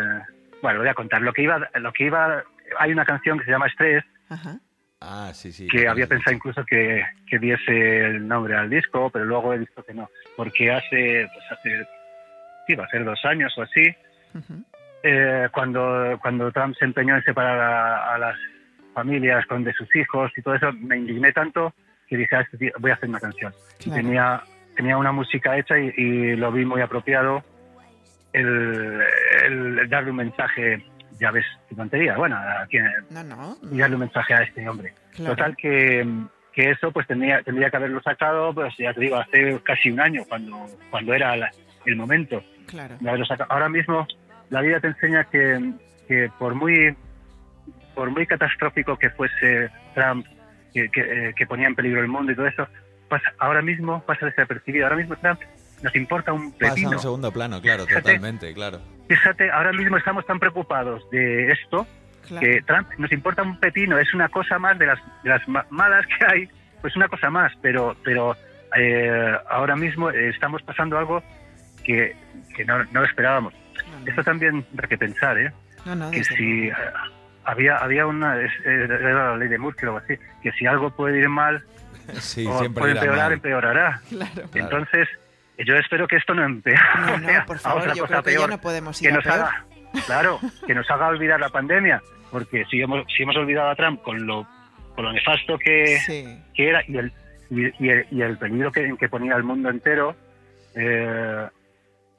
bueno, 0.62 0.80
voy 0.80 0.88
a 0.90 0.94
contar. 0.94 1.22
Lo 1.22 1.34
que 1.34 1.44
iba, 1.44 1.70
lo 1.76 1.94
que 1.94 2.06
iba, 2.06 2.44
hay 2.80 2.92
una 2.92 3.06
canción 3.06 3.40
que 3.40 3.46
se 3.46 3.52
llama 3.52 3.68
Estrés 3.68 4.04
Ajá. 4.30 4.58
Ah, 5.06 5.32
sí, 5.34 5.52
sí. 5.52 5.68
que 5.68 5.88
había 5.88 6.08
pensado 6.08 6.34
incluso 6.36 6.64
que, 6.66 7.04
que 7.28 7.38
diese 7.38 8.06
el 8.06 8.26
nombre 8.28 8.56
al 8.56 8.70
disco, 8.70 9.10
pero 9.10 9.26
luego 9.26 9.54
he 9.54 9.58
visto 9.58 9.84
que 9.84 9.94
no, 9.94 10.10
porque 10.38 10.72
hace, 10.72 11.28
pues 11.34 11.46
hace, 11.52 11.86
sí, 12.66 12.76
va 12.76 12.86
a 12.86 12.90
ser 12.90 13.04
dos 13.04 13.20
años 13.26 13.54
o 13.58 13.64
así, 13.64 13.84
Ujú. 14.34 14.64
eh, 15.04 15.50
cuando, 15.52 16.18
cuando 16.22 16.52
Trump 16.54 16.76
se 16.80 16.86
empeñó 16.86 17.18
en 17.18 17.24
separar 17.24 17.60
a, 17.60 18.14
a 18.16 18.18
las 18.18 18.38
familias 18.94 19.46
con 19.48 19.64
de 19.66 19.74
sus 19.74 19.94
hijos 19.96 20.32
y 20.38 20.42
todo 20.42 20.56
eso, 20.56 20.72
me 20.72 20.98
indigné 20.98 21.34
tanto 21.34 21.74
que 22.08 22.16
dije, 22.16 22.36
"Ah, 22.36 22.42
este 22.42 22.72
voy 22.80 22.92
a 22.92 22.94
hacer 22.94 23.10
una 23.10 23.20
canción. 23.20 23.54
Claro. 23.80 24.02
Tenía, 24.02 24.44
tenía 24.78 24.98
una 24.98 25.12
música 25.12 25.58
hecha 25.58 25.78
y, 25.80 25.92
y 25.98 26.36
lo 26.38 26.52
vi 26.52 26.64
muy 26.64 26.80
apropiado 26.82 27.44
el, 28.34 29.02
el 29.46 29.90
darle 29.90 30.12
un 30.12 30.18
mensaje, 30.18 30.86
ya 31.24 31.32
ves, 31.32 31.46
qué 31.70 31.76
tontería, 31.76 32.18
bueno, 32.18 32.38
No, 33.10 33.24
no. 33.24 33.58
y 33.72 33.78
darle 33.78 33.96
un 33.96 34.02
mensaje 34.02 34.34
a 34.34 34.44
este 34.44 34.68
hombre. 34.68 34.94
Claro. 35.16 35.36
Total 35.36 35.56
que, 35.56 36.06
que 36.52 36.70
eso 36.72 36.92
pues 36.92 37.08
tendría, 37.08 37.42
tendría 37.44 37.70
que 37.70 37.78
haberlo 37.78 38.02
sacado, 38.02 38.54
pues 38.54 38.74
ya 38.78 38.94
te 38.94 39.00
digo, 39.00 39.16
hace 39.16 39.58
casi 39.64 39.90
un 39.90 40.02
año, 40.02 40.24
cuando, 40.28 40.66
cuando 40.92 41.14
era 41.14 41.38
la- 41.38 41.50
el 41.86 41.96
momento 41.96 42.44
Claro. 42.68 42.98
de 43.00 43.08
haberlo 43.08 43.26
sacado. 43.26 43.50
Ahora 43.54 43.70
mismo 43.70 44.06
la 44.50 44.60
vida 44.62 44.82
te 44.82 44.88
enseña 44.88 45.24
que, 45.26 45.72
que 46.10 46.30
por 46.38 46.56
muy 46.56 46.96
por 47.96 48.10
muy 48.10 48.26
catastrófico 48.28 48.98
que 48.98 49.10
fuese 49.12 49.70
Trump, 49.96 50.26
que, 50.74 50.90
que, 50.90 51.02
eh, 51.30 51.34
que 51.38 51.46
ponía 51.48 51.68
en 51.68 51.76
peligro 51.76 52.02
el 52.02 52.08
mundo 52.08 52.32
y 52.32 52.36
todo 52.36 52.48
eso, 52.48 52.68
pasa, 53.08 53.32
ahora 53.38 53.62
mismo 53.62 54.04
pasa 54.04 54.26
desapercibido. 54.26 54.86
Ahora 54.86 54.96
mismo 54.98 55.16
Trump 55.18 55.40
nos 55.84 55.96
importa 55.96 56.34
un 56.34 56.52
Pasa 56.54 56.72
a 56.72 56.76
pepino. 56.76 56.92
un 56.92 57.00
segundo 57.00 57.32
plano, 57.32 57.62
claro, 57.62 57.86
Fíjate. 57.86 58.02
totalmente, 58.02 58.54
claro. 58.54 58.80
Fíjate, 59.08 59.52
ahora 59.52 59.72
mismo 59.74 59.98
estamos 59.98 60.26
tan 60.26 60.40
preocupados 60.40 61.08
de 61.12 61.52
esto 61.52 61.86
claro. 62.28 62.42
que 62.48 62.62
Trump 62.64 62.88
nos 62.98 63.12
importa 63.12 63.44
un 63.44 63.60
pepino, 63.60 63.98
es 64.00 64.14
una 64.14 64.30
cosa 64.30 64.58
más 64.58 64.80
de 64.80 64.88
las, 64.88 65.00
de 65.24 65.30
las 65.30 65.48
ma- 65.48 65.66
malas 65.70 66.06
que 66.08 66.26
hay, 66.26 66.50
pues 66.82 66.96
una 66.96 67.08
cosa 67.10 67.30
más, 67.30 67.52
pero, 67.62 67.96
pero 68.04 68.36
eh, 68.76 69.38
ahora 69.50 69.76
mismo 69.76 70.10
estamos 70.10 70.64
pasando 70.64 70.98
algo 70.98 71.22
que, 71.84 72.16
que 72.56 72.66
no, 72.66 72.84
no 72.86 73.04
esperábamos. 73.04 73.54
No, 73.92 74.00
no. 74.00 74.08
Esto 74.08 74.24
también 74.24 74.66
hay 74.82 74.88
que 74.88 74.98
pensar, 74.98 75.38
¿eh? 75.38 75.52
No, 75.86 75.96
no, 75.96 76.12
que 76.12 76.24
si 76.24 76.72
había, 77.44 77.76
había 77.78 78.06
una, 78.08 78.40
es- 78.42 78.66
era 78.66 79.32
la 79.32 79.38
ley 79.38 79.50
de 79.50 79.58
Murphy 79.58 79.86
o 79.86 79.90
algo 79.90 79.98
así, 80.06 80.14
que 80.42 80.52
si 80.54 80.66
algo 80.66 80.90
puede 80.92 81.20
ir 81.20 81.28
mal 81.30 81.62
Sí, 82.20 82.46
o 82.48 82.58
siempre 82.60 82.82
puede 82.82 82.94
empeorar, 82.94 83.18
mal. 83.26 83.34
empeorará. 83.34 84.02
Claro. 84.10 84.32
Claro. 84.52 84.88
Yo 85.60 85.76
espero 85.78 86.08
que 86.08 86.16
esto 86.18 86.34
no 86.34 86.44
empeore. 86.44 86.80
No, 87.00 87.18
no, 87.18 87.46
por 87.48 87.58
a 87.58 87.60
favor, 87.60 87.82
otra 87.84 87.94
yo 87.94 88.04
cosa 88.04 88.14
creo 88.22 88.24
que 88.24 88.32
ya 88.32 88.38
peor 88.38 88.50
no 88.50 88.58
podemos 88.62 89.02
ir 89.02 89.08
que 89.08 89.14
a 89.14 89.16
nos 89.18 89.24
peor. 89.24 89.36
haga, 89.40 89.66
claro, 90.06 90.40
que 90.68 90.74
nos 90.76 90.90
haga 90.90 91.08
olvidar 91.08 91.40
la 91.40 91.50
pandemia, 91.50 92.02
porque 92.32 92.66
si 92.70 92.82
hemos, 92.82 93.06
si 93.16 93.24
hemos 93.24 93.36
olvidado 93.38 93.70
a 93.70 93.76
Trump 93.76 94.02
con 94.02 94.26
lo, 94.26 94.48
con 94.96 95.06
lo 95.06 95.14
nefasto 95.14 95.58
que, 95.58 96.00
Sí. 96.06 96.26
que 96.56 96.70
era 96.70 96.84
y 96.88 96.98
el, 96.98 97.12
y, 97.50 97.86
y 97.86 97.90
el, 97.90 98.08
y 98.10 98.22
el 98.22 98.38
peligro 98.38 98.72
que, 98.72 98.96
que 99.00 99.10
ponía 99.10 99.36
el 99.36 99.44
mundo 99.44 99.70
entero, 99.70 100.16
eh, 100.76 101.48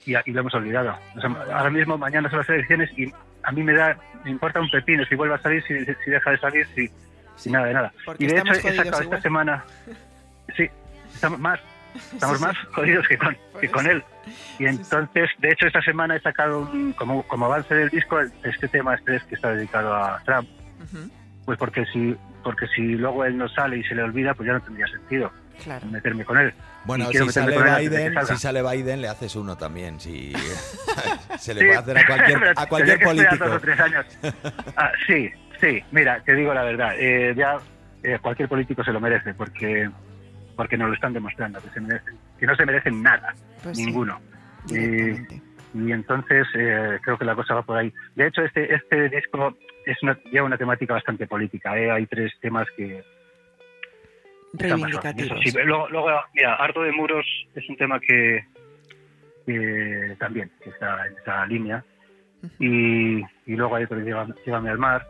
y, 0.07 0.13
y 0.15 0.33
lo 0.33 0.41
hemos 0.41 0.55
olvidado. 0.55 0.97
O 1.17 1.21
sea, 1.21 1.31
ahora 1.57 1.71
mismo, 1.71 1.99
mañana 1.99 2.29
son 2.31 2.39
las 2.41 2.49
elecciones 2.49 2.91
y 2.97 3.13
a 3.43 3.51
mí 3.53 3.63
me 3.63 3.73
da, 3.75 3.97
me 4.25 4.31
importa 4.31 4.61
un 4.61 4.71
pepino 4.71 5.05
si 5.07 5.15
vuelve 5.17 5.35
a 5.35 5.39
salir, 5.39 5.63
si, 5.65 5.85
si 5.85 6.11
deja 6.11 6.31
de 6.31 6.39
salir, 6.39 6.67
si, 7.37 7.51
nada 7.51 7.67
de 7.67 7.75
nada. 7.75 7.93
Y 8.19 8.27
de 8.27 8.39
hecho, 8.39 8.55
igual. 8.69 9.03
esta 9.03 9.21
semana, 9.21 9.65
sí, 10.57 10.69
estamos 11.13 11.39
más, 11.41 11.59
estamos 11.95 12.39
Sí, 12.39 12.43
sí. 12.43 12.49
más 12.49 12.57
jodidos 12.75 13.09
que 13.09 13.19
con, 13.19 13.37
que 13.61 13.71
con 13.71 13.87
él. 13.87 14.05
Y 14.59 14.67
entonces, 14.67 15.29
de 15.39 15.49
hecho, 15.51 15.67
esta 15.67 15.83
semana 15.83 16.17
he 16.17 16.21
sacado 16.21 16.61
un- 16.61 16.93
como, 16.93 17.23
como 17.25 17.47
avance 17.47 17.75
del 17.75 17.91
disco 17.91 18.19
este 18.43 18.69
tema 18.69 18.95
estrés 18.95 19.23
que 19.25 19.35
está 19.35 19.51
dedicado 19.53 19.95
a 19.95 20.21
Trump, 20.25 20.49
pues 21.45 21.59
porque 21.59 21.85
si 21.87 22.17
porque 22.43 22.67
si 22.75 22.83
luego 22.83 23.25
él 23.25 23.39
no 23.39 23.49
sale 23.49 23.79
y 23.79 23.85
se 23.85 23.95
le 23.95 24.03
olvida, 24.03 24.35
pues 24.35 24.47
ya 24.47 24.53
no 24.53 24.61
tendría 24.61 24.87
sentido 24.87 25.33
Claro. 25.63 25.87
meterme 25.87 26.25
con 26.27 26.37
él. 26.37 26.53
Bueno, 26.85 27.07
si 27.11 27.27
sale 27.31 27.57
Biden, 27.63 28.15
si 28.27 28.37
sale 28.37 28.63
Biden 28.63 29.01
le 29.01 29.09
haces 29.09 29.35
uno 29.37 29.57
también, 29.57 29.99
si 29.99 30.33
se 31.39 31.55
le 31.55 31.61
Sí, 31.61 31.67
puede 31.67 31.79
hacer 31.79 31.99
a 31.99 32.07
cualquier 32.07 32.53
a 32.57 32.67
cualquier 32.67 33.01
político. 33.03 33.45
dos 33.47 33.57
o 33.57 33.61
tres 33.61 33.81
años. 33.81 34.07
Ah, 34.77 34.93
sí, 35.07 35.31
sí, 35.61 35.83
mira, 35.91 36.21
te 36.25 36.35
digo 36.35 36.53
la 36.53 36.65
verdad, 36.65 36.93
eh, 36.99 37.33
ya 37.37 37.57
eh, 38.03 38.19
cualquier 38.21 38.49
político 38.49 38.85
se 38.85 38.93
lo 38.93 39.01
merece 39.01 39.33
porque 39.33 39.89
porque 40.57 40.77
nos 40.77 40.89
lo 40.89 40.95
están 40.95 41.13
demostrando 41.13 41.61
que 41.61 41.69
se 41.71 41.81
merecen, 41.81 42.17
que 42.39 42.47
no 42.47 42.57
se 42.57 42.67
merecen 42.67 43.03
nada, 43.03 43.35
Pues 43.63 43.77
sí, 43.77 43.87
ninguno. 43.87 44.21
Y, 44.69 44.75
directamente. 44.75 45.43
y 45.75 45.93
entonces 45.93 46.47
eh, 46.55 46.99
creo 47.03 47.19
que 47.19 47.25
la 47.25 47.35
cosa 47.35 47.55
va 47.55 47.63
por 47.63 47.77
ahí. 47.77 47.93
De 48.15 48.27
hecho, 48.27 48.43
este 48.43 48.75
este 48.75 49.09
disco 49.09 49.57
es 49.87 50.03
una, 50.03 50.19
lleva 50.31 50.47
una 50.47 50.59
temática 50.59 50.95
bastante 50.95 51.27
política. 51.27 51.79
¿eh? 51.79 51.91
Hay 51.91 52.07
tres 52.07 52.33
temas 52.41 52.67
que. 52.77 53.03
Reivindicativos. 54.55 55.41
Sí, 55.43 55.51
luego, 55.53 55.89
luego, 55.89 56.11
mira, 56.35 56.55
Harto 56.55 56.83
de 56.83 56.93
Muros 56.93 57.27
es 57.55 57.69
un 57.69 57.77
tema 57.77 57.99
que, 57.99 58.47
que 59.45 60.17
también 60.19 60.51
que 60.63 60.71
está 60.71 61.07
en 61.07 61.15
esa 61.19 61.47
línea. 61.47 61.85
Y, 62.61 63.21
y 63.47 63.57
luego 63.57 63.75
hay 63.75 63.85
otro 63.85 63.99
que 63.99 64.05
lleva 64.05 64.27
Llévame 64.47 64.71
al 64.71 64.79
mar. 64.79 65.07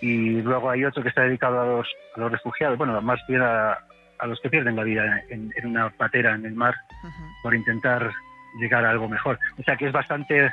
Y 0.00 0.42
luego 0.42 0.70
hay 0.70 0.84
otro 0.84 1.02
que 1.02 1.08
está 1.08 1.22
dedicado 1.22 1.60
a 1.60 1.66
los, 1.66 1.88
a 2.14 2.20
los 2.20 2.32
refugiados, 2.32 2.76
bueno, 2.76 3.00
más 3.00 3.18
bien 3.28 3.40
a, 3.40 3.78
a 4.18 4.26
los 4.26 4.40
que 4.40 4.48
pierden 4.50 4.76
la 4.76 4.82
vida 4.84 5.22
en, 5.28 5.52
en 5.56 5.66
una 5.66 5.90
patera 5.90 6.34
en 6.34 6.44
el 6.46 6.54
mar 6.54 6.74
Ujú. 7.02 7.22
por 7.42 7.54
intentar 7.54 8.10
llegar 8.58 8.84
a 8.84 8.90
algo 8.90 9.08
mejor. 9.08 9.38
O 9.58 9.62
sea 9.62 9.76
que 9.76 9.86
es 9.86 9.92
bastante 9.92 10.52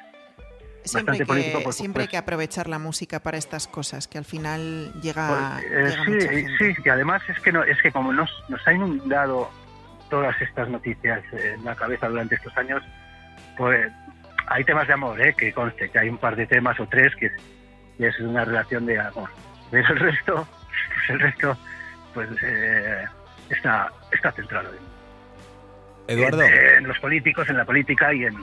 Siempre, 0.83 1.11
bastante 1.11 1.25
político, 1.25 1.57
que, 1.59 1.63
por 1.63 1.73
siempre 1.73 2.01
hay 2.03 2.07
que 2.09 2.17
aprovechar 2.17 2.67
la 2.67 2.77
música 2.77 3.21
para 3.21 3.37
estas 3.37 3.67
cosas, 3.69 4.07
que 4.09 4.17
al 4.17 4.25
final 4.25 4.91
llega, 5.01 5.59
Pues, 5.61 5.65
eh, 5.71 5.89
llega 5.89 6.03
mucha 6.03 6.27
sí, 6.27 6.35
gente. 6.35 6.75
sí, 6.75 6.81
y 6.83 6.89
además 6.89 7.21
es 7.29 7.39
que 7.39 7.51
no, 7.53 7.63
es 7.63 7.81
que 7.81 7.91
como 7.91 8.11
nos, 8.11 8.29
nos 8.49 8.67
ha 8.67 8.73
inundado 8.73 9.49
todas 10.09 10.39
estas 10.41 10.67
noticias 10.67 11.23
en 11.31 11.63
la 11.63 11.73
cabeza 11.75 12.09
durante 12.09 12.35
estos 12.35 12.55
años, 12.57 12.83
pues 13.57 13.89
hay 14.47 14.63
temas 14.65 14.85
de 14.87 14.93
amor, 14.93 15.21
¿eh? 15.21 15.33
que 15.37 15.53
conste, 15.53 15.89
que 15.89 15.99
hay 15.99 16.09
un 16.09 16.17
par 16.17 16.35
de 16.35 16.45
temas 16.47 16.77
o 16.81 16.85
tres 16.87 17.15
que, 17.15 17.31
que 17.97 18.07
es 18.07 18.19
una 18.19 18.43
relación 18.43 18.85
de 18.85 18.99
amor. 18.99 19.29
Pero 19.71 19.87
el 19.93 19.99
resto, 19.99 20.47
pues 20.89 21.09
el 21.09 21.19
resto, 21.21 21.57
pues 22.13 22.29
eh, 22.43 23.05
está, 23.53 23.91
está 24.11 24.31
centrado 24.33 24.69
en, 26.07 26.17
Eduardo, 26.17 26.41
en, 26.43 26.53
en 26.79 26.87
los 26.87 26.99
políticos, 26.99 27.49
en 27.49 27.57
la 27.57 27.65
política 27.65 28.13
y 28.13 28.25
en, 28.25 28.35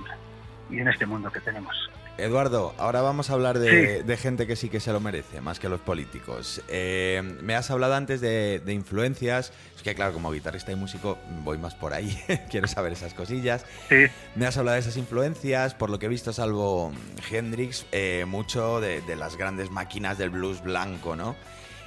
y 0.70 0.78
en 0.80 0.88
este 0.88 1.04
mundo 1.06 1.30
que 1.30 1.40
tenemos. 1.40 1.76
Eduardo, 2.18 2.74
ahora 2.76 3.00
vamos 3.00 3.30
a 3.30 3.32
hablar 3.32 3.58
de, 3.58 3.98
Sí. 3.98 4.02
de 4.06 4.16
gente 4.18 4.46
que 4.46 4.54
sí 4.54 4.68
que 4.68 4.78
se 4.80 4.92
lo 4.92 5.00
merece, 5.00 5.40
más 5.40 5.58
que 5.58 5.70
los 5.70 5.80
políticos. 5.80 6.62
Eh, 6.68 7.22
me 7.40 7.54
has 7.54 7.70
hablado 7.70 7.94
antes 7.94 8.20
de, 8.20 8.60
de 8.62 8.72
influencias. 8.74 9.54
Es 9.74 9.82
que, 9.82 9.94
claro, 9.94 10.12
como 10.12 10.30
guitarrista 10.30 10.70
y 10.70 10.74
músico 10.76 11.16
voy 11.44 11.56
más 11.56 11.74
por 11.74 11.94
ahí. 11.94 12.14
Quiero 12.50 12.66
saber 12.68 12.92
esas 12.92 13.14
cosillas. 13.14 13.64
Sí, 13.88 14.04
Me 14.34 14.44
has 14.46 14.58
hablado 14.58 14.74
de 14.74 14.80
esas 14.80 14.98
influencias, 14.98 15.74
por 15.74 15.88
lo 15.88 15.98
que 15.98 16.06
he 16.06 16.08
visto, 16.10 16.34
salvo 16.34 16.92
Hendrix, 17.30 17.86
eh, 17.92 18.24
mucho 18.26 18.80
de, 18.82 19.00
de 19.00 19.16
las 19.16 19.36
grandes 19.38 19.70
máquinas 19.70 20.18
del 20.18 20.28
blues 20.28 20.62
blanco, 20.62 21.16
¿no? 21.16 21.36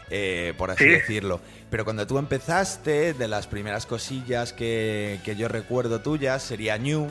Eh, 0.10 0.54
por 0.58 0.70
así 0.72 0.84
Sí. 0.84 0.90
decirlo. 0.90 1.40
Pero 1.70 1.86
cuando 1.86 2.06
tú 2.06 2.18
empezaste, 2.18 3.14
de 3.14 3.28
las 3.28 3.48
primeras 3.48 3.86
cosillas 3.86 4.54
que, 4.54 5.20
que 5.24 5.36
yo 5.36 5.48
recuerdo 5.48 6.02
tuyas, 6.02 6.44
sería 6.44 6.78
New, 6.78 7.10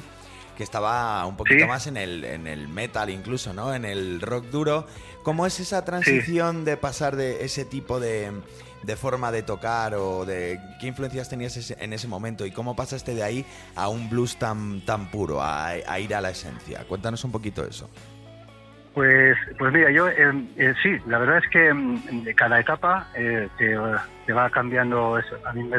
que 0.56 0.62
estaba 0.62 1.24
un 1.26 1.36
poquito 1.36 1.60
Sí. 1.60 1.66
más 1.66 1.86
en 1.86 1.96
el, 1.96 2.24
en 2.24 2.46
el 2.46 2.68
metal 2.68 3.10
incluso, 3.10 3.52
¿no? 3.54 3.74
En 3.74 3.84
el 3.84 4.20
rock 4.20 4.46
duro. 4.46 4.86
¿Cómo 5.24 5.46
es 5.46 5.58
esa 5.60 5.84
transición 5.84 6.64
de 6.64 6.76
pasar 6.76 7.16
de 7.16 7.44
ese 7.44 7.64
tipo 7.64 7.98
de, 8.00 8.30
de 8.82 8.96
forma 8.96 9.32
de 9.32 9.42
tocar 9.42 9.94
o 9.94 10.24
de 10.26 10.60
qué 10.80 10.88
influencias 10.88 11.28
tenías 11.28 11.56
ese- 11.56 11.76
en 11.80 11.92
ese 11.92 12.06
momento 12.08 12.44
y 12.44 12.50
cómo 12.50 12.76
pasaste 12.76 13.14
de 13.14 13.22
ahí 13.22 13.46
a 13.74 13.88
un 13.88 14.10
blues 14.10 14.36
tan, 14.36 14.84
tan 14.84 15.10
puro, 15.10 15.40
a, 15.40 15.68
a 15.68 16.00
ir 16.00 16.14
a 16.14 16.20
la 16.20 16.30
esencia? 16.30 16.84
Cuéntanos 16.88 17.24
un 17.24 17.32
poquito 17.32 17.64
eso. 17.64 17.88
Pues, 18.94 19.36
pues 19.58 19.72
mira, 19.72 19.90
yo 19.90 20.08
eh, 20.08 20.32
eh, 20.56 20.74
sí, 20.82 20.98
la 21.06 21.18
verdad 21.18 21.38
es 21.38 21.48
que 21.50 21.72
mm, 21.72 22.26
cada 22.36 22.60
etapa 22.60 23.08
eh, 23.14 23.48
te, 23.56 23.74
te 24.26 24.32
va 24.32 24.50
cambiando 24.50 25.18
eso. 25.18 25.38
A 25.46 25.52
mí 25.52 25.62
me, 25.64 25.78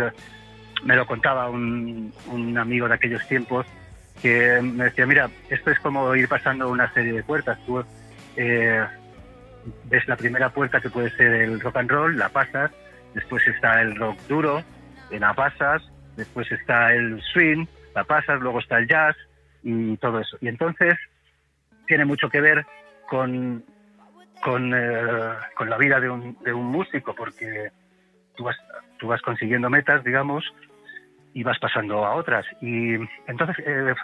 me 0.83 0.95
lo 0.95 1.05
contaba 1.05 1.49
un, 1.49 2.11
un 2.27 2.57
amigo 2.57 2.87
de 2.87 2.95
aquellos 2.95 3.25
tiempos 3.27 3.67
que 4.21 4.61
me 4.61 4.85
decía, 4.85 5.05
mira, 5.05 5.29
esto 5.49 5.71
es 5.71 5.79
como 5.79 6.15
ir 6.15 6.27
pasando 6.27 6.69
una 6.69 6.91
serie 6.93 7.13
de 7.13 7.23
puertas. 7.23 7.59
Tú 7.65 7.83
eh, 8.35 8.85
ves 9.85 10.07
la 10.07 10.15
primera 10.15 10.49
puerta 10.49 10.79
que 10.79 10.89
puede 10.89 11.09
ser 11.11 11.27
el 11.33 11.59
rock 11.59 11.77
and 11.77 11.91
roll, 11.91 12.17
la 12.17 12.29
pasas, 12.29 12.71
después 13.13 13.45
está 13.47 13.81
el 13.81 13.95
rock 13.95 14.17
duro, 14.27 14.63
eh, 15.11 15.19
la 15.19 15.33
pasas, 15.33 15.83
después 16.15 16.51
está 16.51 16.93
el 16.93 17.21
swing, 17.33 17.65
la 17.93 18.03
pasas, 18.03 18.39
luego 18.39 18.59
está 18.59 18.77
el 18.79 18.87
jazz 18.87 19.15
y 19.61 19.97
todo 19.97 20.19
eso. 20.19 20.37
Y 20.41 20.47
entonces 20.47 20.95
tiene 21.85 22.05
mucho 22.05 22.29
que 22.29 22.41
ver 22.41 22.65
con, 23.09 23.63
con, 24.43 24.73
eh, 24.73 25.35
con 25.55 25.69
la 25.69 25.77
vida 25.77 25.99
de 25.99 26.09
un, 26.09 26.37
de 26.43 26.53
un 26.53 26.65
músico, 26.65 27.13
porque 27.15 27.71
tú 28.35 28.43
vas, 28.43 28.57
tú 28.99 29.07
vas 29.07 29.21
consiguiendo 29.21 29.69
metas, 29.69 30.03
digamos, 30.03 30.43
y 31.33 31.43
vas 31.43 31.59
pasando 31.59 32.05
a 32.05 32.15
otras. 32.15 32.45
Y 32.61 32.95
entonces, 33.27 33.57
eh, 33.65 33.95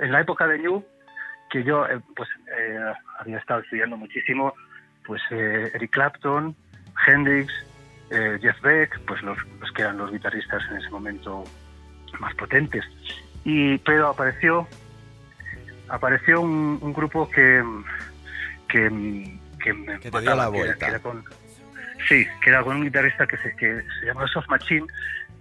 en 0.00 0.12
la 0.12 0.20
época 0.20 0.46
de 0.46 0.58
New, 0.58 0.84
que 1.50 1.64
yo 1.64 1.86
eh, 1.86 2.00
pues 2.14 2.28
eh, 2.58 2.78
había 3.18 3.38
estado 3.38 3.60
estudiando 3.60 3.96
muchísimo, 3.96 4.54
pues 5.06 5.22
eh, 5.30 5.70
Eric 5.74 5.90
Clapton, 5.90 6.54
Hendrix, 7.06 7.52
eh, 8.10 8.38
Jeff 8.40 8.60
Beck, 8.60 9.00
pues 9.06 9.22
los, 9.22 9.38
los 9.60 9.72
que 9.72 9.82
eran 9.82 9.98
los 9.98 10.10
guitarristas 10.10 10.62
en 10.70 10.78
ese 10.78 10.90
momento 10.90 11.44
más 12.20 12.34
potentes. 12.34 12.84
Y 13.44 13.78
pero 13.78 14.08
apareció 14.08 14.66
apareció 15.88 16.40
un, 16.40 16.78
un 16.80 16.92
grupo 16.92 17.28
que 17.30 17.62
que, 18.68 19.38
que 19.62 19.72
me 19.74 19.98
Que 19.98 20.10
te 20.10 20.20
dio 20.20 20.30
mataba, 20.30 20.42
la 20.44 20.48
vuelta. 20.48 20.74
que 20.86 20.90
era 20.90 20.98
con- 21.00 21.24
sí, 22.08 22.26
que 22.42 22.50
era 22.50 22.62
con 22.62 22.76
un 22.76 22.84
guitarrista 22.84 23.26
que 23.26 23.36
se, 23.38 23.56
que 23.56 23.82
se 24.00 24.06
llama 24.06 24.26
Soft 24.28 24.48
Machine 24.48 24.86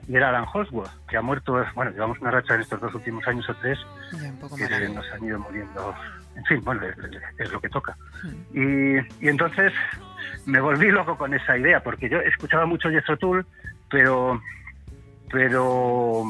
y 0.07 0.15
era 0.15 0.29
Alan 0.29 0.45
Hosworth, 0.53 0.89
que 1.09 1.17
ha 1.17 1.21
muerto, 1.21 1.65
bueno, 1.75 1.91
llevamos 1.91 2.17
una 2.19 2.31
racha 2.31 2.55
en 2.55 2.61
estos 2.61 2.79
dos 2.79 2.95
últimos 2.95 3.27
años 3.27 3.47
o 3.49 3.55
tres 3.55 3.77
que 4.57 4.89
nos 4.89 5.05
han 5.11 5.23
ido 5.25 5.37
muriendo. 5.39 5.93
En 6.37 6.45
fin, 6.45 6.63
bueno, 6.63 6.81
es, 6.87 6.95
es 7.39 7.51
lo 7.51 7.59
que 7.59 7.67
toca. 7.67 7.97
Hmm. 8.23 8.57
Y, 8.57 9.25
y 9.25 9.27
entonces 9.27 9.73
me 10.45 10.61
volví 10.61 10.89
loco 10.91 11.17
con 11.17 11.33
esa 11.33 11.57
idea, 11.57 11.83
porque 11.83 12.07
yo 12.07 12.19
escuchaba 12.21 12.65
mucho 12.65 12.89
Jethro 12.89 13.17
Tull, 13.17 13.45
pero, 13.89 14.41
pero 15.29 16.23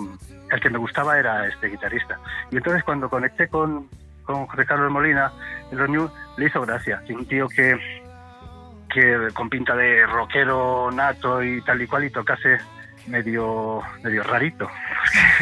el 0.49 0.59
que 0.59 0.69
me 0.71 0.79
gustaba 0.79 1.19
era 1.19 1.47
este 1.47 1.67
guitarrista. 1.67 2.17
Y 2.51 2.57
entonces 2.57 2.83
cuando 2.83 3.09
conecté 3.09 3.47
con, 3.47 3.87
con 4.27 4.45
José 4.45 4.65
Carlos 4.65 4.91
Molina 4.91 5.31
en 5.71 5.77
los 5.77 5.89
New, 5.89 6.11
le 6.37 6.45
hizo 6.45 6.61
gracia. 6.61 7.01
Y 7.07 7.13
un 7.13 7.25
tío 7.25 7.47
que, 7.47 7.79
que 8.93 9.29
con 9.33 9.49
pinta 9.49 9.75
de 9.75 10.05
rockero 10.05 10.91
nato 10.91 11.41
y 11.41 11.61
tal 11.61 11.81
y 11.81 11.87
cual 11.87 12.03
y 12.03 12.09
tocase 12.11 12.57
medio 13.07 13.81
medio 14.03 14.21
rarito 14.21 14.69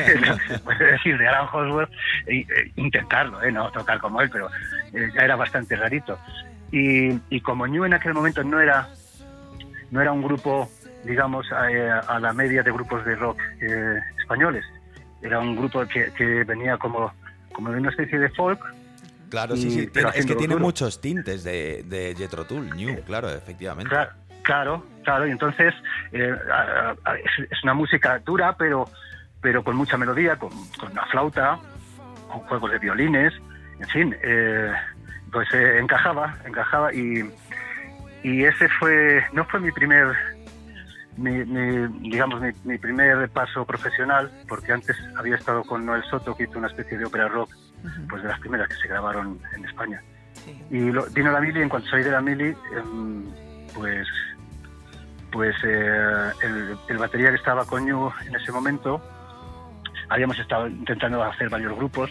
puede 0.64 0.92
decir 0.92 1.18
de 1.18 1.28
Alan 1.28 1.48
Hosworth 1.52 1.90
e, 2.28 2.42
e, 2.42 2.72
intentarlo 2.76 3.42
¿eh? 3.42 3.52
no 3.52 3.72
tocar 3.72 4.00
como 4.00 4.22
él 4.22 4.30
pero 4.30 4.50
eh, 4.94 5.10
ya 5.16 5.22
era 5.22 5.36
bastante 5.36 5.76
rarito 5.76 6.20
y, 6.72 7.20
y 7.32 7.42
como 7.42 7.66
New 7.66 7.86
en 7.86 7.96
aquel 7.96 8.14
momento 8.14 8.44
no 8.44 8.60
era 8.60 8.88
no 9.90 10.00
era 10.00 10.12
un 10.12 10.22
grupo 10.22 10.70
digamos 11.06 11.52
a, 11.52 11.72
eh, 11.72 11.90
a 11.90 12.20
la 12.20 12.34
media 12.34 12.62
de 12.62 12.72
grupos 12.72 13.04
de 13.04 13.16
rock 13.16 13.40
eh, 13.62 14.00
españoles 14.20 14.64
era 15.24 15.40
un 15.40 15.56
grupo 15.56 15.88
que, 15.88 16.12
que 16.14 16.44
venía 16.44 16.78
como 16.78 17.12
como 17.56 17.72
de 17.72 17.78
una 17.80 17.90
especie 17.90 18.20
de 18.20 18.30
folk 18.30 18.60
Claro, 19.30 19.56
Y- 19.56 19.62
sí, 19.62 19.72
sí. 19.72 19.88
tiene- 19.88 20.10
es 20.14 20.26
que 20.26 20.36
tiene 20.36 20.54
duro. 20.54 20.66
muchos 20.66 21.02
tintes 21.02 21.44
de, 21.44 21.84
de 21.88 22.14
Jethro 22.16 22.46
Tull, 22.46 22.70
New, 22.76 23.04
claro, 23.06 23.30
efectivamente. 23.30 23.90
Claro, 23.90 24.12
claro, 24.44 24.86
claro. 25.04 25.28
Y 25.28 25.32
entonces 25.32 25.74
eh, 26.12 26.34
es 27.52 27.64
una 27.64 27.74
música 27.74 28.20
dura, 28.20 28.56
pero, 28.56 28.88
pero 29.42 29.64
con 29.64 29.76
mucha 29.76 29.98
melodía, 29.98 30.36
con, 30.38 30.52
con 30.80 30.92
una 30.92 31.06
flauta, 31.08 31.58
con 32.30 32.40
juegos 32.42 32.72
de 32.72 32.80
violines, 32.80 33.34
en 33.80 33.88
fin, 33.90 34.16
eh, 34.22 34.72
pues 35.32 35.52
eh, 35.54 35.80
encajaba, 35.80 36.36
encajaba 36.46 36.94
y, 36.94 37.28
y 38.24 38.44
ese 38.46 38.70
fue, 38.80 39.24
no 39.34 39.44
fue 39.46 39.60
mi 39.60 39.72
primer, 39.72 40.08
mi, 41.18 41.32
mi- 41.46 42.10
digamos, 42.10 42.42
mi, 42.42 42.52
mi 42.64 42.78
primer 42.78 43.30
paso 43.30 43.66
profesional, 43.66 44.32
porque 44.48 44.74
antes 44.74 44.96
había 45.18 45.36
estado 45.36 45.64
con 45.64 45.86
Noel 45.86 46.04
Soto, 46.10 46.36
que 46.36 46.44
hizo 46.44 46.58
una 46.60 46.68
especie 46.68 46.98
de 46.98 47.06
ópera 47.06 47.28
rock, 47.28 47.50
Ujú, 47.84 48.08
pues 48.10 48.24
de 48.24 48.30
las 48.30 48.40
primeras 48.40 48.68
que 48.68 48.76
se 48.76 48.88
grabaron 48.88 49.40
en 49.56 49.66
España. 49.66 50.02
sí. 50.34 50.58
Y 50.72 50.92
lo- 50.92 51.06
vino 51.12 51.32
la 51.32 51.40
mili, 51.40 51.62
en 51.62 51.70
cuanto 51.70 51.88
salí 51.90 52.04
de 52.04 52.12
la 52.12 52.22
mili, 52.22 52.54
em, 52.76 53.24
pues, 53.74 54.08
pues 55.32 55.56
eh, 55.64 56.32
el, 56.42 56.78
el 56.88 56.98
batería 56.98 57.30
que 57.30 57.36
estaba 57.36 57.66
con 57.66 57.86
Ñu 57.86 58.10
en 58.28 58.36
ese 58.36 58.52
momento, 58.52 59.02
habíamos 60.10 60.38
estado 60.40 60.68
intentando 60.68 61.24
hacer 61.24 61.50
varios 61.50 61.76
grupos 61.76 62.10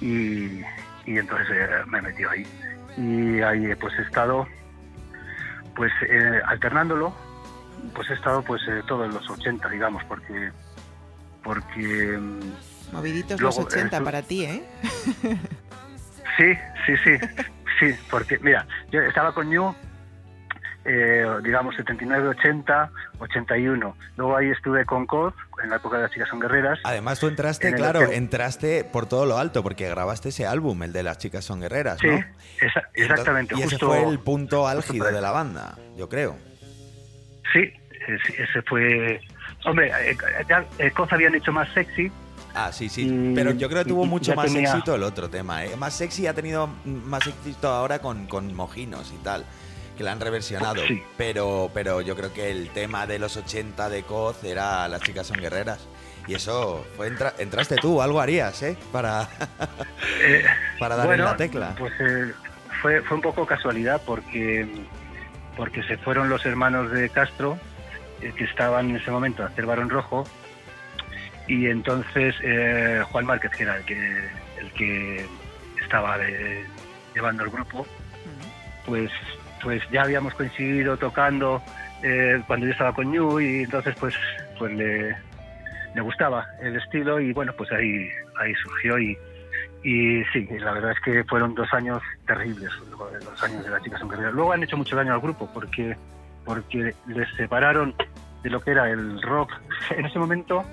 y, 0.00 0.60
y 1.06 1.18
entonces 1.18 1.48
eh, 1.52 1.68
me 1.86 2.02
metió 2.02 2.30
ahí. 2.30 2.46
Y 2.96 3.40
ahí 3.40 3.74
pues 3.76 3.94
he 3.98 4.02
estado 4.02 4.46
pues 5.74 5.90
eh, 6.08 6.40
alternándolo, 6.46 7.14
pues 7.94 8.08
he 8.10 8.14
estado 8.14 8.42
pues 8.42 8.62
eh, 8.68 8.82
todos 8.86 9.12
los 9.12 9.28
80, 9.28 9.68
digamos, 9.68 10.02
porque 10.04 10.50
porque 11.42 12.14
em, 12.14 12.40
Moviditos 12.92 13.40
Luego, 13.40 13.56
los 13.60 13.66
80 13.72 13.96
eso- 13.96 14.04
para 14.04 14.22
ti, 14.22 14.44
¿eh? 14.44 14.62
Sí, 16.36 16.54
sí, 16.86 16.94
sí, 17.04 17.10
sí, 17.78 17.94
porque 18.10 18.38
mira, 18.38 18.66
yo 18.90 19.02
estaba 19.02 19.34
con 19.34 19.50
Ñu, 19.50 19.74
eh, 20.84 21.26
digamos 21.44 21.76
79, 21.76 22.28
80, 22.28 22.90
81. 23.18 23.96
Luego 24.16 24.36
ahí 24.36 24.48
estuve 24.50 24.86
con 24.86 25.06
Cod, 25.06 25.34
en 25.62 25.68
la 25.70 25.76
época 25.76 25.96
de 25.98 26.04
las 26.04 26.12
chicas 26.12 26.28
son 26.30 26.40
guerreras. 26.40 26.78
Además, 26.84 27.20
tú 27.20 27.26
entraste, 27.28 27.68
En 27.68 27.74
claro, 27.76 28.10
entraste 28.10 28.84
por 28.84 29.04
todo 29.06 29.26
lo 29.26 29.36
alto, 29.36 29.62
porque 29.62 29.88
grabaste 29.88 30.30
ese 30.30 30.46
álbum, 30.46 30.82
el 30.84 30.92
de 30.92 31.02
Las 31.02 31.18
chicas 31.18 31.44
son 31.44 31.60
guerreras, 31.60 31.98
Sí, 32.00 32.06
¿no? 32.08 32.24
esa- 32.60 32.88
exactamente. 32.94 33.54
Y 33.54 33.58
ese 33.58 33.70
justo, 33.70 33.86
fue 33.88 34.02
el 34.08 34.18
punto 34.18 34.66
álgido 34.66 35.12
de 35.12 35.20
la 35.20 35.32
banda, 35.32 35.76
yo 35.96 36.08
creo. 36.08 36.36
Sí, 37.52 37.58
eh, 37.58 38.18
ese 38.38 38.62
fue... 38.62 39.20
Hombre, 39.64 39.90
eh, 40.10 40.16
ya 40.48 40.64
eh, 40.78 40.90
Cod 40.90 41.08
habían 41.12 41.34
hecho 41.34 41.52
más 41.52 41.68
sexy, 41.72 42.10
Ah, 42.54 42.70
sí, 42.70 42.90
sí. 42.90 43.06
Y- 43.08 43.34
Pero 43.34 43.52
yo 43.52 43.66
creo 43.70 43.82
que 43.82 43.88
tuvo 43.88 44.04
mucho 44.04 44.34
más 44.34 44.44
tenía- 44.52 44.68
éxito 44.68 44.94
el 44.94 45.02
otro 45.04 45.30
tema. 45.30 45.64
¿eh? 45.64 45.74
Más 45.76 45.94
sexy 45.94 46.26
ha 46.26 46.34
tenido 46.34 46.68
más 46.84 47.26
éxito 47.26 47.68
ahora 47.68 48.00
con, 48.00 48.26
con 48.26 48.52
Mojinos 48.54 49.10
y 49.18 49.22
tal, 49.24 49.46
que 49.96 50.04
la 50.04 50.12
han 50.12 50.20
reversionado. 50.20 50.86
Sí. 50.86 51.02
Pero, 51.16 51.70
pero 51.72 52.02
yo 52.02 52.14
creo 52.14 52.30
que 52.34 52.50
el 52.50 52.68
tema 52.68 53.06
de 53.06 53.18
los 53.18 53.38
80 53.38 53.88
de 53.88 54.02
Coz 54.02 54.44
era 54.44 54.86
Las 54.88 55.00
chicas 55.00 55.26
son 55.28 55.40
guerreras. 55.40 55.88
Y 56.26 56.34
eso, 56.34 56.84
fue 56.94 57.08
entra- 57.08 57.32
entraste 57.38 57.76
tú, 57.76 58.02
algo 58.02 58.20
harías, 58.20 58.62
¿eh? 58.62 58.76
Para, 58.92 59.26
Eh, 60.22 60.44
para 60.78 60.96
darle 60.96 61.08
bueno, 61.08 61.24
la 61.24 61.36
tecla. 61.38 61.74
Pues 61.78 61.92
eh, 62.00 62.32
fue, 62.82 63.00
fue 63.00 63.16
un 63.16 63.22
poco 63.22 63.46
casualidad 63.46 64.02
porque, 64.04 64.68
porque 65.56 65.82
se 65.84 65.96
fueron 65.98 66.28
los 66.28 66.44
hermanos 66.46 66.90
de 66.92 67.08
Castro, 67.10 67.58
eh, 68.20 68.32
que 68.36 68.44
estaban 68.44 68.90
en 68.90 68.96
ese 68.96 69.10
momento 69.10 69.42
a 69.42 69.46
hacer 69.46 69.66
Barón 69.66 69.90
Rojo, 69.90 70.26
y 71.46 71.66
entonces 71.66 72.34
eh, 72.42 73.02
Juan 73.10 73.26
Márquez, 73.26 73.50
que 73.52 73.62
era 73.64 73.76
el 73.76 73.84
que, 73.84 74.28
el 74.60 74.72
que 74.74 75.26
estaba 75.82 76.16
de- 76.18 76.64
llevando 77.14 77.44
el 77.44 77.50
grupo, 77.50 77.86
pues, 78.86 79.10
pues 79.62 79.82
ya 79.90 80.02
habíamos 80.02 80.34
coincidido 80.34 80.96
tocando 80.96 81.62
eh, 82.02 82.40
cuando 82.46 82.66
yo 82.66 82.72
estaba 82.72 82.92
con 82.94 83.10
Ñu 83.12 83.40
y 83.40 83.62
entonces 83.64 83.94
pues, 84.00 84.14
pues 84.58 84.72
le, 84.72 85.14
le 85.94 86.00
gustaba 86.00 86.46
el 86.60 86.76
estilo 86.76 87.20
y 87.20 87.32
bueno, 87.32 87.52
pues 87.56 87.70
ahí, 87.72 88.08
ahí 88.40 88.54
surgió 88.54 88.98
y, 88.98 89.16
y 89.82 90.22
sí, 90.32 90.46
la 90.60 90.72
verdad 90.72 90.92
es 90.92 91.00
que 91.00 91.24
fueron 91.24 91.54
dos 91.54 91.72
años 91.72 92.00
terribles, 92.26 92.70
los 93.24 93.42
años 93.42 93.64
de 93.64 93.70
las 93.70 93.82
chicas 93.82 94.00
en 94.00 94.08
carrera. 94.08 94.30
Luego 94.30 94.52
han 94.52 94.62
hecho 94.62 94.76
mucho 94.76 94.94
daño 94.96 95.12
al 95.14 95.20
grupo 95.20 95.48
porque, 95.52 95.96
porque 96.44 96.94
les 97.06 97.28
separaron 97.36 97.94
de 98.42 98.50
lo 98.50 98.60
que 98.60 98.70
era 98.72 98.90
el 98.90 99.20
rock. 99.22 99.50
En 99.90 100.06
ese 100.06 100.18
momento 100.18 100.64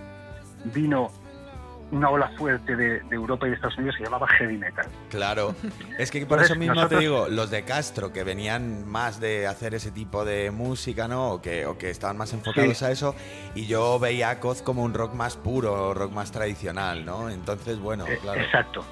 vino 0.65 1.11
una 1.91 2.07
ola 2.11 2.27
fuerte 2.37 2.75
de, 2.75 2.99
de 2.99 3.15
Europa 3.15 3.47
y 3.47 3.49
de 3.49 3.55
Estados 3.55 3.75
Unidos 3.79 3.95
que 3.95 4.03
se 4.03 4.09
llamaba 4.11 4.27
heavy 4.27 4.57
metal. 4.57 4.85
Claro. 5.09 5.55
Es 5.97 6.11
que 6.11 6.19
por 6.19 6.37
Entonces, 6.37 6.51
eso 6.51 6.59
mismo 6.59 6.87
te 6.87 6.97
digo, 6.99 7.27
los 7.29 7.49
de 7.49 7.63
Castro, 7.63 8.13
que 8.13 8.23
venían 8.23 8.87
más 8.87 9.19
de 9.19 9.47
hacer 9.47 9.73
ese 9.73 9.89
tipo 9.89 10.23
de 10.23 10.51
música, 10.51 11.07
¿no? 11.07 11.31
O 11.31 11.41
que, 11.41 11.65
o 11.65 11.79
que 11.79 11.89
estaban 11.89 12.15
más 12.15 12.31
enfocados 12.31 12.77
Sí. 12.77 12.85
a 12.85 12.91
eso. 12.91 13.15
Y 13.55 13.65
yo 13.65 13.97
veía 13.97 14.29
a 14.29 14.39
Coz 14.39 14.61
como 14.61 14.83
un 14.83 14.93
rock 14.93 15.15
más 15.15 15.35
puro, 15.35 15.95
rock 15.95 16.11
más 16.11 16.31
tradicional, 16.31 17.05
¿no? 17.05 17.27
Entonces, 17.31 17.79
bueno, 17.79 18.05
Eh, 18.07 18.19
claro. 18.21 18.39
Exacto. 18.39 18.85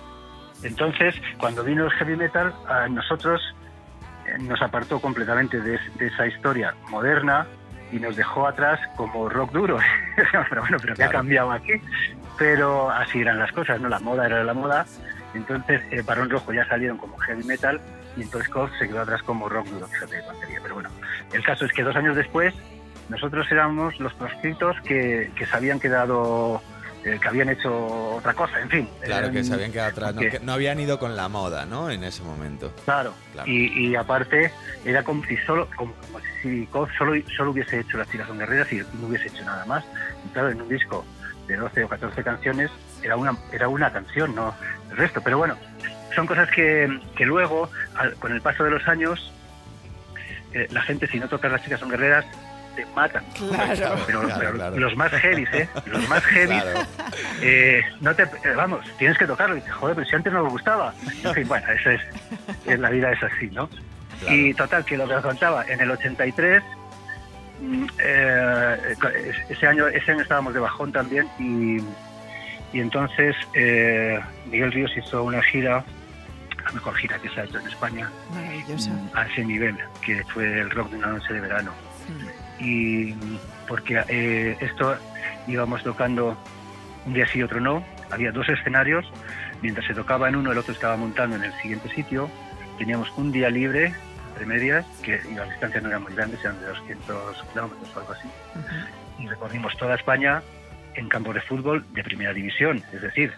Entonces, 0.64 1.16
cuando 1.38 1.64
vino 1.64 1.86
el 1.86 1.92
heavy 1.92 2.16
metal, 2.16 2.54
a 2.68 2.88
nosotros 2.88 3.42
eh, 4.26 4.38
nos 4.40 4.62
apartó 4.62 5.00
completamente 5.00 5.60
de, 5.60 5.80
de 5.96 6.08
esa 6.08 6.28
historia 6.28 6.74
moderna 6.90 7.48
y 7.92 8.00
nos 8.00 8.16
dejó 8.16 8.48
atrás 8.48 8.80
como 8.96 9.30
rock 9.30 9.52
duro. 9.52 9.78
pero 10.50 10.62
bueno, 10.62 10.78
pero 10.82 10.96
¿qué 10.96 11.04
ha 11.04 11.10
cambiado 11.10 11.52
aquí? 11.52 11.74
Pero 12.38 12.90
así 12.90 13.22
eran 13.22 13.40
las 13.40 13.52
cosas, 13.52 13.80
¿no? 13.80 13.90
La 13.90 14.00
moda 14.00 14.26
era 14.26 14.44
la 14.44 14.54
moda. 14.54 14.86
Entonces, 15.34 15.82
eh, 15.92 16.02
Barón 16.02 16.30
Rojo 16.30 16.54
ya 16.54 16.68
salieron 16.68 16.98
como 16.98 17.18
heavy 17.18 17.44
metal 17.44 17.80
y 18.16 18.24
entonces 18.24 18.50
Coz 18.50 18.72
se 18.80 18.88
quedó 18.88 19.02
atrás 19.02 19.22
como 19.24 19.48
rock 19.48 19.68
duro. 19.68 19.88
Pero 20.62 20.74
bueno, 20.74 20.90
el 21.34 21.44
caso 21.44 21.66
es 21.66 21.72
que 21.72 21.84
dos 21.84 21.96
años 21.96 22.16
después 22.16 22.54
nosotros 23.10 23.48
éramos 23.52 24.00
los 24.00 24.14
proscritos 24.16 24.76
que, 24.82 25.32
que 25.36 25.46
se 25.46 25.56
habían 25.56 25.80
quedado, 25.80 26.62
eh, 27.08 27.20
que 27.22 27.28
habían 27.28 27.50
hecho 27.50 28.16
otra 28.16 28.34
cosa, 28.34 28.60
en 28.60 28.70
fin. 28.70 28.90
Claro, 29.04 29.32
que 29.32 29.40
Eh, 29.40 29.44
se 29.44 29.54
habían 29.54 29.72
quedado 29.72 29.90
atrás, 29.90 30.14
no, 30.16 30.22
que- 30.22 30.30
que 30.32 30.40
no 30.42 30.54
habían 30.54 30.80
ido 30.80 31.00
con 31.00 31.16
la 31.16 31.30
moda, 31.30 31.66
¿no? 31.66 31.90
En 31.90 32.04
ese 32.04 32.22
momento. 32.24 32.72
Claro, 32.86 33.14
Claro. 33.34 33.50
Y, 33.50 33.88
y 33.90 33.96
aparte 33.96 34.52
era 34.86 35.04
como 35.04 35.24
si 35.26 35.38
solo 35.38 35.68
como, 35.76 35.94
como 35.94 36.20
si 36.42 36.68
solo, 36.98 37.14
solo 37.36 37.52
hubiese 37.52 37.80
hecho 37.80 37.98
las 37.98 38.10
chicas 38.10 38.28
son 38.28 38.38
guerreras 38.40 38.72
y 38.74 38.78
no 39.00 39.08
hubiese 39.08 39.28
hecho 39.30 39.44
nada 39.46 39.66
más. 39.66 39.84
Y 40.26 40.30
claro, 40.30 40.50
en 40.50 40.62
un 40.62 40.70
disco 40.70 41.06
de 41.48 41.56
12 41.56 41.84
o 41.84 41.88
14 41.90 42.24
canciones 42.24 42.70
era 43.02 43.16
una, 43.16 43.38
era 43.54 43.68
una 43.70 43.92
canción, 43.92 44.36
no 44.36 44.54
el 44.92 44.98
resto. 44.98 45.22
Pero 45.22 45.38
bueno, 45.38 45.56
son 46.16 46.26
cosas 46.28 46.50
que, 46.52 47.00
que 47.16 47.26
luego, 47.26 47.70
al- 47.96 48.16
con 48.16 48.32
el 48.34 48.42
paso 48.42 48.64
de 48.64 48.72
los 48.72 48.88
años, 48.88 49.32
eh, 50.54 50.68
la 50.72 50.82
gente 50.82 51.08
si 51.08 51.20
no 51.20 51.28
tocas 51.28 51.52
las 51.52 51.64
chicas 51.64 51.80
son 51.80 51.90
guerreras, 51.90 52.26
te 52.78 52.86
matan. 52.96 53.24
Claro. 53.36 53.96
Pero, 54.06 54.22
Claro, 54.22 54.40
pero 54.40 54.54
claro. 54.54 54.78
los 54.78 54.96
más 54.96 55.12
heavies, 55.12 55.50
¿eh? 55.54 55.68
Los 55.88 56.08
más 56.08 56.24
heavies, 56.26 56.62
Claro. 56.64 56.80
eh, 57.42 57.82
no 58.02 58.16
te, 58.16 58.24
eh, 58.24 58.54
vamos, 58.56 58.86
tienes 58.98 59.18
que 59.18 59.26
tocarlo. 59.26 59.56
Y 59.56 59.60
dices, 59.60 59.74
joder, 59.74 59.96
pero 59.96 60.08
si 60.08 60.16
antes 60.16 60.32
no 60.32 60.44
me 60.44 60.50
gustaba. 60.50 60.94
En 61.24 61.34
fin, 61.34 61.48
bueno, 61.48 61.68
eso 61.72 61.90
es, 61.92 62.02
es- 62.66 62.80
la 62.80 62.90
vida 62.90 63.12
es 63.12 63.24
así, 63.24 63.48
¿no? 63.48 63.68
Claro. 63.68 64.36
Y 64.36 64.54
total, 64.54 64.86
que 64.86 64.96
lo 64.98 65.08
que 65.08 65.16
os 65.16 65.24
contaba, 65.24 65.66
en 65.68 65.80
el 65.82 65.90
83, 65.92 66.64
mm, 67.62 67.86
eh, 68.00 68.96
ese, 69.50 69.68
año, 69.68 69.88
ese 69.88 70.12
año 70.12 70.22
estábamos 70.22 70.54
de 70.54 70.60
bajón 70.60 70.92
también 70.92 71.28
y, 71.40 71.78
y 72.76 72.80
entonces 72.82 73.36
eh, 73.54 74.20
Miguel 74.52 74.72
Ríos 74.72 74.92
hizo 74.98 75.24
una 75.24 75.42
gira, 75.44 75.84
la 76.66 76.72
mejor 76.72 76.96
gira 76.96 77.18
que 77.20 77.30
se 77.30 77.42
ha 77.42 77.44
hecho 77.46 77.60
en 77.60 77.68
España, 77.68 78.10
Maravillosa. 78.34 78.92
a 79.14 79.26
ese 79.26 79.44
nivel, 79.46 79.78
que 80.06 80.24
fue 80.34 80.46
el 80.62 80.70
rock 80.72 80.90
de 80.92 80.98
una 80.98 81.08
noche 81.08 81.34
de 81.34 81.40
verano 81.42 81.72
y 82.60 83.14
porque 83.68 84.04
eh, 84.08 84.58
esto 84.60 84.98
íbamos 85.48 85.84
tocando 85.84 86.38
un 87.06 87.14
día 87.14 87.26
sí 87.28 87.40
y 87.40 87.44
otro 87.44 87.60
no, 87.60 87.84
había 88.12 88.32
dos 88.32 88.48
escenarios, 88.50 89.06
mientras 89.62 89.86
se 89.86 89.94
tocaba 89.94 90.30
en 90.30 90.36
uno 90.36 90.52
el 90.52 90.58
otro 90.58 90.74
estaba 90.74 90.96
montando 90.98 91.36
en 91.36 91.44
el 91.44 91.54
siguiente 91.62 91.90
sitio, 91.90 92.30
teníamos 92.78 93.12
un 93.18 93.32
día 93.32 93.50
libre 93.50 93.94
entre 94.30 94.46
medias, 94.46 94.86
que 95.02 95.20
y 95.30 95.34
las 95.36 95.50
distancias 95.50 95.84
no 95.84 95.90
eran 95.90 96.04
muy 96.04 96.14
grandes, 96.14 96.40
eran 96.42 96.60
de 96.60 96.68
200 96.68 97.44
kilómetros 97.52 97.96
o 97.96 98.00
algo 98.00 98.14
así, 98.14 98.28
Ujú. 98.56 99.24
y 99.24 99.28
recorrimos 99.28 99.76
toda 99.78 99.96
España 99.96 100.42
en 100.96 101.10
campos 101.10 101.36
de 101.36 101.42
fútbol 101.42 101.86
de 101.94 102.04
primera 102.04 102.34
división, 102.34 102.84
es 102.92 103.02
decir, 103.02 103.34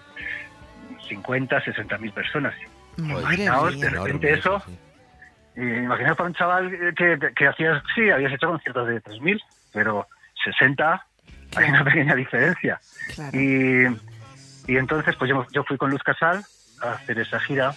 50, 1.08 1.62
60 1.62 1.98
mil 1.98 2.12
personas. 2.12 2.54
Imaginaos, 2.98 3.80
de 3.80 3.90
repente 3.90 4.34
eso, 4.34 4.62
sí. 4.66 4.78
Y 5.60 5.84
imaginaos 5.84 6.18
para 6.18 6.30
un 6.30 6.36
chaval 6.36 6.72
que, 6.72 7.18
que, 7.20 7.34
que 7.36 7.48
hacías, 7.48 7.84
sí, 7.94 8.10
habías 8.10 8.32
hecho 8.32 8.48
conciertos 8.48 8.88
de 8.88 9.02
3.000, 9.04 9.42
pero 9.74 10.08
60, 10.44 11.06
hay 11.58 11.70
una 11.70 11.84
pequeña 11.84 12.16
diferencia. 12.16 12.80
Claro. 13.14 13.38
Y, 13.38 13.88
y 14.68 14.78
entonces, 14.78 15.16
pues 15.18 15.30
yo, 15.30 15.46
yo 15.52 15.64
fui 15.64 15.78
con 15.78 15.90
Luz 15.90 16.02
Casal 16.04 16.44
a 16.82 16.92
hacer 16.94 17.20
esa 17.20 17.40
gira. 17.40 17.74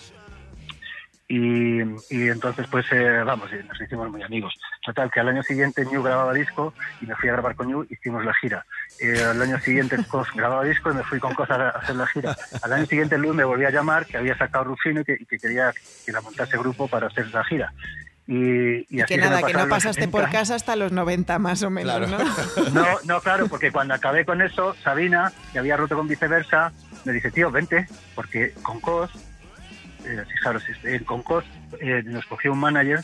Y, 1.34 1.80
y 2.10 2.28
entonces, 2.28 2.66
pues 2.70 2.84
eh, 2.92 3.22
vamos, 3.24 3.50
eh, 3.54 3.64
nos 3.66 3.80
hicimos 3.80 4.10
muy 4.10 4.22
amigos. 4.22 4.52
Total, 4.84 5.10
que 5.10 5.20
al 5.20 5.30
año 5.30 5.42
siguiente 5.42 5.82
New 5.86 6.02
grababa 6.02 6.34
disco 6.34 6.74
y 7.00 7.06
me 7.06 7.14
fui 7.16 7.30
a 7.30 7.32
grabar 7.32 7.56
con 7.56 7.68
New, 7.68 7.86
hicimos 7.88 8.22
la 8.22 8.34
gira. 8.34 8.66
Eh, 9.00 9.18
al 9.24 9.40
año 9.40 9.58
siguiente 9.60 9.96
Cos 10.10 10.28
grababa 10.34 10.62
disco 10.62 10.90
y 10.90 10.94
me 10.94 11.02
fui 11.04 11.18
con 11.20 11.32
Cos 11.32 11.48
a, 11.48 11.70
hacer 11.70 11.96
la 11.96 12.06
gira. 12.06 12.36
Al 12.60 12.74
año 12.74 12.84
siguiente 12.84 13.16
Luz 13.16 13.34
me 13.34 13.44
volvió 13.44 13.66
a 13.66 13.70
llamar, 13.70 14.04
que 14.04 14.18
había 14.18 14.36
sacado 14.36 14.64
Rufino 14.64 15.00
y 15.00 15.04
que, 15.04 15.16
y 15.18 15.24
que 15.24 15.38
quería 15.38 15.72
que 16.04 16.12
la 16.12 16.20
montase 16.20 16.58
grupo 16.58 16.86
para 16.86 17.06
hacer 17.06 17.32
la 17.32 17.42
gira. 17.44 17.72
Y, 18.26 18.80
y 18.80 18.86
Y 18.90 19.00
así 19.00 19.14
que 19.14 19.20
nada, 19.22 19.42
que 19.42 19.54
no 19.54 19.68
pasaste 19.70 20.08
por 20.08 20.20
70. 20.20 20.38
casa 20.38 20.54
hasta 20.54 20.76
los 20.76 20.92
90 20.92 21.38
más 21.38 21.62
o 21.62 21.70
menos, 21.70 21.96
Claro. 21.96 22.08
¿no? 22.08 22.70
No, 22.74 22.86
no, 23.04 23.20
claro, 23.22 23.48
porque 23.48 23.72
cuando 23.72 23.94
acabé 23.94 24.26
con 24.26 24.42
eso, 24.42 24.74
Sabina, 24.84 25.32
que 25.54 25.60
había 25.60 25.78
roto 25.78 25.96
con 25.96 26.08
viceversa, 26.08 26.72
me 27.06 27.12
dice, 27.14 27.30
tío, 27.30 27.50
vente, 27.50 27.86
porque 28.14 28.52
con 28.62 28.80
COS, 28.80 29.10
eh, 30.04 30.24
fijaros, 30.30 30.64
eh, 30.84 31.00
con 31.04 31.22
COS 31.22 31.44
eh, 31.80 32.02
nos 32.04 32.26
cogió 32.26 32.52
un 32.52 32.60
manager 32.60 33.00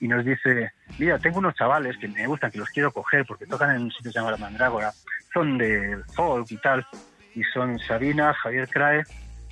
y 0.00 0.08
nos 0.08 0.24
dice, 0.24 0.72
mira, 0.98 1.18
tengo 1.18 1.38
unos 1.38 1.54
chavales 1.54 1.96
que 1.98 2.08
me 2.08 2.26
gustan, 2.26 2.50
que 2.50 2.58
los 2.58 2.68
quiero 2.70 2.90
coger 2.92 3.24
porque 3.24 3.46
tocan 3.46 3.76
en 3.76 3.82
un 3.82 3.90
sitio 3.90 4.10
que 4.10 4.12
se 4.12 4.18
llama 4.18 4.32
La 4.32 4.36
Mandrágora, 4.36 4.92
son 5.32 5.56
de 5.56 5.98
folk 6.14 6.50
y 6.50 6.56
tal, 6.56 6.84
y 7.34 7.44
son 7.44 7.78
Sabina, 7.78 8.34
Javier 8.34 8.68
Crae 8.68 9.04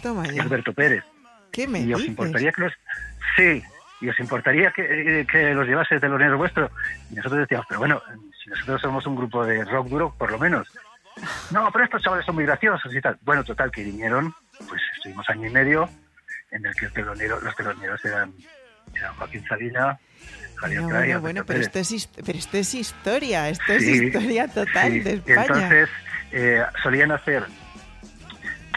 Toma 0.02 0.26
y. 0.32 0.38
Alberto 0.38 0.72
Pérez. 0.72 1.04
¿Qué 1.52 1.68
me 1.68 1.80
¿Y 1.80 1.92
os 1.92 2.00
dices? 2.00 2.10
importaría 2.10 2.52
que 2.52 2.62
los... 2.62 2.72
Sí, 3.36 3.62
y 4.00 4.08
os 4.08 4.18
importaría 4.18 4.70
que, 4.72 5.20
eh, 5.20 5.26
que 5.26 5.54
los 5.54 5.66
llevase 5.66 5.94
de 5.96 6.00
telonero 6.00 6.38
vuestro. 6.38 6.70
Y 7.10 7.14
nosotros 7.14 7.40
decíamos, 7.40 7.66
pero 7.68 7.80
bueno, 7.80 8.02
si 8.42 8.50
nosotros 8.50 8.80
somos 8.80 9.06
un 9.06 9.16
grupo 9.16 9.44
de 9.44 9.64
rock 9.64 9.88
duro, 9.88 10.14
por 10.16 10.30
lo 10.30 10.38
menos. 10.38 10.68
No, 11.50 11.70
pero 11.72 11.84
estos 11.84 12.02
chavales 12.02 12.24
son 12.24 12.36
muy 12.36 12.44
graciosos 12.44 12.94
y 12.94 13.00
tal. 13.00 13.18
Bueno, 13.22 13.44
total, 13.44 13.70
que 13.70 13.84
vinieron, 13.84 14.34
pues 14.68 14.80
estuvimos 14.96 15.28
año 15.28 15.48
y 15.48 15.52
medio 15.52 15.88
en 16.50 16.66
el 16.66 16.74
que 16.74 16.86
el 16.86 16.92
telonero, 16.92 17.40
los 17.40 17.54
teloneros 17.56 18.04
eran, 18.04 18.32
eran 18.94 19.14
Joaquín 19.14 19.44
Sabina, 19.46 19.98
Javier 20.56 20.80
y 21.08 21.14
bueno, 21.20 21.44
pero 21.46 21.60
esto, 21.60 21.78
es, 21.78 21.90
hist- 21.92 22.22
pero 22.24 22.38
esto 22.38 22.56
es 22.58 22.74
historia, 22.74 23.48
esto 23.48 23.72
es 23.72 23.82
historia 23.82 24.46
total 24.48 24.92
Sí, 24.92 25.00
de 25.00 25.10
y 25.12 25.14
España. 25.16 25.42
entonces 25.42 25.88
eh, 26.32 26.62
solían 26.82 27.12
hacer 27.12 27.44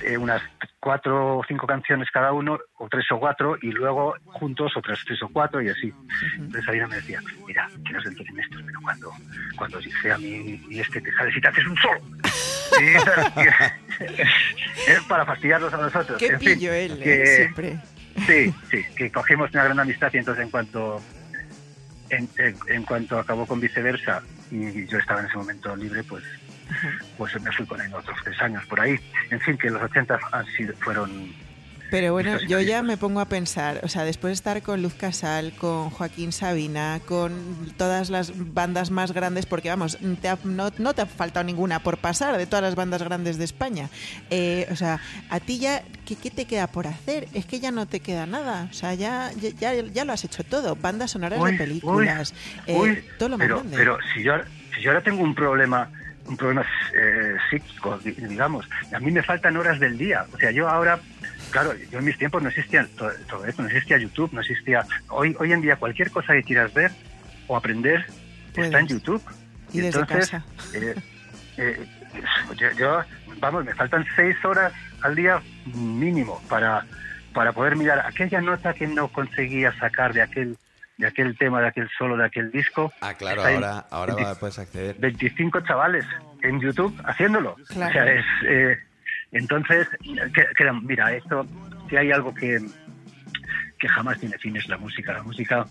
eh, 0.03 0.17
unas 0.17 0.41
cuatro 0.79 1.37
o 1.39 1.43
cinco 1.47 1.65
canciones 1.67 2.09
cada 2.11 2.31
uno, 2.33 2.59
o 2.77 2.89
tres 2.89 3.05
o 3.11 3.19
cuatro, 3.19 3.57
y 3.61 3.71
luego 3.71 4.15
juntos 4.25 4.71
otras 4.75 4.99
tres 5.05 5.21
o 5.23 5.29
cuatro, 5.29 5.61
y 5.61 5.69
así. 5.69 5.93
Entonces 6.35 6.65
Sabina 6.65 6.87
me 6.87 6.97
decía, 6.97 7.21
mira, 7.47 7.69
que 7.85 7.93
no 7.93 8.01
se 8.01 8.09
enteren 8.09 8.37
estos, 8.39 8.61
pero 8.65 8.79
cuando, 8.81 9.11
cuando 9.57 9.79
sea 10.01 10.17
mi, 10.17 10.57
mi 10.67 10.79
este 10.79 10.99
te 11.01 11.11
sales 11.13 11.35
y 11.37 11.41
te 11.41 11.47
haces 11.47 11.65
un 11.67 11.77
solo. 11.77 11.99
Y- 12.79 13.82
es 13.99 15.01
para 15.07 15.25
fastidiarlos 15.25 15.73
a 15.73 15.77
nosotros. 15.77 16.17
Qué 16.19 16.27
En 16.27 16.39
fin, 16.39 16.53
pillo 16.59 16.73
él, 16.73 16.99
¿eh? 17.01 17.03
que- 17.03 17.35
siempre. 17.37 17.77
Sí, 18.27 18.53
sí, 18.69 18.85
que 18.95 19.11
cogimos 19.11 19.51
una 19.53 19.63
gran 19.63 19.79
amistad 19.79 20.09
y 20.13 20.17
entonces 20.19 20.43
en 20.43 20.51
cuanto 20.51 21.01
en, 22.09 22.29
en- 22.37 22.55
en 22.67 22.83
cuanto 22.83 23.17
acabó 23.17 23.45
con 23.47 23.59
viceversa 23.59 24.21
y 24.51 24.85
yo 24.85 24.99
estaba 24.99 25.21
en 25.21 25.25
ese 25.25 25.37
momento 25.37 25.75
libre, 25.75 26.03
pues 26.03 26.23
pues 27.17 27.39
me 27.41 27.51
fui 27.51 27.65
con 27.65 27.81
él 27.81 27.93
otros 27.93 28.17
tres 28.23 28.39
años 28.41 28.65
por 28.67 28.79
ahí. 28.79 28.95
En 29.31 29.39
fin, 29.41 29.57
que 29.57 29.69
los 29.69 29.81
80 29.81 30.17
han 30.31 30.45
sido, 30.55 30.73
fueron... 30.77 31.33
Pero 31.89 32.11
bueno, 32.13 32.39
yo 32.47 32.59
ya 32.59 32.81
me 32.81 32.97
pongo 32.97 33.19
a 33.19 33.25
pensar, 33.25 33.79
o 33.83 33.87
sea, 33.87 34.03
después 34.03 34.29
de 34.31 34.33
estar 34.33 34.61
con 34.63 34.81
Luz 34.81 34.95
Casal, 34.95 35.53
con 35.59 35.91
Joaquín 35.91 36.31
Sabina, 36.31 36.99
con 37.05 37.71
todas 37.77 38.09
las 38.09 38.31
bandas 38.53 38.89
más 38.89 39.11
grandes, 39.11 39.45
porque 39.45 39.69
vamos, 39.69 39.99
te 40.21 40.27
ha- 40.27 40.39
no, 40.43 40.71
no 40.79 40.93
te 40.95 41.03
ha 41.03 41.05
faltado 41.05 41.43
ninguna 41.43 41.79
por 41.83 41.99
pasar 41.99 42.35
de 42.37 42.47
todas 42.47 42.63
las 42.63 42.73
bandas 42.73 43.03
grandes 43.03 43.37
de 43.37 43.45
España. 43.45 43.89
Eh, 44.31 44.65
o 44.71 44.75
sea, 44.75 44.99
a 45.29 45.39
ti 45.39 45.59
ya, 45.59 45.83
¿qué, 46.05 46.15
qué 46.15 46.31
te 46.31 46.45
queda 46.45 46.65
por 46.67 46.87
hacer? 46.87 47.27
Es 47.35 47.45
que 47.45 47.59
ya 47.59 47.69
no 47.69 47.85
te 47.85 47.99
queda 47.99 48.25
nada. 48.25 48.67
O 48.71 48.73
sea, 48.73 48.95
ya, 48.95 49.31
ya, 49.59 49.73
ya 49.73 50.03
lo 50.03 50.13
has 50.13 50.23
hecho 50.23 50.43
todo. 50.43 50.75
Bandas 50.75 51.11
sonoras 51.11 51.43
Uy, 51.43 51.51
de 51.51 51.57
películas, 51.57 52.33
eh, 52.65 52.75
uy, 52.75 53.03
todo 53.17 53.29
lo 53.29 53.37
más 53.37 53.47
pero, 53.47 53.57
grande. 53.57 53.77
pero 53.77 53.97
si 54.15 54.23
yo, 54.23 54.33
si 54.75 54.81
yo 54.81 54.89
ahora 54.89 55.03
tengo 55.03 55.21
un 55.21 55.35
problema 55.35 55.91
un 56.25 56.37
problema 56.37 56.65
eh, 56.95 57.35
psíquico, 57.49 57.99
di- 57.99 58.11
digamos, 58.13 58.65
a 58.93 58.99
mí 58.99 59.11
me 59.11 59.21
faltan 59.23 59.57
horas 59.57 59.77
del 59.77 59.97
día. 59.97 60.25
O 60.31 60.37
sea, 60.37 60.51
yo 60.51 60.69
ahora, 60.69 61.01
claro, 61.53 61.73
yo 61.91 61.99
en 61.99 62.05
mis 62.05 62.17
tiempos 62.17 62.43
no 62.43 62.49
existía 62.49 62.85
todo, 62.97 63.11
todo 63.29 63.45
esto, 63.45 63.61
no 63.61 63.69
existía 63.69 63.97
YouTube, 63.97 64.33
no 64.33 64.41
existía... 64.41 64.85
Hoy, 65.07 65.35
hoy 65.39 65.53
en 65.53 65.61
día 65.61 65.77
cualquier 65.77 66.11
cosa 66.11 66.33
que 66.33 66.43
quieras 66.43 66.73
ver 66.73 66.91
o 67.47 67.55
aprender 67.55 68.05
está 68.55 68.63
en 68.79 68.87
Puedes. 68.87 68.89
YouTube. 68.89 69.21
Y 69.71 69.79
desde 69.79 69.99
entonces, 70.01 70.29
casa. 70.29 70.45
eh, 70.75 70.95
eh, 71.57 71.85
yo, 72.57 72.71
yo, 72.73 73.01
vamos, 73.39 73.63
me 73.65 73.73
faltan 73.73 74.05
seis 74.15 74.35
horas 74.43 74.73
al 75.01 75.15
día 75.15 75.41
mínimo 75.73 76.41
para, 76.49 76.85
para 77.33 77.51
poder 77.53 77.75
mirar 77.75 78.05
aquella 78.05 78.41
nota 78.41 78.73
que 78.73 78.85
no 78.87 79.07
conseguía 79.07 79.71
sacar 79.79 80.13
de 80.13 80.21
aquel 80.21 80.57
de 80.95 81.07
aquel 81.07 81.35
tema, 81.39 81.59
de 81.59 81.67
aquel 81.69 81.89
solo, 81.97 82.15
de 82.15 82.25
aquel 82.25 82.51
disco. 82.51 82.93
Ah, 83.01 83.15
claro, 83.15 83.41
ahora, 83.43 83.79
ahora 83.89 84.13
20 84.13 84.31
va- 84.31 84.39
puedes 84.39 84.59
acceder. 84.59 84.95
25 84.99 85.61
chavales 85.61 86.05
en 86.43 86.59
YouTube 86.61 86.95
haciéndolo. 87.03 87.55
Claro. 87.69 87.89
O 87.89 87.93
sea, 87.93 88.13
es, 88.13 88.25
eh, 88.45 88.77
entonces, 89.33 89.87
que- 90.01 90.47
que- 90.57 90.71
mira, 90.83 91.13
esto, 91.15 91.45
si 91.89 91.95
hay 91.97 92.11
algo 92.11 92.33
que, 92.33 92.59
que 93.79 93.87
jamás 93.87 94.19
tiene 94.19 94.37
fin 94.37 94.55
es 94.55 94.67
la 94.67 94.77
música. 94.77 95.13
La 95.13 95.23
música 95.23 95.67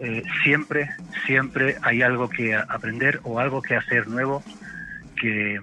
eh, 0.00 0.22
siempre, 0.42 0.90
siempre 1.26 1.76
hay 1.82 2.02
algo 2.02 2.28
que 2.28 2.54
aprender 2.54 3.20
o 3.24 3.38
algo 3.38 3.62
que 3.62 3.76
hacer 3.76 4.08
nuevo 4.08 4.42
que, 5.20 5.60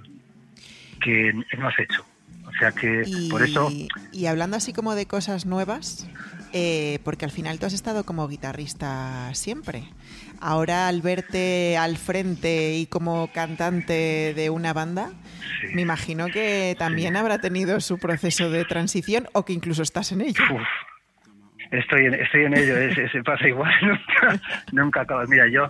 que 1.01 1.33
no 1.57 1.67
has 1.67 1.79
hecho. 1.79 2.05
O 2.47 2.51
sea 2.59 2.71
que 2.71 3.03
Y, 3.07 3.29
por 3.29 3.41
eso, 3.43 3.71
y 4.11 4.25
hablando 4.25 4.57
así 4.57 4.73
como 4.73 4.93
de 4.95 5.05
cosas 5.05 5.45
nuevas, 5.45 6.07
eh, 6.53 6.99
porque 7.03 7.25
al 7.25 7.31
final 7.31 7.59
tú 7.59 7.65
has 7.65 7.73
estado 7.73 8.03
como 8.03 8.27
guitarrista 8.27 9.33
siempre. 9.33 9.83
Ahora 10.39 10.87
al 10.87 11.01
verte 11.01 11.77
al 11.77 11.97
frente 11.97 12.73
y 12.75 12.85
como 12.87 13.29
cantante 13.33 14.33
de 14.35 14.49
una 14.49 14.73
banda, 14.73 15.11
sí. 15.61 15.67
me 15.75 15.81
imagino 15.83 16.27
que 16.27 16.75
también 16.79 17.15
habrá 17.15 17.39
tenido 17.39 17.79
su 17.79 17.99
proceso 17.99 18.49
de 18.49 18.65
transición 18.65 19.27
o 19.33 19.45
que 19.45 19.53
incluso 19.53 19.83
estás 19.83 20.11
en 20.11 20.21
ello. 20.21 20.43
Uf. 20.53 20.61
Estoy 21.71 22.05
en, 22.07 22.15
estoy 22.15 22.43
en 22.45 22.57
ello, 22.57 22.75
es- 22.77 22.97
es- 22.97 23.23
pasa 23.23 23.47
igual, 23.47 23.71
nunca, 23.81 24.41
nunca 24.73 25.01
acabas. 25.01 25.29
Mira, 25.29 25.47
yo, 25.47 25.67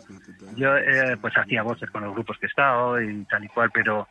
yo 0.55 0.75
eh, 0.77 1.15
pues 1.21 1.31
hacía 1.37 1.61
voces 1.61 1.91
con 1.91 2.03
los 2.03 2.13
grupos 2.13 2.37
que 2.39 2.47
he 2.47 2.49
estado 2.49 2.99
y 2.99 3.23
tal 3.25 3.43
y 3.43 3.47
cual, 3.49 3.69
pero, 3.71 4.07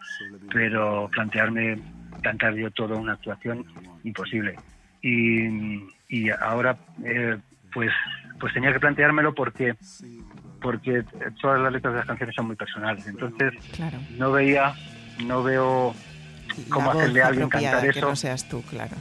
pero 0.52 1.08
plantearme 1.10 1.78
cantar 2.22 2.54
yo 2.54 2.70
toda 2.70 2.94
una 2.96 3.14
actuación 3.14 3.64
imposible. 4.04 4.54
Y, 5.02 5.48
y 6.10 6.30
ahora, 6.30 6.76
eh, 7.04 7.38
pues, 7.72 7.90
pues 8.38 8.52
tenía 8.52 8.72
que 8.72 8.80
planteármelo 8.80 9.32
porque, 9.34 9.74
porque 10.60 11.04
todas 11.40 11.60
las 11.60 11.72
letras 11.72 11.92
de 11.94 11.98
las 12.00 12.06
canciones 12.06 12.34
son 12.34 12.46
muy 12.48 12.56
personales. 12.56 13.06
Entonces, 13.06 13.52
Claro. 13.72 14.00
no 14.10 14.32
veía, 14.32 14.74
no 15.24 15.42
veo 15.42 15.94
cómo 16.70 16.90
hacerle 16.90 17.22
a 17.22 17.28
alguien 17.28 17.48
cantar 17.48 17.82
que 17.82 17.98
eso. 17.98 18.08
no 18.08 18.16
seas 18.16 18.48
tú, 18.48 18.62
claro. 18.62 18.96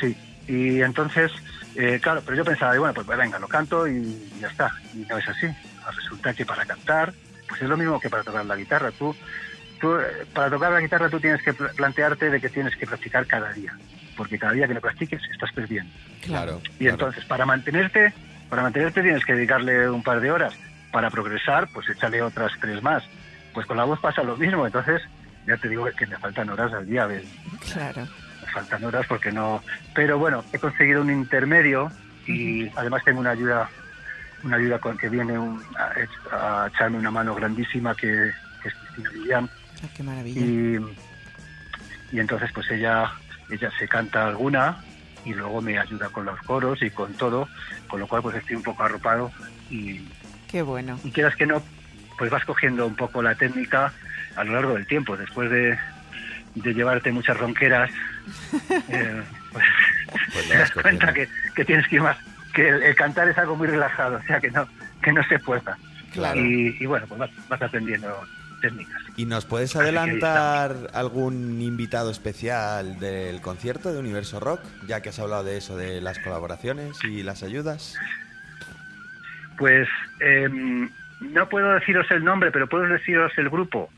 Sí, 0.00 0.16
y 0.48 0.80
entonces, 0.80 1.30
eh, 1.76 2.00
claro, 2.02 2.22
pero 2.24 2.38
yo 2.38 2.44
pensaba, 2.44 2.76
bueno, 2.78 2.94
pues 2.94 3.06
venga, 3.06 3.38
lo 3.38 3.48
canto 3.48 3.86
y 3.86 4.30
ya 4.40 4.48
está. 4.48 4.72
Y 4.94 4.98
no 4.98 5.18
es 5.18 5.28
así. 5.28 5.46
Resulta 5.96 6.34
que 6.34 6.44
para 6.46 6.64
cantar, 6.64 7.12
pues 7.48 7.60
es 7.62 7.68
lo 7.68 7.76
mismo 7.76 8.00
que 8.00 8.08
para 8.08 8.22
tocar 8.24 8.44
la 8.46 8.56
guitarra. 8.56 8.90
Tú, 8.92 9.14
tú 9.80 9.94
eh, 9.96 10.26
para 10.34 10.50
tocar 10.50 10.72
la 10.72 10.80
guitarra 10.80 11.08
tú 11.10 11.20
tienes 11.20 11.42
que 11.42 11.52
pl- 11.52 11.70
plantearte 11.76 12.30
de 12.30 12.40
que 12.40 12.48
tienes 12.48 12.74
que 12.76 12.86
practicar 12.86 13.26
cada 13.26 13.52
día, 13.52 13.72
porque 14.20 14.38
cada 14.38 14.52
día 14.52 14.68
que 14.68 14.74
no 14.74 14.82
practiques 14.82 15.18
estás 15.32 15.50
perdiendo. 15.52 15.90
Claro. 16.20 16.60
Y 16.78 16.88
entonces, 16.88 17.24
para 17.24 17.46
mantenerte, 17.46 18.12
para 18.50 18.60
mantenerte 18.60 19.00
tienes 19.02 19.24
que 19.24 19.32
dedicarle 19.32 19.88
un 19.88 20.02
par 20.02 20.20
de 20.20 20.30
horas. 20.30 20.52
Para 20.92 21.08
progresar, 21.08 21.68
pues 21.72 21.88
échale 21.88 22.20
otras 22.20 22.52
tres 22.60 22.82
más. 22.82 23.02
Pues 23.54 23.64
con 23.66 23.78
la 23.78 23.84
voz 23.84 23.98
pasa 23.98 24.22
lo 24.22 24.36
mismo. 24.36 24.66
Entonces, 24.66 25.00
ya 25.46 25.56
te 25.56 25.70
digo 25.70 25.86
que 25.96 26.06
me 26.06 26.18
faltan 26.18 26.50
horas 26.50 26.70
al 26.74 26.84
día. 26.84 27.06
¿ves? 27.06 27.24
Claro. 27.72 28.06
Me 28.42 28.52
faltan 28.52 28.84
horas 28.84 29.06
porque 29.08 29.32
no. 29.32 29.62
Pero 29.94 30.18
bueno, 30.18 30.44
he 30.52 30.58
conseguido 30.58 31.00
un 31.00 31.08
intermedio 31.10 31.90
y 32.26 32.68
además 32.76 33.02
tengo 33.02 33.20
una 33.20 33.30
ayuda, 33.30 33.70
una 34.44 34.56
ayuda 34.58 34.78
con 34.80 34.98
que 34.98 35.08
viene 35.08 35.38
un- 35.38 35.64
a, 36.30 36.64
a 36.64 36.68
echarme 36.68 36.98
una 36.98 37.10
mano 37.10 37.34
grandísima 37.34 37.94
que, 37.94 38.32
que 38.62 38.68
es 38.68 38.74
Cristina 38.74 39.10
Villán 39.14 39.50
Ah, 39.82 39.88
qué 39.96 40.02
maravilla. 40.02 40.40
y, 40.42 40.78
y 42.12 42.20
entonces 42.20 42.50
pues 42.52 42.70
ella 42.70 43.10
ella 43.50 43.70
se 43.78 43.88
canta 43.88 44.26
alguna 44.26 44.82
y 45.24 45.34
luego 45.34 45.60
me 45.60 45.78
ayuda 45.78 46.08
con 46.08 46.24
los 46.24 46.40
coros 46.42 46.82
y 46.82 46.90
con 46.90 47.12
todo, 47.14 47.48
con 47.88 48.00
lo 48.00 48.06
cual 48.06 48.22
pues 48.22 48.36
estoy 48.36 48.56
un 48.56 48.62
poco 48.62 48.82
arropado 48.82 49.30
y, 49.70 50.00
Qué 50.50 50.62
bueno. 50.62 50.98
y 51.04 51.10
quieras 51.10 51.36
que 51.36 51.46
no, 51.46 51.62
pues 52.18 52.30
vas 52.30 52.44
cogiendo 52.44 52.86
un 52.86 52.96
poco 52.96 53.22
la 53.22 53.34
técnica 53.34 53.92
a 54.36 54.44
lo 54.44 54.52
largo 54.54 54.74
del 54.74 54.86
tiempo, 54.86 55.16
después 55.16 55.50
de, 55.50 55.78
de 56.54 56.74
llevarte 56.74 57.12
muchas 57.12 57.36
ronqueras, 57.36 57.90
eh, 58.88 59.22
pues, 59.52 59.64
Pues 60.32 60.48
te 60.48 60.58
das 60.58 60.70
cuenta 60.70 61.12
que, 61.12 61.28
que 61.54 61.64
tienes 61.64 61.86
que 61.88 61.96
ir 61.96 62.02
más, 62.02 62.16
que 62.54 62.68
el, 62.68 62.82
el 62.82 62.94
cantar 62.94 63.28
es 63.28 63.38
algo 63.38 63.56
muy 63.56 63.66
relajado, 63.66 64.16
o 64.16 64.22
sea 64.22 64.40
que 64.40 64.50
no, 64.50 64.66
que 65.02 65.12
no 65.12 65.22
se 65.24 65.38
fuerza. 65.38 65.76
Claro. 66.12 66.40
Y, 66.40 66.76
y 66.80 66.86
bueno, 66.86 67.06
pues 67.06 67.20
vas, 67.20 67.30
vas 67.48 67.62
aprendiendo 67.62 68.08
técnicas. 68.60 69.02
¿Y 69.16 69.26
nos 69.26 69.44
puedes 69.46 69.74
adelantar 69.76 70.74
algún 70.94 71.60
invitado 71.60 72.10
especial 72.10 72.98
del 72.98 73.40
concierto 73.40 73.92
de 73.92 73.98
Universo 73.98 74.40
Rock? 74.40 74.60
Ya 74.86 75.00
que 75.02 75.08
has 75.10 75.18
hablado 75.18 75.44
de 75.44 75.56
eso, 75.56 75.76
de 75.76 76.00
las 76.00 76.18
colaboraciones 76.18 77.02
y 77.04 77.22
las 77.22 77.42
ayudas. 77.42 77.96
Pues 79.58 79.88
em, 80.20 80.88
no 81.20 81.48
puedo 81.48 81.72
deciros 81.74 82.10
el 82.10 82.24
nombre, 82.24 82.50
pero 82.50 82.68
puedo 82.68 82.84
deciros 82.86 83.32
el 83.36 83.50
grupo. 83.50 83.90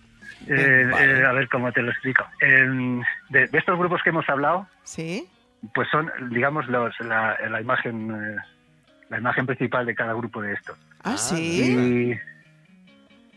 Eh, 0.49 0.89
Vale. 0.91 1.21
eh, 1.21 1.25
a 1.27 1.33
ver 1.33 1.49
cómo 1.49 1.71
te 1.73 1.83
lo 1.83 1.91
explico. 1.93 2.25
Em, 2.41 3.01
de, 3.29 3.47
de 3.47 3.59
estos 3.59 3.79
grupos 3.79 4.03
que 4.03 4.11
hemos 4.11 4.29
hablado, 4.29 4.67
¿Sí? 4.83 5.29
pues 5.75 5.89
son, 5.91 6.11
digamos, 6.31 6.67
los, 6.67 6.99
la, 7.01 7.39
la 7.49 7.61
imagen 7.61 8.11
eh, 8.11 8.37
la 9.09 9.19
imagen 9.19 9.47
principal 9.47 9.87
de 9.87 9.95
cada 9.95 10.15
grupo 10.15 10.41
de 10.43 10.55
estos. 10.55 10.77
Ah, 11.05 11.13
Ah, 11.15 11.17
sí. 11.19 12.13
Y, 12.15 12.21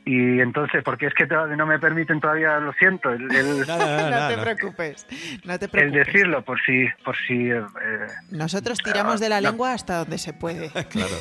y 0.05 0.39
entonces, 0.39 0.83
porque 0.83 1.07
es 1.07 1.13
que 1.15 1.25
todavía 1.25 1.55
no 1.55 1.65
me 1.65 1.79
permiten 1.79 2.19
todavía, 2.19 2.59
lo 2.59 2.71
siento, 2.73 3.11
el, 3.11 3.23
el- 3.35 3.59
No, 3.67 3.77
no, 3.77 3.85
no, 3.85 4.09
no, 4.09 4.19
no, 4.21 4.27
te 4.27 4.37
preocupes. 4.37 5.07
No 5.43 5.57
te 5.59 5.65
el 5.81 5.91
decirlo, 5.91 6.43
por 6.43 6.61
si, 6.61 6.87
por 7.03 7.15
si, 7.27 7.49
eh, 7.51 7.61
Nosotros 8.31 8.79
tiramos 8.83 9.19
de 9.19 9.29
la 9.29 9.41
No. 9.41 9.49
lengua 9.49 9.73
hasta 9.73 9.97
donde 9.99 10.17
se 10.17 10.33
puede. 10.33 10.69
Claro. 10.89 11.15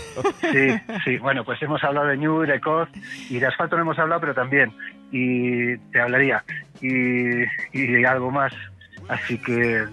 Sí, 0.52 0.80
sí, 1.04 1.16
bueno, 1.18 1.44
pues 1.44 1.60
hemos 1.62 1.82
hablado 1.82 2.08
de 2.08 2.16
New, 2.18 2.42
de 2.42 2.60
COD 2.60 2.88
y 3.30 3.38
de 3.38 3.46
asfalto 3.46 3.76
no 3.76 3.82
hemos 3.82 3.98
hablado, 3.98 4.20
pero 4.20 4.34
también. 4.34 4.72
Y 5.10 5.76
te 5.92 6.00
hablaría. 6.00 6.44
Y, 6.80 7.44
y 7.72 8.04
algo 8.04 8.30
más. 8.30 8.52
Así 9.08 9.38
que. 9.38 9.84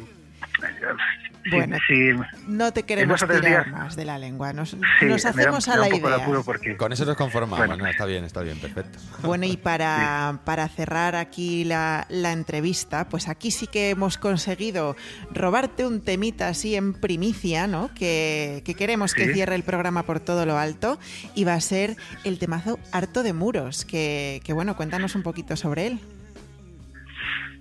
Bueno. 1.49 1.77
sí, 1.87 2.09
No 2.47 2.71
te 2.71 2.83
queremos 2.83 3.19
tirar 3.21 3.41
días- 3.41 3.67
más 3.67 3.95
de 3.95 4.05
la 4.05 4.19
lengua. 4.19 4.53
Nos, 4.53 4.71
sí, 4.71 4.77
nos 4.77 5.01
me 5.01 5.07
da- 5.09 5.29
hacemos 5.29 5.67
me 5.67 5.73
a 5.73 5.77
da 5.77 5.81
la 5.89 5.95
idea. 5.95 6.25
porque. 6.45 6.77
Con 6.77 6.93
eso 6.93 7.05
nos 7.05 7.15
conformamos. 7.17 7.57
Bueno. 7.57 7.77
No, 7.77 7.87
está 7.87 8.05
bien, 8.05 8.23
está 8.25 8.41
bien, 8.41 8.59
perfecto. 8.59 8.99
Bueno, 9.23 9.45
y 9.45 9.57
para, 9.57 10.39
para 10.45 10.67
cerrar 10.67 11.15
aquí 11.15 11.63
la, 11.63 12.05
la 12.09 12.31
entrevista, 12.31 13.09
pues 13.09 13.27
aquí 13.27 13.49
sí 13.51 13.65
que 13.67 13.89
hemos 13.89 14.17
conseguido 14.17 14.95
robarte 15.33 15.85
un 15.87 16.01
temita 16.01 16.47
así 16.47 16.75
en 16.75 16.93
primicia, 16.93 17.65
¿no? 17.67 17.89
Que, 17.95 18.61
que 18.65 18.75
queremos 18.75 19.13
que 19.13 19.33
cierre 19.33 19.55
el 19.55 19.63
programa 19.63 20.03
por 20.03 20.19
todo 20.19 20.45
lo 20.45 20.57
alto 20.57 20.99
y 21.33 21.43
va 21.43 21.53
a 21.55 21.61
ser 21.61 21.95
el 22.23 22.37
temazo 22.39 22.77
Harto 22.91 23.23
de 23.23 23.33
Muros, 23.33 23.85
que, 23.85 24.41
que 24.43 24.53
bueno, 24.53 24.75
cuéntanos 24.75 25.15
un 25.15 25.23
poquito 25.23 25.55
sobre 25.55 25.87
él. 25.87 25.99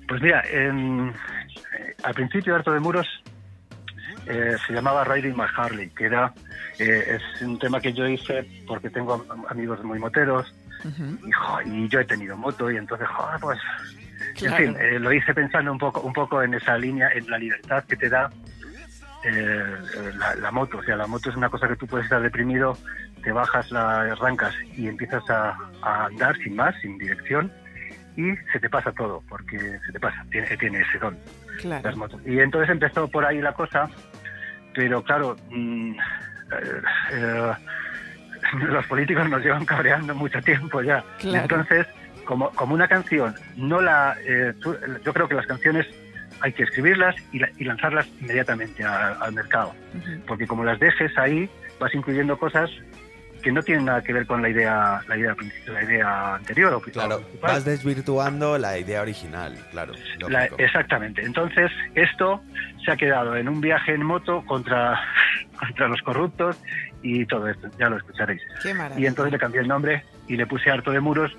Pues 0.09 0.21
mira, 0.23 0.43
en- 0.51 1.09
eh, 1.11 1.95
al 2.03 2.15
principio 2.15 2.55
Harto 2.57 2.73
de 2.73 2.81
Muros 2.81 3.07
eh, 4.31 4.57
se 4.67 4.73
llamaba 4.73 5.05
Riding 5.05 5.37
My 5.37 5.45
Harley, 5.57 5.91
que 5.91 6.07
era 6.07 6.33
eh, 6.79 7.19
es 7.19 7.43
un 7.43 7.59
tema 7.59 7.81
que 7.81 7.93
yo 7.93 8.07
hice 8.07 8.47
porque 8.67 8.89
tengo 8.91 9.15
am- 9.29 9.45
amigos 9.49 9.83
muy 9.85 9.99
moteros 9.99 10.55
Ujú. 10.85 11.19
y, 11.27 11.31
jo, 11.33 11.61
y 11.67 11.89
yo 11.89 12.01
he 12.01 12.05
tenido 12.05 12.37
moto 12.37 12.71
y 12.71 12.77
entonces, 12.77 13.07
joder, 13.09 13.41
pues 13.41 13.59
Claro. 14.37 14.57
En 14.65 14.75
fin, 14.75 14.77
eh, 14.83 14.99
lo 14.99 15.13
hice 15.13 15.35
pensando 15.35 15.73
un 15.73 15.79
poco, 15.79 16.01
un 16.03 16.13
poco 16.13 16.43
en 16.43 16.55
esa 16.55 16.77
línea, 16.79 17.09
en 17.15 17.29
la 17.29 17.37
libertad 17.39 17.83
que 17.85 17.97
te 17.97 18.09
da 18.09 18.31
eh, 19.25 19.77
la, 20.19 20.35
la 20.37 20.51
moto. 20.51 20.79
O 20.79 20.83
sea, 20.83 20.97
la 20.97 21.07
moto 21.07 21.31
es 21.31 21.37
una 21.37 21.49
cosa 21.49 21.67
que 21.69 21.77
tú 21.77 21.87
puedes 21.87 22.05
estar 22.05 22.21
deprimido, 22.23 22.77
te 23.23 23.33
bajas, 23.33 23.71
la 23.71 24.03
arrancas 24.03 24.55
y 24.77 24.89
empiezas 24.89 25.29
a, 25.31 25.57
a 25.83 26.05
andar 26.07 26.37
sin 26.39 26.55
más, 26.57 26.75
sin 26.81 26.97
dirección, 26.99 27.51
y 28.17 28.35
se 28.53 28.61
te 28.61 28.69
pasa 28.69 28.93
todo, 28.93 29.23
porque 29.29 29.59
se 29.87 29.93
te 29.93 30.01
pasa, 30.01 30.25
tiene, 30.31 30.57
tiene 30.57 30.81
ese 30.81 30.99
don 30.99 31.17
las 31.17 31.61
Claro. 31.63 31.97
motos. 31.97 32.21
Y 32.27 32.39
entonces 32.41 32.71
empezó 32.71 33.09
por 33.09 33.25
ahí 33.25 33.41
la 33.41 33.53
cosa, 33.53 33.89
pero 34.75 35.03
claro, 35.03 35.37
mm, 35.51 35.93
eh, 35.93 36.83
eh, 37.13 37.53
los 38.69 38.87
políticos 38.87 39.29
nos 39.29 39.43
llevan 39.43 39.65
cabreando 39.65 40.15
mucho 40.15 40.41
tiempo 40.43 40.83
ya. 40.83 41.05
Claro. 41.19 41.43
Entonces, 41.43 41.87
como, 42.25 42.51
como 42.51 42.75
una 42.75 42.89
canción, 42.89 43.35
no 43.57 43.81
la, 43.81 44.17
eh, 44.25 44.53
tú- 44.61 44.77
yo 45.05 45.13
creo 45.13 45.29
que 45.29 45.35
las 45.35 45.47
canciones 45.47 45.87
hay 46.41 46.53
que 46.53 46.63
escribirlas 46.63 47.15
y, 47.33 47.39
la- 47.41 47.51
y 47.59 47.65
lanzarlas 47.65 48.07
inmediatamente 48.21 48.83
a- 48.85 49.13
al 49.21 49.33
mercado, 49.33 49.75
porque 50.27 50.47
como 50.47 50.65
las 50.65 50.79
dejes 50.81 51.17
ahí, 51.19 51.51
vas 51.79 51.95
incluyendo 51.95 52.39
cosas 52.39 52.71
que 53.43 53.53
no 53.53 53.63
tienen 53.63 53.87
nada 53.87 54.03
que 54.03 54.13
ver 54.13 54.27
con 54.27 54.43
la 54.43 54.49
idea, 54.49 55.01
la 55.09 55.17
idea, 55.17 55.35
la 55.67 55.83
idea 55.83 56.35
anterior. 56.37 56.75
o 56.75 56.81
Claro, 56.81 57.21
principal. 57.21 57.51
vas 57.53 57.65
desvirtuando 57.65 58.59
la 58.59 58.79
idea 58.79 59.03
original, 59.03 59.57
claro. 59.71 59.93
La- 60.29 60.45
exactamente. 60.59 61.23
Entonces, 61.25 61.71
esto 61.95 62.43
se 62.85 62.91
ha 62.93 62.97
quedado 62.97 63.37
en 63.37 63.49
un 63.49 63.61
viaje 63.61 63.95
en 63.95 64.03
moto 64.05 64.45
contra, 64.47 65.01
contra 65.59 65.89
los 65.89 66.03
corruptos 66.03 66.61
y 67.03 67.25
todo 67.27 67.49
esto. 67.49 67.69
Ya 67.79 67.89
lo 67.89 67.97
escucharéis. 67.97 68.43
Qué 68.63 68.75
Y 68.99 69.07
entonces 69.07 69.33
le 69.33 69.39
cambié 69.39 69.61
el 69.61 69.69
nombre 69.69 70.05
y 70.29 70.37
le 70.37 70.47
puse 70.47 70.71
harto 70.71 70.91
de 70.91 71.01
muros 71.01 71.33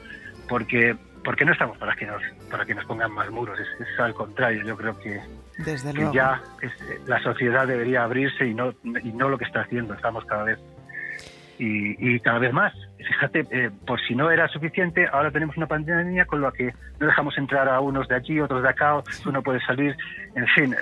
porque 0.49 0.95
porque 1.23 1.45
no 1.45 1.51
estamos 1.51 1.77
para 1.77 1.95
que 1.95 2.07
nos 2.07 2.19
para 2.49 2.65
que 2.65 2.73
nos 2.73 2.83
pongan 2.85 3.11
más 3.11 3.29
muros. 3.29 3.59
Es, 3.59 3.67
es 3.87 3.99
al 3.99 4.15
contrario. 4.15 4.65
Yo 4.65 4.75
creo 4.75 4.97
que, 4.99 5.21
Desde 5.59 5.91
que 5.91 5.97
luego. 5.99 6.13
ya 6.13 6.41
es- 6.63 7.07
la 7.07 7.21
sociedad 7.21 7.67
debería 7.67 8.03
abrirse 8.03 8.47
y 8.47 8.55
no 8.55 8.73
y 9.03 9.11
no 9.13 9.29
lo 9.29 9.37
que 9.37 9.45
está 9.45 9.61
haciendo. 9.61 9.93
Estamos 9.93 10.25
cada 10.25 10.45
vez 10.45 10.57
y, 11.61 11.95
y 12.15 12.19
cada 12.19 12.39
vez 12.39 12.51
más. 12.51 12.73
Fíjate, 12.97 13.45
eh, 13.51 13.71
por 13.85 13.99
si 14.01 14.15
no 14.15 14.31
era 14.31 14.47
suficiente, 14.47 15.07
ahora 15.11 15.31
tenemos 15.31 15.57
una 15.57 15.67
pandemia 15.67 16.25
con 16.25 16.41
la 16.41 16.51
que 16.51 16.73
no 16.99 17.07
dejamos 17.07 17.37
entrar 17.37 17.67
a 17.69 17.79
unos 17.79 18.07
de 18.07 18.15
allí, 18.15 18.39
otros 18.39 18.63
de 18.63 18.69
acá, 18.69 19.01
tú 19.23 19.31
no 19.31 19.41
puedes 19.41 19.63
salir, 19.65 19.95
en 20.35 20.47
fin, 20.47 20.75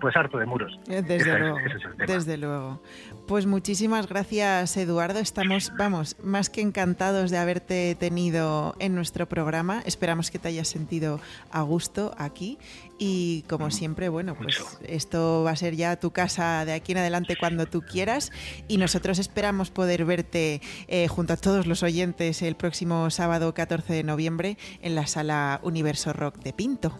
pues 0.00 0.16
harto 0.16 0.38
de 0.38 0.46
muros. 0.46 0.78
Eh, 0.88 1.02
Desde 1.02 1.16
Ese 1.16 1.38
luego, 1.38 1.58
ese 1.58 1.76
es 1.76 2.06
desde 2.06 2.36
luego. 2.36 2.82
Pues 3.26 3.46
muchísimas 3.46 4.08
gracias, 4.08 4.76
Eduardo. 4.76 5.18
Estamos, 5.20 5.72
vamos, 5.78 6.16
más 6.22 6.50
que 6.50 6.60
encantados 6.60 7.30
de 7.30 7.38
haberte 7.38 7.94
tenido 7.94 8.74
en 8.78 8.94
nuestro 8.94 9.26
programa. 9.26 9.82
Esperamos 9.86 10.30
que 10.30 10.38
te 10.38 10.48
hayas 10.48 10.68
sentido 10.68 11.20
a 11.50 11.62
gusto 11.62 12.14
aquí. 12.18 12.58
Y 12.98 13.42
como 13.48 13.70
siempre, 13.70 14.08
bueno, 14.08 14.36
pues 14.36 14.62
esto 14.86 15.42
va 15.44 15.50
a 15.50 15.56
ser 15.56 15.74
ya 15.74 15.98
tu 15.98 16.12
casa 16.12 16.64
de 16.64 16.72
aquí 16.72 16.92
en 16.92 16.98
adelante 16.98 17.36
cuando 17.36 17.66
tú 17.66 17.82
quieras. 17.82 18.30
Y 18.68 18.76
nosotros 18.76 19.18
esperamos 19.18 19.70
poder 19.70 20.04
verte 20.04 20.60
eh, 20.86 21.08
junto 21.08 21.32
a 21.32 21.36
todos 21.36 21.66
los 21.66 21.82
oyentes 21.82 22.42
el 22.42 22.54
próximo 22.54 23.10
sábado 23.10 23.52
14 23.52 23.92
de 23.92 24.04
noviembre 24.04 24.58
en 24.80 24.94
la 24.94 25.06
sala 25.06 25.60
Universo 25.62 26.12
Rock 26.12 26.38
de 26.38 26.52
Pinto. 26.52 26.96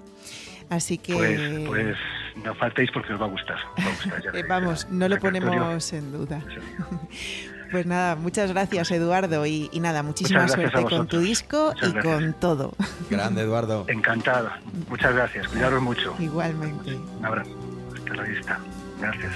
Así 0.69 0.99
que... 0.99 1.15
Pues, 1.15 1.67
pues 1.67 1.97
no 2.45 2.55
faltéis 2.55 2.91
porque 2.91 3.13
os 3.13 3.21
va 3.21 3.27
a 3.27 3.29
gustar. 3.29 3.59
va 3.79 3.85
a 3.85 3.91
gustar, 3.91 4.23
ya 4.23 4.33
vamos, 4.49 4.89
no 4.91 5.09
lo 5.09 5.19
ponemos 5.19 5.93
en 5.93 6.13
duda. 6.13 6.43
Sí. 6.49 7.51
Pues 7.75 7.87
nada, 7.87 8.15
muchas 8.15 8.53
gracias 8.53 8.89
Eduardo 8.93 9.45
y, 9.47 9.69
y 9.73 9.81
nada, 9.81 10.05
muchísima 10.05 10.47
suerte 10.47 10.85
con 10.85 11.09
tu 11.09 11.19
disco 11.19 11.73
Muchas 11.75 11.89
y 11.89 11.93
gracias. 11.93 12.15
con 12.15 12.33
todo. 12.35 12.73
Grande, 13.11 13.43
Eduardo. 13.43 13.85
Encantado. 13.89 14.49
Muchas 14.89 15.13
gracias. 15.13 15.49
Cuidaros 15.49 15.83
mucho. 15.83 16.15
Igualmente. 16.21 16.95
Un 17.19 17.27
abrazo. 17.27 17.51
Hasta 17.97 18.15
la 18.15 18.23
vista. 18.23 18.61
Gracias. 19.01 19.33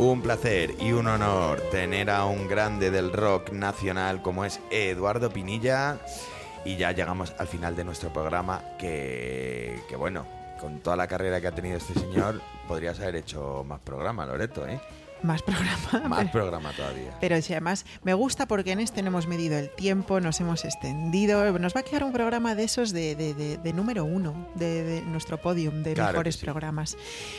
Un 0.00 0.22
placer 0.22 0.76
y 0.80 0.92
un 0.92 1.08
honor 1.08 1.60
tener 1.70 2.08
a 2.08 2.24
un 2.24 2.48
grande 2.48 2.90
del 2.90 3.12
rock 3.12 3.52
nacional 3.52 4.22
como 4.22 4.46
es 4.46 4.58
Eduardo 4.70 5.28
Pinilla. 5.28 5.98
Y 6.64 6.78
ya 6.78 6.92
llegamos 6.92 7.34
al 7.36 7.46
final 7.46 7.76
de 7.76 7.84
nuestro 7.84 8.10
programa 8.10 8.62
que, 8.78 9.78
que 9.90 9.96
bueno, 9.96 10.24
con 10.58 10.78
toda 10.80 10.96
la 10.96 11.06
carrera 11.06 11.38
que 11.42 11.48
ha 11.48 11.54
tenido 11.54 11.76
este 11.76 11.92
señor, 11.92 12.40
podrías 12.66 12.98
haber 12.98 13.16
hecho 13.16 13.62
más 13.68 13.80
programa, 13.80 14.24
Loreto, 14.24 14.66
¿eh? 14.66 14.80
Más 15.22 15.42
programa. 15.42 16.08
Más 16.08 16.18
pero- 16.20 16.30
programa 16.32 16.72
todavía. 16.72 17.16
Pero 17.20 17.40
si 17.42 17.52
además 17.52 17.84
me 18.02 18.14
gusta 18.14 18.46
porque 18.46 18.72
en 18.72 18.80
este 18.80 19.02
no 19.02 19.08
hemos 19.08 19.26
medido 19.26 19.58
el 19.58 19.70
tiempo, 19.70 20.20
nos 20.20 20.40
hemos 20.40 20.64
extendido. 20.64 21.58
Nos 21.58 21.74
va 21.74 21.80
a 21.80 21.82
quedar 21.82 22.04
un 22.04 22.12
programa 22.12 22.54
de 22.54 22.64
esos 22.64 22.92
de, 22.92 23.14
de- 23.16 23.34
de- 23.34 23.56
de 23.58 23.72
número 23.72 24.04
uno, 24.04 24.48
de, 24.54 25.02
nuestro 25.06 25.38
podium 25.40 25.82
de 25.82 25.94
Claro 25.94 26.12
mejores 26.12 26.36
sí. 26.36 26.44
programas. 26.44 26.96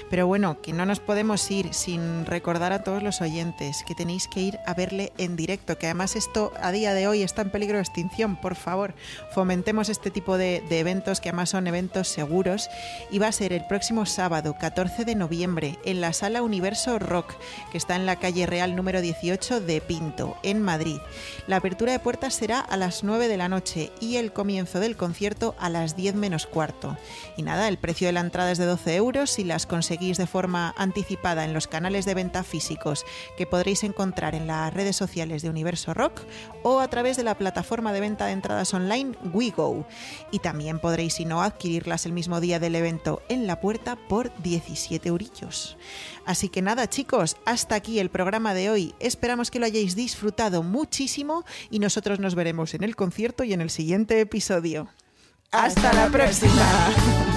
Pero 0.09 0.27
bueno, 0.27 0.61
que 0.61 0.73
no 0.73 0.85
nos 0.85 0.99
podemos 0.99 1.49
ir 1.51 1.73
sin 1.73 2.25
recordar 2.25 2.71
a 2.73 2.83
todos 2.83 3.01
los 3.03 3.21
oyentes 3.21 3.83
que 3.87 3.95
tenéis 3.95 4.27
que 4.27 4.41
ir 4.41 4.59
a 4.65 4.73
verle 4.73 5.11
en 5.17 5.35
directo, 5.35 5.77
que 5.77 5.87
además 5.87 6.15
esto 6.15 6.51
a 6.61 6.71
día 6.71 6.93
de 6.93 7.07
hoy 7.07 7.23
está 7.23 7.41
en 7.41 7.49
peligro 7.51 7.77
de 7.77 7.83
extinción. 7.83 8.35
Por 8.35 8.55
favor, 8.55 8.93
fomentemos 9.33 9.89
este 9.89 10.11
tipo 10.11 10.37
de, 10.37 10.63
de 10.69 10.79
eventos 10.79 11.19
que 11.21 11.29
además 11.29 11.49
son 11.49 11.67
eventos 11.67 12.07
seguros. 12.07 12.69
Y 13.11 13.19
va 13.19 13.27
a 13.27 13.31
ser 13.31 13.53
el 13.53 13.65
próximo 13.65 14.05
sábado, 14.05 14.55
14 14.59 15.05
de 15.05 15.15
noviembre, 15.15 15.79
en 15.85 16.01
la 16.01 16.13
sala 16.13 16.41
Universo 16.41 16.99
Rock, 16.99 17.33
que 17.71 17.77
está 17.77 17.95
en 17.95 18.05
la 18.05 18.17
calle 18.17 18.45
Real 18.45 18.75
número 18.75 19.01
18 19.01 19.61
de 19.61 19.81
Pinto, 19.81 20.37
en 20.43 20.61
Madrid. 20.61 20.97
La 21.47 21.55
apertura 21.55 21.93
de 21.93 21.99
puertas 21.99 22.35
será 22.35 22.59
a 22.59 22.77
las 22.77 23.03
9 23.03 23.27
de 23.27 23.37
la 23.37 23.49
noche 23.49 23.91
y 23.99 24.17
el 24.17 24.33
comienzo 24.33 24.79
del 24.79 24.97
concierto 24.97 25.55
a 25.57 25.69
las 25.69 25.95
10 25.95 26.15
menos 26.15 26.45
cuarto. 26.45 26.97
Y 27.37 27.43
nada, 27.43 27.67
el 27.67 27.77
precio 27.77 28.07
de 28.07 28.13
la 28.13 28.19
entrada 28.19 28.51
es 28.51 28.57
de 28.57 28.65
12 28.65 28.95
euros 28.95 29.31
si 29.31 29.43
las 29.43 29.65
conseguís 29.65 30.17
de 30.17 30.27
forma 30.27 30.75
anticipada 30.77 31.45
en 31.45 31.53
los 31.53 31.67
canales 31.67 32.05
de 32.05 32.13
venta 32.13 32.43
físicos 32.43 33.05
que 33.37 33.47
podréis 33.47 33.83
encontrar 33.83 34.35
en 34.35 34.47
las 34.47 34.73
redes 34.73 34.97
sociales 34.97 35.41
de 35.41 35.49
Universo 35.49 35.93
Rock 35.93 36.21
o 36.63 36.79
a 36.79 36.89
través 36.89 37.17
de 37.17 37.23
la 37.23 37.37
plataforma 37.37 37.93
de 37.93 38.01
venta 38.01 38.25
de 38.25 38.33
entradas 38.33 38.73
online 38.73 39.17
WeGo. 39.33 39.85
Y 40.31 40.39
también 40.39 40.79
podréis, 40.79 41.13
si 41.13 41.25
no, 41.25 41.41
adquirirlas 41.41 42.05
el 42.05 42.11
mismo 42.11 42.41
día 42.41 42.59
del 42.59 42.75
evento 42.75 43.21
en 43.29 43.47
la 43.47 43.61
puerta 43.61 43.95
por 43.95 44.31
17 44.41 45.07
eurillos. 45.07 45.77
Así 46.25 46.49
que 46.49 46.61
nada, 46.61 46.89
chicos, 46.89 47.37
hasta 47.45 47.75
aquí 47.75 47.99
el 47.99 48.09
programa 48.09 48.53
de 48.53 48.69
hoy. 48.69 48.95
Esperamos 48.99 49.51
que 49.51 49.59
lo 49.59 49.65
hayáis 49.65 49.95
disfrutado 49.95 50.63
muchísimo 50.63 51.43
y 51.69 51.79
nosotros 51.79 52.19
nos 52.19 52.35
veremos 52.35 52.73
en 52.73 52.83
el 52.83 52.95
concierto 52.95 53.43
y 53.43 53.53
en 53.53 53.61
el 53.61 53.69
siguiente 53.69 54.19
episodio. 54.19 54.89
¡Hasta 55.51 55.93
la 55.93 56.07
próxima! 56.07 57.30